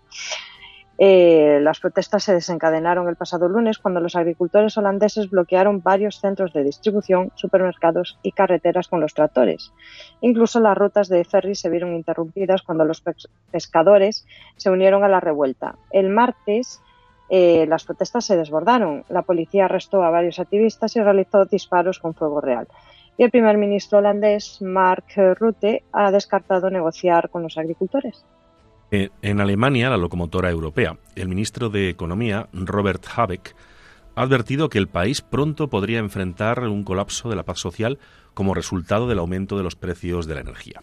Eh, 1.01 1.59
las 1.61 1.79
protestas 1.79 2.25
se 2.25 2.33
desencadenaron 2.33 3.07
el 3.07 3.15
pasado 3.15 3.47
lunes 3.47 3.79
cuando 3.79 4.01
los 4.01 4.17
agricultores 4.17 4.77
holandeses 4.77 5.29
bloquearon 5.29 5.81
varios 5.81 6.19
centros 6.19 6.51
de 6.51 6.65
distribución, 6.65 7.31
supermercados 7.35 8.19
y 8.21 8.33
carreteras 8.33 8.89
con 8.89 8.99
los 8.99 9.13
tractores. 9.13 9.71
Incluso 10.19 10.59
las 10.59 10.77
rutas 10.77 11.07
de 11.07 11.23
ferry 11.23 11.55
se 11.55 11.69
vieron 11.69 11.95
interrumpidas 11.95 12.63
cuando 12.63 12.83
los 12.83 13.01
pescadores 13.49 14.27
se 14.57 14.69
unieron 14.69 15.05
a 15.05 15.07
la 15.07 15.21
revuelta. 15.21 15.75
El 15.89 16.09
martes 16.09 16.81
eh, 17.29 17.65
las 17.65 17.85
protestas 17.85 18.25
se 18.25 18.35
desbordaron. 18.35 19.05
La 19.07 19.21
policía 19.21 19.65
arrestó 19.65 20.03
a 20.03 20.09
varios 20.09 20.37
activistas 20.37 20.97
y 20.97 21.01
realizó 21.01 21.45
disparos 21.45 21.99
con 21.99 22.13
fuego 22.13 22.41
real. 22.41 22.67
Y 23.15 23.23
el 23.23 23.31
primer 23.31 23.57
ministro 23.57 23.99
holandés, 23.99 24.61
Mark 24.61 25.05
Rutte, 25.37 25.83
ha 25.93 26.11
descartado 26.11 26.69
negociar 26.69 27.29
con 27.29 27.43
los 27.43 27.57
agricultores. 27.57 28.25
Eh, 28.91 29.09
en 29.21 29.39
Alemania, 29.39 29.89
la 29.89 29.97
locomotora 29.97 30.49
europea, 30.49 30.97
el 31.15 31.29
ministro 31.29 31.69
de 31.69 31.89
Economía, 31.89 32.49
Robert 32.53 33.05
Habeck, 33.15 33.55
ha 34.15 34.23
advertido 34.23 34.69
que 34.69 34.79
el 34.79 34.87
país 34.87 35.21
pronto 35.21 35.69
podría 35.69 35.99
enfrentar 35.99 36.61
un 36.67 36.83
colapso 36.83 37.29
de 37.29 37.35
la 37.35 37.43
paz 37.43 37.59
social 37.59 37.99
como 38.33 38.53
resultado 38.53 39.07
del 39.07 39.19
aumento 39.19 39.57
de 39.57 39.63
los 39.63 39.75
precios 39.75 40.25
de 40.25 40.35
la 40.35 40.41
energía. 40.41 40.81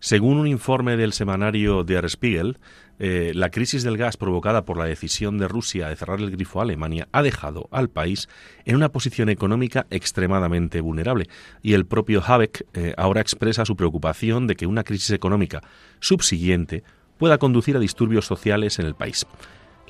Según 0.00 0.38
un 0.38 0.46
informe 0.46 0.96
del 0.96 1.12
semanario 1.12 1.82
Der 1.82 2.08
Spiegel, 2.08 2.58
eh, 3.00 3.32
la 3.34 3.50
crisis 3.50 3.82
del 3.82 3.96
gas 3.96 4.16
provocada 4.16 4.64
por 4.64 4.76
la 4.76 4.84
decisión 4.84 5.38
de 5.38 5.48
Rusia 5.48 5.88
de 5.88 5.96
cerrar 5.96 6.20
el 6.20 6.30
grifo 6.30 6.60
a 6.60 6.62
Alemania 6.62 7.08
ha 7.10 7.22
dejado 7.22 7.68
al 7.72 7.88
país 7.88 8.28
en 8.64 8.76
una 8.76 8.90
posición 8.90 9.28
económica 9.28 9.86
extremadamente 9.90 10.80
vulnerable 10.80 11.28
y 11.62 11.74
el 11.74 11.86
propio 11.86 12.22
Habeck 12.24 12.64
eh, 12.74 12.94
ahora 12.96 13.20
expresa 13.20 13.64
su 13.64 13.74
preocupación 13.74 14.46
de 14.46 14.54
que 14.54 14.66
una 14.66 14.84
crisis 14.84 15.10
económica 15.10 15.62
subsiguiente 16.00 16.84
pueda 17.18 17.38
conducir 17.38 17.76
a 17.76 17.80
disturbios 17.80 18.26
sociales 18.26 18.78
en 18.78 18.86
el 18.86 18.94
país. 18.94 19.26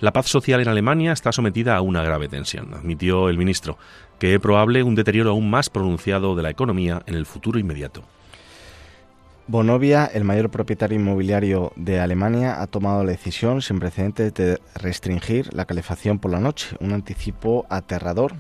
La 0.01 0.13
paz 0.13 0.27
social 0.27 0.61
en 0.61 0.69
Alemania 0.69 1.13
está 1.13 1.33
sometida 1.33 1.77
a 1.77 1.81
una 1.81 2.03
grave 2.03 2.29
tensión, 2.29 2.73
admitió 2.73 3.29
el 3.29 3.37
ministro, 3.37 3.79
que 4.19 4.35
es 4.35 4.41
probable 4.41 4.83
un 4.83 4.95
deterioro 4.95 5.31
aún 5.31 5.51
más 5.51 5.71
pronunciado 5.71 6.37
de 6.37 6.43
la 6.43 6.51
economía 6.51 7.03
en 7.07 7.15
el 7.15 7.27
futuro 7.27 7.59
inmediato. 7.59 8.03
Bonovia, 9.49 10.05
el 10.05 10.25
mayor 10.25 10.51
propietario 10.51 10.99
inmobiliario 10.99 11.73
de 11.75 12.01
Alemania, 12.01 12.61
ha 12.61 12.67
tomado 12.67 13.03
la 13.03 13.13
decisión 13.13 13.63
sin 13.63 13.81
precedentes 13.81 14.35
de 14.35 14.61
restringir 14.75 15.53
la 15.55 15.65
calefacción 15.65 16.19
por 16.19 16.31
la 16.31 16.39
noche, 16.39 16.77
un 16.81 16.93
anticipo 16.93 17.67
aterrador 17.71 18.35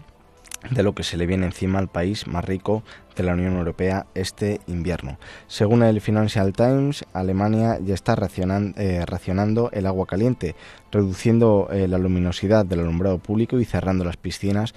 de 0.70 0.82
lo 0.82 0.94
que 0.94 1.02
se 1.02 1.16
le 1.16 1.26
viene 1.26 1.46
encima 1.46 1.78
al 1.78 1.88
país 1.88 2.26
más 2.26 2.44
rico 2.44 2.82
de 3.16 3.22
la 3.22 3.34
Unión 3.34 3.56
Europea 3.56 4.06
este 4.14 4.60
invierno. 4.66 5.18
Según 5.46 5.82
el 5.82 6.00
Financial 6.00 6.52
Times, 6.52 7.04
Alemania 7.12 7.78
ya 7.84 7.94
está 7.94 8.14
eh, 8.14 9.04
racionando 9.06 9.70
el 9.72 9.86
agua 9.86 10.06
caliente, 10.06 10.54
reduciendo 10.90 11.68
eh, 11.70 11.88
la 11.88 11.98
luminosidad 11.98 12.64
del 12.64 12.80
alumbrado 12.80 13.18
público 13.18 13.58
y 13.58 13.64
cerrando 13.64 14.04
las 14.04 14.16
piscinas 14.16 14.74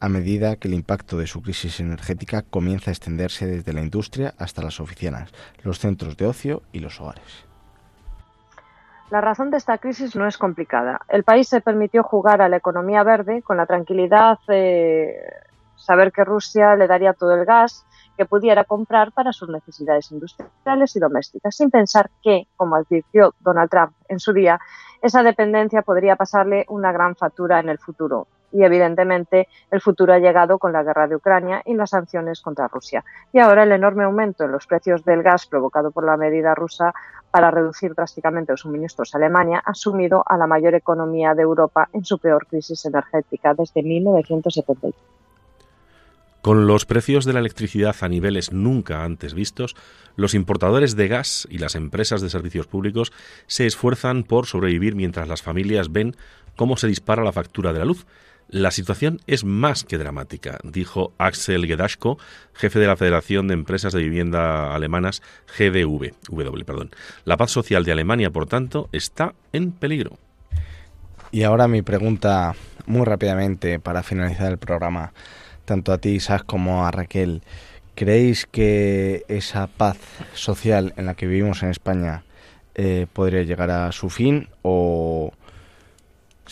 a 0.00 0.08
medida 0.08 0.56
que 0.56 0.66
el 0.66 0.74
impacto 0.74 1.16
de 1.16 1.28
su 1.28 1.42
crisis 1.42 1.78
energética 1.78 2.42
comienza 2.42 2.90
a 2.90 2.92
extenderse 2.92 3.46
desde 3.46 3.72
la 3.72 3.82
industria 3.82 4.34
hasta 4.36 4.60
las 4.62 4.80
oficinas, 4.80 5.30
los 5.62 5.78
centros 5.78 6.16
de 6.16 6.26
ocio 6.26 6.62
y 6.72 6.80
los 6.80 7.00
hogares. 7.00 7.51
La 9.12 9.20
razón 9.20 9.50
de 9.50 9.58
esta 9.58 9.76
crisis 9.76 10.16
no 10.16 10.26
es 10.26 10.38
complicada. 10.38 11.02
El 11.06 11.22
país 11.22 11.46
se 11.46 11.60
permitió 11.60 12.02
jugar 12.02 12.40
a 12.40 12.48
la 12.48 12.56
economía 12.56 13.02
verde 13.02 13.42
con 13.42 13.58
la 13.58 13.66
tranquilidad 13.66 14.38
de 14.48 15.14
saber 15.76 16.12
que 16.12 16.24
Rusia 16.24 16.76
le 16.76 16.86
daría 16.86 17.12
todo 17.12 17.34
el 17.34 17.44
gas 17.44 17.84
que 18.16 18.24
pudiera 18.24 18.64
comprar 18.64 19.12
para 19.12 19.34
sus 19.34 19.50
necesidades 19.50 20.10
industriales 20.12 20.96
y 20.96 20.98
domésticas, 20.98 21.54
sin 21.54 21.70
pensar 21.70 22.10
que, 22.22 22.46
como 22.56 22.74
advirtió 22.74 23.34
Donald 23.40 23.68
Trump 23.68 23.92
en 24.08 24.18
su 24.18 24.32
día, 24.32 24.58
esa 25.02 25.22
dependencia 25.22 25.82
podría 25.82 26.16
pasarle 26.16 26.64
una 26.70 26.90
gran 26.90 27.14
factura 27.14 27.60
en 27.60 27.68
el 27.68 27.78
futuro 27.78 28.28
y 28.52 28.62
evidentemente 28.62 29.48
el 29.70 29.80
futuro 29.80 30.12
ha 30.12 30.18
llegado 30.18 30.58
con 30.58 30.72
la 30.72 30.82
guerra 30.82 31.08
de 31.08 31.16
Ucrania 31.16 31.62
y 31.64 31.74
las 31.74 31.90
sanciones 31.90 32.40
contra 32.40 32.68
Rusia. 32.68 33.04
Y 33.32 33.38
ahora 33.38 33.64
el 33.64 33.72
enorme 33.72 34.04
aumento 34.04 34.44
en 34.44 34.52
los 34.52 34.66
precios 34.66 35.04
del 35.04 35.22
gas 35.22 35.46
provocado 35.46 35.90
por 35.90 36.04
la 36.04 36.16
medida 36.16 36.54
rusa 36.54 36.92
para 37.30 37.50
reducir 37.50 37.94
drásticamente 37.94 38.52
los 38.52 38.60
suministros 38.60 39.14
a 39.14 39.18
Alemania 39.18 39.62
ha 39.64 39.74
sumido 39.74 40.22
a 40.26 40.36
la 40.36 40.46
mayor 40.46 40.74
economía 40.74 41.34
de 41.34 41.42
Europa 41.42 41.88
en 41.92 42.04
su 42.04 42.18
peor 42.18 42.46
crisis 42.46 42.84
energética 42.84 43.54
desde 43.54 43.82
1970. 43.82 44.96
Con 46.42 46.66
los 46.66 46.86
precios 46.86 47.24
de 47.24 47.32
la 47.32 47.38
electricidad 47.38 47.94
a 48.00 48.08
niveles 48.08 48.50
nunca 48.50 49.04
antes 49.04 49.32
vistos, 49.32 49.76
los 50.16 50.34
importadores 50.34 50.96
de 50.96 51.06
gas 51.06 51.46
y 51.48 51.58
las 51.58 51.76
empresas 51.76 52.20
de 52.20 52.30
servicios 52.30 52.66
públicos 52.66 53.12
se 53.46 53.64
esfuerzan 53.64 54.24
por 54.24 54.46
sobrevivir 54.46 54.96
mientras 54.96 55.28
las 55.28 55.40
familias 55.40 55.92
ven 55.92 56.16
cómo 56.56 56.76
se 56.76 56.88
dispara 56.88 57.22
la 57.22 57.30
factura 57.30 57.72
de 57.72 57.78
la 57.78 57.84
luz 57.84 58.06
la 58.52 58.70
situación 58.70 59.18
es 59.26 59.44
más 59.44 59.82
que 59.82 59.96
dramática, 59.96 60.58
dijo 60.62 61.14
Axel 61.16 61.66
Gedashko, 61.66 62.18
jefe 62.52 62.78
de 62.78 62.86
la 62.86 62.98
Federación 62.98 63.48
de 63.48 63.54
Empresas 63.54 63.94
de 63.94 64.02
Vivienda 64.02 64.74
Alemanas, 64.74 65.22
GDV. 65.58 66.12
W, 66.28 66.64
perdón. 66.66 66.90
La 67.24 67.38
paz 67.38 67.50
social 67.50 67.84
de 67.84 67.92
Alemania, 67.92 68.30
por 68.30 68.46
tanto, 68.46 68.90
está 68.92 69.34
en 69.54 69.72
peligro. 69.72 70.18
Y 71.30 71.44
ahora 71.44 71.66
mi 71.66 71.80
pregunta, 71.80 72.54
muy 72.84 73.06
rápidamente, 73.06 73.80
para 73.80 74.02
finalizar 74.02 74.52
el 74.52 74.58
programa. 74.58 75.14
tanto 75.64 75.92
a 75.92 75.98
ti, 75.98 76.10
Isaac, 76.10 76.44
como 76.44 76.86
a 76.86 76.90
Raquel. 76.90 77.42
¿Creéis 77.94 78.44
que 78.44 79.24
esa 79.28 79.66
paz 79.66 79.96
social 80.34 80.92
en 80.98 81.06
la 81.06 81.14
que 81.14 81.26
vivimos 81.26 81.62
en 81.62 81.70
España 81.70 82.24
eh, 82.74 83.06
podría 83.10 83.44
llegar 83.44 83.70
a 83.70 83.92
su 83.92 84.10
fin 84.10 84.48
o 84.60 85.32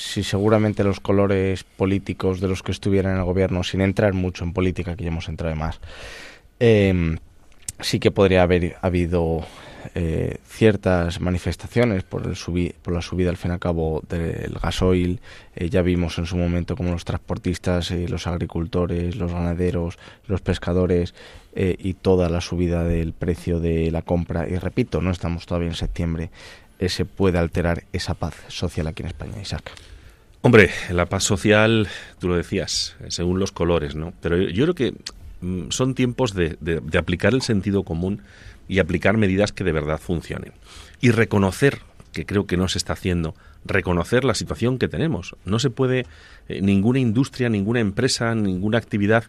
si 0.00 0.22
seguramente 0.22 0.84
los 0.84 1.00
colores 1.00 1.64
políticos 1.64 2.40
de 2.40 2.48
los 2.48 2.62
que 2.62 2.72
estuvieran 2.72 3.12
en 3.12 3.18
el 3.18 3.24
gobierno, 3.24 3.62
sin 3.62 3.80
entrar 3.80 4.14
mucho 4.14 4.44
en 4.44 4.52
política, 4.52 4.96
que 4.96 5.04
ya 5.04 5.08
hemos 5.08 5.28
entrado 5.28 5.54
más, 5.56 5.80
eh, 6.58 7.16
sí 7.80 8.00
que 8.00 8.10
podría 8.10 8.42
haber 8.42 8.76
habido 8.80 9.46
eh, 9.94 10.36
ciertas 10.46 11.20
manifestaciones 11.20 12.02
por, 12.02 12.26
la 12.26 13.02
subida 13.02 13.30
al 13.30 13.36
fin 13.36 13.50
y 13.50 13.54
al 13.54 13.60
cabo 13.60 14.02
del 14.08 14.58
gasoil. 14.62 15.20
Eh, 15.56 15.70
ya 15.70 15.82
vimos 15.82 16.18
en 16.18 16.26
su 16.26 16.36
momento 16.36 16.76
como 16.76 16.92
los 16.92 17.04
transportistas, 17.04 17.90
eh, 17.90 18.06
los 18.08 18.26
agricultores, 18.26 19.16
los 19.16 19.32
ganaderos, 19.32 19.98
los 20.26 20.40
pescadores 20.40 21.14
y 21.52 21.94
toda 21.94 22.28
la 22.28 22.40
subida 22.40 22.84
del 22.84 23.12
precio 23.12 23.58
de 23.58 23.90
la 23.90 24.02
compra. 24.02 24.48
Y 24.48 24.56
repito, 24.56 25.00
no 25.00 25.10
estamos 25.10 25.46
todavía 25.46 25.68
en 25.68 25.74
septiembre. 25.74 26.30
se 26.78 27.04
puede 27.04 27.38
alterar 27.38 27.82
esa 27.92 28.14
paz 28.14 28.34
social 28.46 28.86
aquí 28.86 29.02
en 29.02 29.08
España, 29.08 29.42
Isaac. 29.42 29.72
Hombre, 30.42 30.70
la 30.90 31.06
paz 31.06 31.24
social, 31.24 31.88
tú 32.18 32.28
lo 32.28 32.36
decías, 32.36 32.96
según 33.08 33.38
los 33.38 33.52
colores, 33.52 33.94
¿no? 33.94 34.14
Pero 34.22 34.38
yo 34.38 34.64
creo 34.64 34.74
que 34.74 34.94
mm, 35.42 35.70
son 35.70 35.94
tiempos 35.94 36.34
de 36.34 36.98
aplicar 36.98 37.34
el 37.34 37.42
sentido 37.42 37.82
común 37.82 38.22
y 38.70 38.78
aplicar 38.78 39.16
medidas 39.16 39.52
que 39.52 39.64
de 39.64 39.72
verdad 39.72 39.98
funcionen. 39.98 40.52
Y 41.00 41.10
reconocer, 41.10 41.80
que 42.12 42.24
creo 42.24 42.46
que 42.46 42.56
no 42.56 42.68
se 42.68 42.78
está 42.78 42.92
haciendo, 42.92 43.34
reconocer 43.64 44.24
la 44.24 44.34
situación 44.34 44.78
que 44.78 44.88
tenemos. 44.88 45.34
No 45.44 45.58
se 45.58 45.70
puede, 45.70 46.06
eh, 46.48 46.60
ninguna 46.62 47.00
industria, 47.00 47.48
ninguna 47.48 47.80
empresa, 47.80 48.34
ninguna 48.34 48.78
actividad 48.78 49.24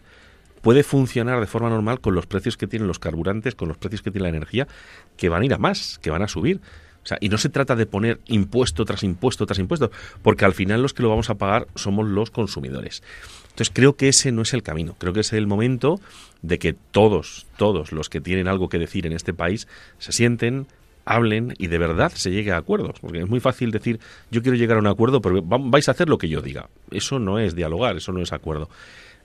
puede 0.60 0.84
funcionar 0.84 1.40
de 1.40 1.46
forma 1.46 1.70
normal 1.70 2.00
con 2.00 2.14
los 2.14 2.26
precios 2.26 2.56
que 2.56 2.68
tienen 2.68 2.86
los 2.86 3.00
carburantes, 3.00 3.56
con 3.56 3.66
los 3.66 3.78
precios 3.78 4.02
que 4.02 4.12
tiene 4.12 4.30
la 4.30 4.36
energía, 4.36 4.68
que 5.16 5.28
van 5.28 5.42
a 5.42 5.44
ir 5.44 5.54
a 5.54 5.58
más, 5.58 5.98
que 6.00 6.10
van 6.10 6.22
a 6.22 6.28
subir. 6.28 6.60
O 7.02 7.06
sea, 7.06 7.18
y 7.20 7.28
no 7.28 7.38
se 7.38 7.48
trata 7.48 7.74
de 7.74 7.86
poner 7.86 8.20
impuesto 8.26 8.84
tras 8.84 9.02
impuesto 9.02 9.46
tras 9.46 9.58
impuesto, 9.58 9.90
porque 10.22 10.44
al 10.44 10.54
final 10.54 10.82
los 10.82 10.94
que 10.94 11.02
lo 11.02 11.08
vamos 11.08 11.30
a 11.30 11.34
pagar 11.34 11.66
somos 11.74 12.06
los 12.06 12.30
consumidores. 12.30 13.02
Entonces 13.44 13.70
creo 13.72 13.96
que 13.96 14.08
ese 14.08 14.32
no 14.32 14.42
es 14.42 14.54
el 14.54 14.62
camino. 14.62 14.94
Creo 14.98 15.12
que 15.12 15.20
es 15.20 15.32
el 15.32 15.46
momento 15.46 16.00
de 16.40 16.58
que 16.58 16.72
todos, 16.72 17.46
todos 17.56 17.92
los 17.92 18.08
que 18.08 18.20
tienen 18.20 18.48
algo 18.48 18.68
que 18.68 18.78
decir 18.78 19.06
en 19.06 19.12
este 19.12 19.34
país 19.34 19.68
se 19.98 20.12
sienten, 20.12 20.66
hablen 21.04 21.54
y 21.58 21.66
de 21.66 21.78
verdad 21.78 22.12
se 22.14 22.30
llegue 22.30 22.52
a 22.52 22.56
acuerdos. 22.56 23.00
Porque 23.00 23.20
es 23.20 23.28
muy 23.28 23.40
fácil 23.40 23.70
decir, 23.70 24.00
yo 24.30 24.42
quiero 24.42 24.56
llegar 24.56 24.78
a 24.78 24.80
un 24.80 24.86
acuerdo, 24.86 25.20
pero 25.20 25.42
vais 25.42 25.88
a 25.88 25.92
hacer 25.92 26.08
lo 26.08 26.18
que 26.18 26.28
yo 26.28 26.40
diga. 26.40 26.68
Eso 26.90 27.18
no 27.18 27.38
es 27.38 27.54
dialogar, 27.54 27.96
eso 27.96 28.12
no 28.12 28.22
es 28.22 28.32
acuerdo. 28.32 28.70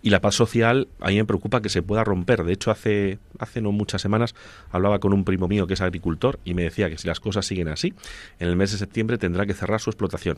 Y 0.02 0.10
la 0.10 0.22
paz 0.22 0.36
social, 0.36 0.88
a 1.00 1.08
mí 1.08 1.16
me 1.16 1.26
preocupa 1.26 1.62
que 1.62 1.70
se 1.70 1.82
pueda 1.82 2.04
romper. 2.04 2.44
De 2.44 2.54
hecho, 2.54 2.72
hace, 2.72 3.20
hace 3.40 3.62
no 3.62 3.72
muchas 3.72 4.02
semanas 4.02 4.36
hablaba 4.72 5.00
con 5.00 5.14
un 5.14 5.24
primo 5.24 5.48
mío 5.48 5.68
que 5.68 5.74
es 5.74 5.82
agricultor 5.82 6.40
y 6.46 6.54
me 6.54 6.64
decía 6.64 6.90
que 6.90 6.98
si 6.98 7.08
las 7.08 7.20
cosas 7.20 7.46
siguen 7.46 7.68
así, 7.68 7.94
en 8.40 8.48
el 8.48 8.56
mes 8.56 8.72
de 8.72 8.78
septiembre 8.78 9.18
tendrá 9.18 9.46
que 9.46 9.54
cerrar 9.54 9.82
su 9.82 9.90
explotación. 9.90 10.38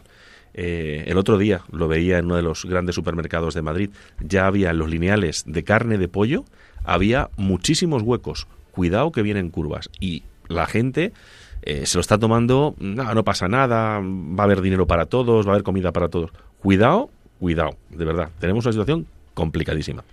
Eh, 0.53 1.03
el 1.07 1.17
otro 1.17 1.37
día 1.37 1.61
lo 1.71 1.87
veía 1.87 2.17
en 2.17 2.25
uno 2.25 2.35
de 2.35 2.41
los 2.41 2.65
grandes 2.65 2.95
supermercados 2.95 3.53
de 3.53 3.61
Madrid, 3.61 3.89
ya 4.19 4.47
había 4.47 4.73
los 4.73 4.89
lineales 4.89 5.43
de 5.45 5.63
carne 5.63 5.97
de 5.97 6.07
pollo 6.07 6.45
había 6.83 7.29
muchísimos 7.37 8.01
huecos. 8.01 8.47
Cuidado 8.71 9.11
que 9.11 9.21
vienen 9.21 9.49
curvas. 9.49 9.89
Y 9.99 10.23
la 10.47 10.65
gente 10.65 11.13
eh, 11.61 11.85
se 11.85 11.97
lo 11.97 12.01
está 12.01 12.17
tomando, 12.17 12.75
no, 12.79 13.13
no 13.13 13.23
pasa 13.23 13.47
nada, 13.47 13.99
va 13.99 14.43
a 14.43 14.45
haber 14.45 14.61
dinero 14.61 14.87
para 14.87 15.05
todos, 15.05 15.45
va 15.45 15.51
a 15.51 15.53
haber 15.55 15.63
comida 15.63 15.91
para 15.91 16.09
todos. 16.09 16.31
Cuidado, 16.59 17.09
cuidado, 17.39 17.77
de 17.89 18.05
verdad. 18.05 18.29
Tenemos 18.39 18.65
una 18.65 18.73
situación 18.73 19.07
complicadísima. 19.39 20.03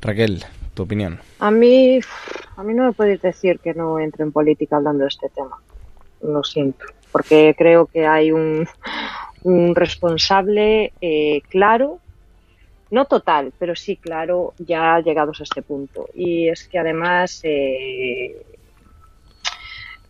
Raquel, 0.00 0.44
tu 0.74 0.82
opinión. 0.82 1.20
A 1.38 1.50
mí, 1.50 2.00
a 2.56 2.62
mí 2.62 2.74
no 2.74 2.84
me 2.84 2.92
podéis 2.92 3.22
decir 3.22 3.60
que 3.60 3.72
no 3.72 3.98
entre 3.98 4.24
en 4.24 4.32
política 4.32 4.76
hablando 4.76 5.04
de 5.04 5.08
este 5.08 5.28
tema. 5.28 5.58
Lo 6.22 6.42
siento, 6.44 6.84
porque 7.10 7.54
creo 7.56 7.86
que 7.86 8.06
hay 8.06 8.32
un, 8.32 8.68
un 9.44 9.74
responsable 9.74 10.92
eh, 11.00 11.40
claro 11.48 12.00
no 12.92 13.06
total, 13.06 13.54
pero 13.58 13.74
sí, 13.74 13.96
claro, 13.96 14.52
ya 14.58 15.00
llegados 15.00 15.40
a 15.40 15.44
este 15.44 15.62
punto. 15.62 16.10
Y 16.14 16.50
es 16.50 16.68
que 16.68 16.78
además, 16.78 17.40
eh, 17.42 18.36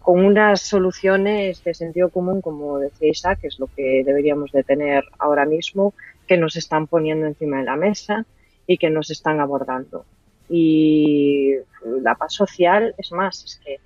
con 0.00 0.24
unas 0.24 0.62
soluciones 0.62 1.62
de 1.62 1.74
sentido 1.74 2.08
común, 2.08 2.40
como 2.40 2.80
decía 2.80 3.10
Isaac, 3.10 3.38
que 3.40 3.46
es 3.46 3.60
lo 3.60 3.68
que 3.68 4.02
deberíamos 4.04 4.50
de 4.50 4.64
tener 4.64 5.04
ahora 5.20 5.44
mismo, 5.44 5.94
que 6.26 6.36
nos 6.36 6.56
están 6.56 6.88
poniendo 6.88 7.26
encima 7.26 7.58
de 7.58 7.64
la 7.64 7.76
mesa 7.76 8.26
y 8.72 8.78
que 8.78 8.88
nos 8.88 9.10
están 9.10 9.38
abordando. 9.38 10.06
Y 10.48 11.52
la 12.00 12.14
paz 12.14 12.32
social, 12.32 12.94
es 12.96 13.12
más, 13.12 13.44
es 13.44 13.60
que 13.62 13.80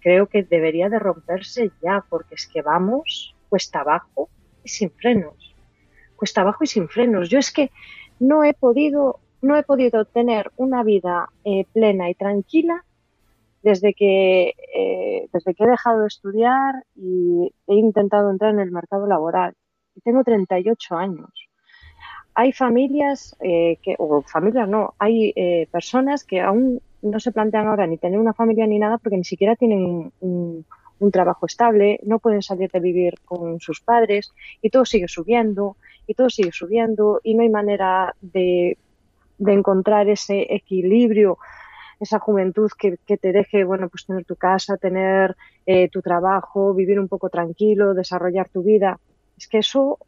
creo 0.00 0.26
que 0.26 0.42
debería 0.42 0.88
de 0.88 0.98
romperse 0.98 1.70
ya, 1.80 2.04
porque 2.08 2.34
es 2.34 2.48
que 2.48 2.60
vamos 2.60 3.36
cuesta 3.48 3.80
abajo 3.80 4.28
y 4.64 4.68
sin 4.68 4.90
frenos. 4.90 5.54
Cuesta 6.16 6.40
abajo 6.40 6.64
y 6.64 6.66
sin 6.66 6.88
frenos. 6.88 7.28
Yo 7.28 7.38
es 7.38 7.52
que 7.52 7.70
no 8.18 8.42
he 8.42 8.52
podido, 8.52 9.20
no 9.42 9.56
he 9.56 9.62
podido 9.62 10.04
tener 10.06 10.50
una 10.56 10.82
vida 10.82 11.28
eh, 11.44 11.64
plena 11.72 12.10
y 12.10 12.14
tranquila 12.14 12.84
desde 13.62 13.94
que, 13.94 14.54
eh, 14.74 15.28
desde 15.32 15.54
que 15.54 15.64
he 15.64 15.68
dejado 15.68 16.00
de 16.00 16.08
estudiar 16.08 16.84
y 16.96 17.52
he 17.68 17.74
intentado 17.74 18.30
entrar 18.30 18.52
en 18.54 18.60
el 18.60 18.72
mercado 18.72 19.06
laboral. 19.06 19.54
Tengo 20.02 20.24
38 20.24 20.96
años. 20.96 21.51
Hay 22.34 22.52
familias 22.52 23.36
eh, 23.40 23.78
que, 23.82 23.94
o 23.98 24.22
familias 24.22 24.68
no, 24.68 24.94
hay 24.98 25.34
personas 25.70 26.24
que 26.24 26.40
aún 26.40 26.80
no 27.02 27.20
se 27.20 27.32
plantean 27.32 27.66
ahora 27.66 27.86
ni 27.86 27.98
tener 27.98 28.18
una 28.18 28.32
familia 28.32 28.66
ni 28.66 28.78
nada 28.78 28.98
porque 28.98 29.18
ni 29.18 29.24
siquiera 29.24 29.56
tienen 29.56 30.12
un, 30.20 30.64
un 31.02 31.10
trabajo 31.10 31.46
estable, 31.46 31.98
no 32.04 32.20
pueden 32.20 32.42
salir 32.42 32.70
de 32.70 32.78
vivir 32.78 33.14
con 33.24 33.60
sus 33.60 33.80
padres 33.80 34.32
y 34.62 34.70
todo 34.70 34.84
sigue 34.84 35.08
subiendo 35.08 35.76
y 36.06 36.14
todo 36.14 36.30
sigue 36.30 36.52
subiendo 36.52 37.20
y 37.24 37.34
no 37.34 37.42
hay 37.42 37.48
manera 37.48 38.14
de, 38.20 38.78
encontrar 39.38 40.08
ese 40.08 40.46
equilibrio, 40.54 41.38
esa 41.98 42.20
juventud 42.20 42.70
que, 42.78 43.16
te 43.16 43.32
deje, 43.32 43.64
bueno, 43.64 43.88
pues 43.88 44.06
tener 44.06 44.24
tu 44.24 44.36
casa, 44.36 44.76
tener 44.76 45.36
eh, 45.66 45.88
tu 45.88 46.00
trabajo, 46.00 46.72
vivir 46.72 47.00
un 47.00 47.08
poco 47.08 47.28
tranquilo, 47.28 47.94
desarrollar 47.94 48.48
tu 48.48 48.62
vida. 48.62 49.00
Es 49.36 49.48
que 49.48 49.58
eso 49.58 49.98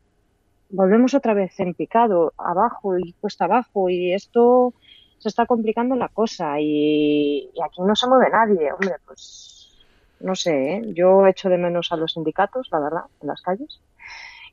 volvemos 0.70 1.14
otra 1.14 1.34
vez 1.34 1.58
en 1.60 1.74
picado, 1.74 2.32
abajo 2.38 2.98
y 2.98 3.12
cuesta 3.14 3.44
abajo 3.44 3.88
y 3.88 4.12
esto 4.12 4.74
se 5.18 5.28
está 5.28 5.46
complicando 5.46 5.96
la 5.96 6.08
cosa 6.08 6.60
y, 6.60 7.50
aquí 7.64 7.80
no 7.80 7.94
se 7.94 8.08
mueve 8.08 8.30
nadie, 8.30 8.72
hombre, 8.72 8.96
pues 9.06 9.70
no 10.20 10.34
sé, 10.34 10.74
¿eh? 10.74 10.82
yo 10.94 11.26
echo 11.26 11.48
de 11.48 11.58
menos 11.58 11.92
a 11.92 11.96
los 11.96 12.12
sindicatos, 12.12 12.68
la 12.70 12.80
verdad, 12.80 13.04
en 13.20 13.28
las 13.28 13.42
calles 13.42 13.80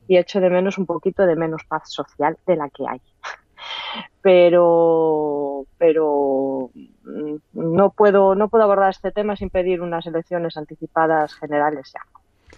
y 0.08 0.16
echo 0.16 0.40
de 0.40 0.50
menos 0.50 0.78
un 0.78 0.86
poquito 0.86 1.26
de 1.26 1.36
menos 1.36 1.64
paz 1.64 1.92
social 1.92 2.36
de 2.46 2.56
la 2.56 2.68
que 2.70 2.84
hay. 2.88 3.00
Pero, 4.20 5.66
pero 5.78 6.70
mm, 6.74 7.36
no 7.52 7.90
puedo, 7.90 8.34
no 8.34 8.48
puedo 8.48 8.64
abordar 8.64 8.90
este 8.90 9.12
tema 9.12 9.36
sin 9.36 9.50
pedir 9.50 9.80
unas 9.80 10.06
elecciones 10.06 10.56
anticipadas 10.56 11.34
generales 11.34 11.92
ya. 11.92 12.00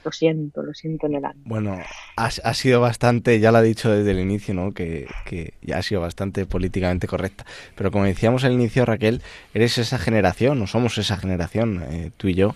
Lo 0.05 0.13
siento, 0.13 0.63
lo 0.63 0.75
siento 0.75 1.07
en 1.07 1.15
el 1.15 1.25
alma. 1.25 1.43
Bueno, 1.45 1.79
ha, 2.17 2.25
ha, 2.27 2.55
sido 2.55 2.81
bastante, 2.81 3.41
ya 3.41 3.51
lo 3.51 3.59
ha 3.59 3.63
dicho 3.63 3.91
desde 3.91 4.11
el 4.11 4.21
inicio, 4.21 4.55
¿no? 4.55 4.73
Que, 4.73 5.07
que, 5.25 5.55
ya 5.63 5.79
ha 5.79 5.83
sido 5.83 6.01
bastante 6.01 6.47
políticamente 6.47 7.07
correcta. 7.07 7.47
Pero 7.75 7.91
como 7.91 8.05
decíamos 8.05 8.45
al 8.45 8.53
inicio, 8.53 8.85
Raquel, 8.85 9.23
eres 9.55 9.79
esa 9.79 9.99
generación, 9.99 10.61
o 10.61 10.67
somos 10.67 10.99
esa 10.99 11.17
generación, 11.17 11.83
eh, 11.91 12.11
tú 12.17 12.29
y 12.29 12.35
yo, 12.35 12.55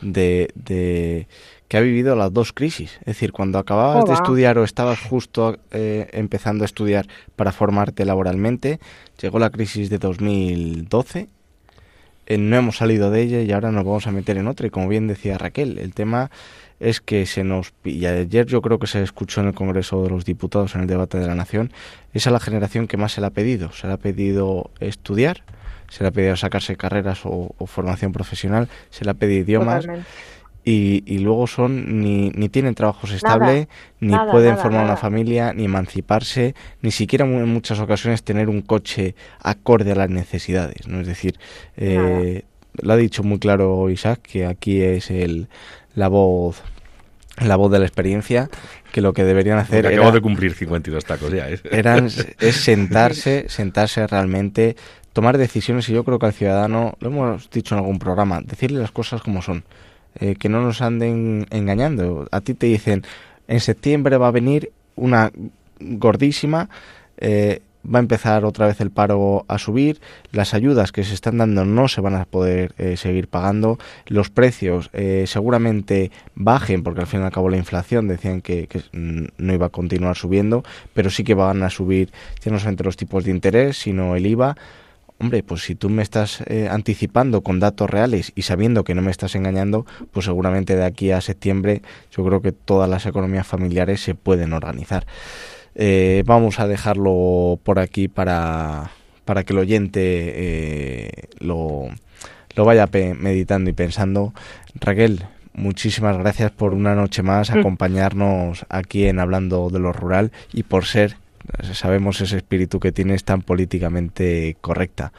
de, 0.00 0.50
de 0.54 1.28
que 1.68 1.76
ha 1.76 1.80
vivido 1.80 2.16
las 2.16 2.32
dos 2.32 2.52
crisis. 2.52 2.96
Es 3.00 3.06
decir, 3.06 3.32
cuando 3.32 3.58
acababas 3.58 4.06
de 4.06 4.14
estudiar 4.14 4.58
o 4.58 4.64
estabas 4.64 5.00
justo 5.00 5.58
eh, 5.70 6.08
empezando 6.12 6.64
a 6.64 6.66
estudiar 6.66 7.06
para 7.36 7.52
formarte 7.52 8.04
laboralmente, 8.04 8.80
llegó 9.20 9.38
la 9.38 9.50
crisis 9.50 9.90
de 9.90 9.98
2012, 9.98 11.28
eh, 12.28 12.36
no 12.36 12.56
hemos 12.56 12.76
salido 12.76 13.10
de 13.10 13.22
ella 13.22 13.40
y 13.40 13.50
ahora 13.52 13.72
nos 13.72 13.86
vamos 13.86 14.06
a 14.06 14.12
meter 14.12 14.36
en 14.36 14.48
otra. 14.48 14.66
Y 14.66 14.70
como 14.70 14.86
bien 14.86 15.06
decía 15.06 15.38
Raquel, 15.38 15.78
el 15.78 15.94
tema 15.94 16.30
es 16.78 17.00
que 17.00 17.24
se 17.24 17.42
nos... 17.42 17.72
Y 17.84 18.04
ayer 18.04 18.44
yo 18.44 18.60
creo 18.60 18.78
que 18.78 18.86
se 18.86 19.02
escuchó 19.02 19.40
en 19.40 19.48
el 19.48 19.54
Congreso 19.54 20.02
de 20.02 20.10
los 20.10 20.26
Diputados, 20.26 20.74
en 20.74 20.82
el 20.82 20.86
debate 20.86 21.18
de 21.18 21.26
la 21.26 21.34
Nación, 21.34 21.72
es 22.12 22.26
a 22.26 22.30
la 22.30 22.38
generación 22.38 22.86
que 22.86 22.98
más 22.98 23.12
se 23.12 23.22
le 23.22 23.28
ha 23.28 23.30
pedido. 23.30 23.72
Se 23.72 23.86
le 23.86 23.94
ha 23.94 23.96
pedido 23.96 24.70
estudiar, 24.78 25.42
se 25.88 26.04
le 26.04 26.08
ha 26.08 26.10
pedido 26.10 26.36
sacarse 26.36 26.76
carreras 26.76 27.20
o, 27.24 27.54
formación 27.66 28.12
profesional, 28.12 28.68
se 28.90 29.06
le 29.06 29.12
ha 29.12 29.14
pedido 29.14 29.44
idiomas 29.44 29.86
y, 30.70 31.18
luego 31.18 31.46
son 31.46 32.02
ni, 32.02 32.30
ni 32.30 32.50
tienen 32.50 32.74
trabajos 32.74 33.12
estables, 33.12 33.68
ni 34.00 34.14
pueden 34.30 34.58
formar 34.58 34.84
una 34.84 34.96
familia, 34.96 35.54
ni 35.54 35.64
emanciparse, 35.64 36.54
ni 36.82 36.90
siquiera 36.90 37.24
en 37.24 37.48
muchas 37.48 37.80
ocasiones 37.80 38.22
tener 38.22 38.50
un 38.50 38.60
coche 38.60 39.14
acorde 39.40 39.92
a 39.92 39.94
las 39.94 40.10
necesidades. 40.10 40.86
¿no? 40.86 41.00
Es 41.00 41.06
decir, 41.06 41.38
eh, 41.78 42.42
lo 42.74 42.92
ha 42.92 42.96
dicho 42.96 43.22
muy 43.22 43.38
claro 43.38 43.88
Isaac, 43.88 44.20
que 44.22 44.44
aquí 44.44 44.82
es 44.82 45.10
el, 45.10 45.48
la 45.94 46.08
voz 46.08 46.62
la 47.40 47.54
voz 47.54 47.70
de 47.70 47.78
la 47.78 47.86
experiencia, 47.86 48.50
que 48.90 49.00
lo 49.00 49.12
que 49.12 49.22
deberían 49.22 49.58
hacer 49.58 49.84
Porque 49.84 49.94
era, 49.94 50.02
acabo 50.02 50.16
de 50.16 50.20
cumplir 50.20 50.54
52 50.54 51.04
tacos 51.04 51.32
ya. 51.32 51.48
¿eh? 51.48 51.60
eran, 51.70 52.06
es 52.40 52.56
sentarse, 52.56 53.44
sentarse 53.48 54.04
realmente, 54.08 54.74
tomar 55.12 55.38
decisiones 55.38 55.88
y 55.88 55.92
yo 55.92 56.02
creo 56.02 56.18
que 56.18 56.26
al 56.26 56.32
ciudadano, 56.32 56.96
lo 56.98 57.08
hemos 57.10 57.48
dicho 57.48 57.76
en 57.76 57.78
algún 57.78 58.00
programa, 58.00 58.40
decirle 58.40 58.80
las 58.80 58.90
cosas 58.90 59.22
como 59.22 59.40
son, 59.40 59.62
eh, 60.20 60.36
que 60.36 60.48
no 60.48 60.62
nos 60.62 60.82
anden 60.82 61.46
engañando. 61.50 62.28
A 62.30 62.40
ti 62.40 62.54
te 62.54 62.66
dicen, 62.66 63.04
en 63.46 63.60
septiembre 63.60 64.18
va 64.18 64.28
a 64.28 64.32
venir 64.32 64.70
una 64.96 65.32
gordísima, 65.80 66.68
eh, 67.18 67.62
va 67.84 67.98
a 67.98 68.02
empezar 68.02 68.44
otra 68.44 68.66
vez 68.66 68.80
el 68.80 68.90
paro 68.90 69.44
a 69.48 69.58
subir, 69.58 70.00
las 70.32 70.54
ayudas 70.54 70.92
que 70.92 71.04
se 71.04 71.14
están 71.14 71.38
dando 71.38 71.64
no 71.64 71.88
se 71.88 72.00
van 72.00 72.14
a 72.14 72.24
poder 72.24 72.74
eh, 72.78 72.96
seguir 72.96 73.28
pagando, 73.28 73.78
los 74.06 74.30
precios 74.30 74.90
eh, 74.92 75.24
seguramente 75.26 76.10
bajen 76.34 76.82
porque 76.82 77.00
al 77.00 77.06
fin 77.06 77.20
y 77.20 77.24
al 77.24 77.32
cabo 77.32 77.48
la 77.48 77.56
inflación 77.56 78.08
decían 78.08 78.40
que, 78.40 78.66
que, 78.66 78.82
no 78.92 79.52
iba 79.52 79.66
a 79.66 79.70
continuar 79.70 80.16
subiendo, 80.16 80.64
pero 80.92 81.10
sí 81.10 81.24
que 81.24 81.34
van 81.34 81.62
a 81.62 81.70
subir 81.70 82.10
ya 82.44 82.50
no 82.50 82.58
solamente 82.58 82.84
los 82.84 82.96
tipos 82.96 83.24
de 83.24 83.30
interés, 83.30 83.78
sino 83.78 84.16
el 84.16 84.26
IVA. 84.26 84.56
Hombre, 85.20 85.42
pues 85.42 85.62
si 85.62 85.74
tú 85.74 85.90
me 85.90 86.02
estás 86.02 86.42
eh, 86.46 86.68
anticipando 86.70 87.42
con 87.42 87.58
datos 87.58 87.90
reales 87.90 88.30
y 88.36 88.42
sabiendo 88.42 88.84
que 88.84 88.94
no 88.94 89.02
me 89.02 89.10
estás 89.10 89.34
engañando, 89.34 89.84
pues 90.12 90.26
seguramente 90.26 90.76
de 90.76 90.84
aquí 90.84 91.10
a 91.10 91.20
septiembre 91.20 91.82
yo 92.12 92.24
creo 92.24 92.40
que 92.40 92.52
todas 92.52 92.88
las 92.88 93.04
economías 93.04 93.46
familiares 93.46 94.00
se 94.00 94.14
pueden 94.14 94.52
organizar. 94.52 95.06
Eh, 95.74 96.22
vamos 96.24 96.60
a 96.60 96.68
dejarlo 96.68 97.58
por 97.64 97.80
aquí 97.80 98.06
para, 98.06 98.92
para 99.24 99.42
que 99.42 99.52
el 99.52 99.58
oyente 99.58 100.00
eh, 100.04 101.10
lo, 101.40 101.88
lo 102.54 102.64
vaya 102.64 102.88
meditando 102.92 103.70
y 103.70 103.72
pensando. 103.72 104.32
Raquel, 104.76 105.24
muchísimas 105.52 106.16
gracias 106.16 106.52
por 106.52 106.74
una 106.74 106.94
noche 106.94 107.24
más 107.24 107.50
acompañarnos 107.50 108.66
aquí 108.68 109.06
en 109.06 109.18
Hablando 109.18 109.68
de 109.68 109.80
lo 109.80 109.92
Rural 109.92 110.30
y 110.52 110.62
por 110.62 110.84
ser, 110.84 111.16
sabemos 111.72 112.20
ese 112.20 112.36
espíritu 112.36 112.80
que 112.80 112.92
tienes 112.92 113.24
tan 113.24 113.42
políticamente 113.42 114.56
correcta. 114.60 115.12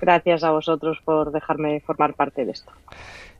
Gracias 0.00 0.44
a 0.44 0.50
vosotros 0.50 0.98
por 1.04 1.32
dejarme 1.32 1.80
formar 1.80 2.14
parte 2.14 2.44
de 2.44 2.52
esto. 2.52 2.72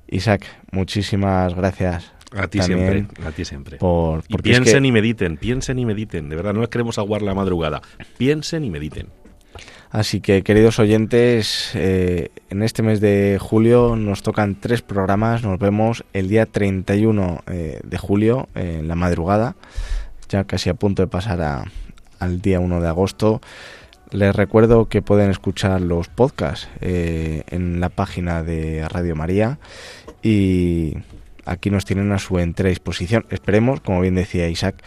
Isaac, 0.09 0.47
muchísimas 0.73 1.55
gracias. 1.55 2.13
A 2.33 2.47
ti 2.47 2.63
siempre, 2.63 3.07
a 3.27 3.33
ti 3.33 3.45
siempre. 3.45 3.79
Por, 3.79 4.23
y 4.29 4.37
piensen 4.37 4.77
es 4.77 4.81
que... 4.83 4.87
y 4.87 4.93
mediten, 4.93 5.37
piensen 5.37 5.79
y 5.79 5.87
mediten. 5.87 6.29
De 6.29 6.37
verdad, 6.37 6.55
no 6.55 6.61
les 6.61 6.69
queremos 6.69 6.99
aguar 6.99 7.23
la 7.23 7.35
madrugada. 7.35 7.83
Piensen 8.19 8.65
y 8.65 8.71
mediten. 8.71 9.09
Así 9.91 10.21
que, 10.21 10.43
queridos 10.43 10.79
oyentes, 10.79 11.73
eh, 11.75 12.31
en 12.49 12.63
este 12.63 12.85
mes 12.85 13.01
de 13.01 13.39
julio 13.41 13.97
nos 13.97 14.23
tocan 14.23 14.55
tres 14.55 14.83
programas. 14.83 15.43
Nos 15.43 15.59
vemos 15.59 16.05
el 16.13 16.29
día 16.29 16.47
31 16.47 17.43
eh, 17.49 17.81
de 17.83 17.99
julio, 17.99 18.49
eh, 18.55 18.77
en 18.81 18.87
la 18.87 18.95
madrugada, 18.95 19.57
ya 20.31 20.45
casi 20.45 20.71
a 20.71 20.75
punto 20.75 21.03
de 21.03 21.09
pasar 21.09 21.43
a, 21.43 21.65
al 22.19 22.41
día 22.41 22.61
1 22.61 22.81
de 22.81 22.89
agosto. 22.89 23.43
Les 24.11 24.35
recuerdo 24.35 24.89
que 24.89 25.03
pueden 25.03 25.31
escuchar 25.31 25.83
los 25.83 26.09
podcasts 26.09 26.69
en 26.81 27.81
la 27.81 27.91
página 27.91 28.43
de 28.43 28.89
Radio 28.89 29.15
María 29.15 29.59
y 30.23 30.95
aquí 31.45 31.71
nos 31.71 31.85
tienen 31.85 32.11
a 32.13 32.19
su 32.19 32.39
entera 32.39 32.71
disposición. 32.71 33.27
Esperemos, 33.31 33.81
como 33.81 34.01
bien 34.01 34.15
decía 34.15 34.49
Isaac, 34.49 34.83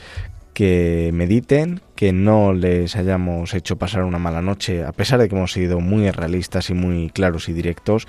que 0.54 1.10
mediten, 1.14 1.82
que 1.96 2.14
no 2.14 2.54
les 2.54 2.96
hayamos 2.96 3.54
hecho 3.54 3.78
pasar 3.78 4.04
una 4.04 4.20
mala 4.20 4.42
noche, 4.42 4.84
a 4.84 4.92
pesar 4.92 5.20
de 5.20 5.28
que 5.28 5.36
hemos 5.36 5.52
sido 5.52 5.80
muy 5.80 6.10
realistas 6.12 6.70
y 6.70 6.74
muy 6.74 7.10
claros 7.10 7.50
y 7.50 7.54
directos, 7.54 8.08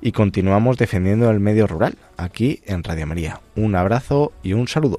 y 0.00 0.12
continuamos 0.12 0.76
defendiendo 0.76 1.30
el 1.30 1.40
medio 1.40 1.66
rural 1.66 1.96
aquí 2.16 2.60
en 2.66 2.84
Radio 2.84 3.06
María. 3.06 3.40
Un 3.54 3.76
abrazo 3.76 4.32
y 4.42 4.52
un 4.52 4.68
saludo. 4.68 4.98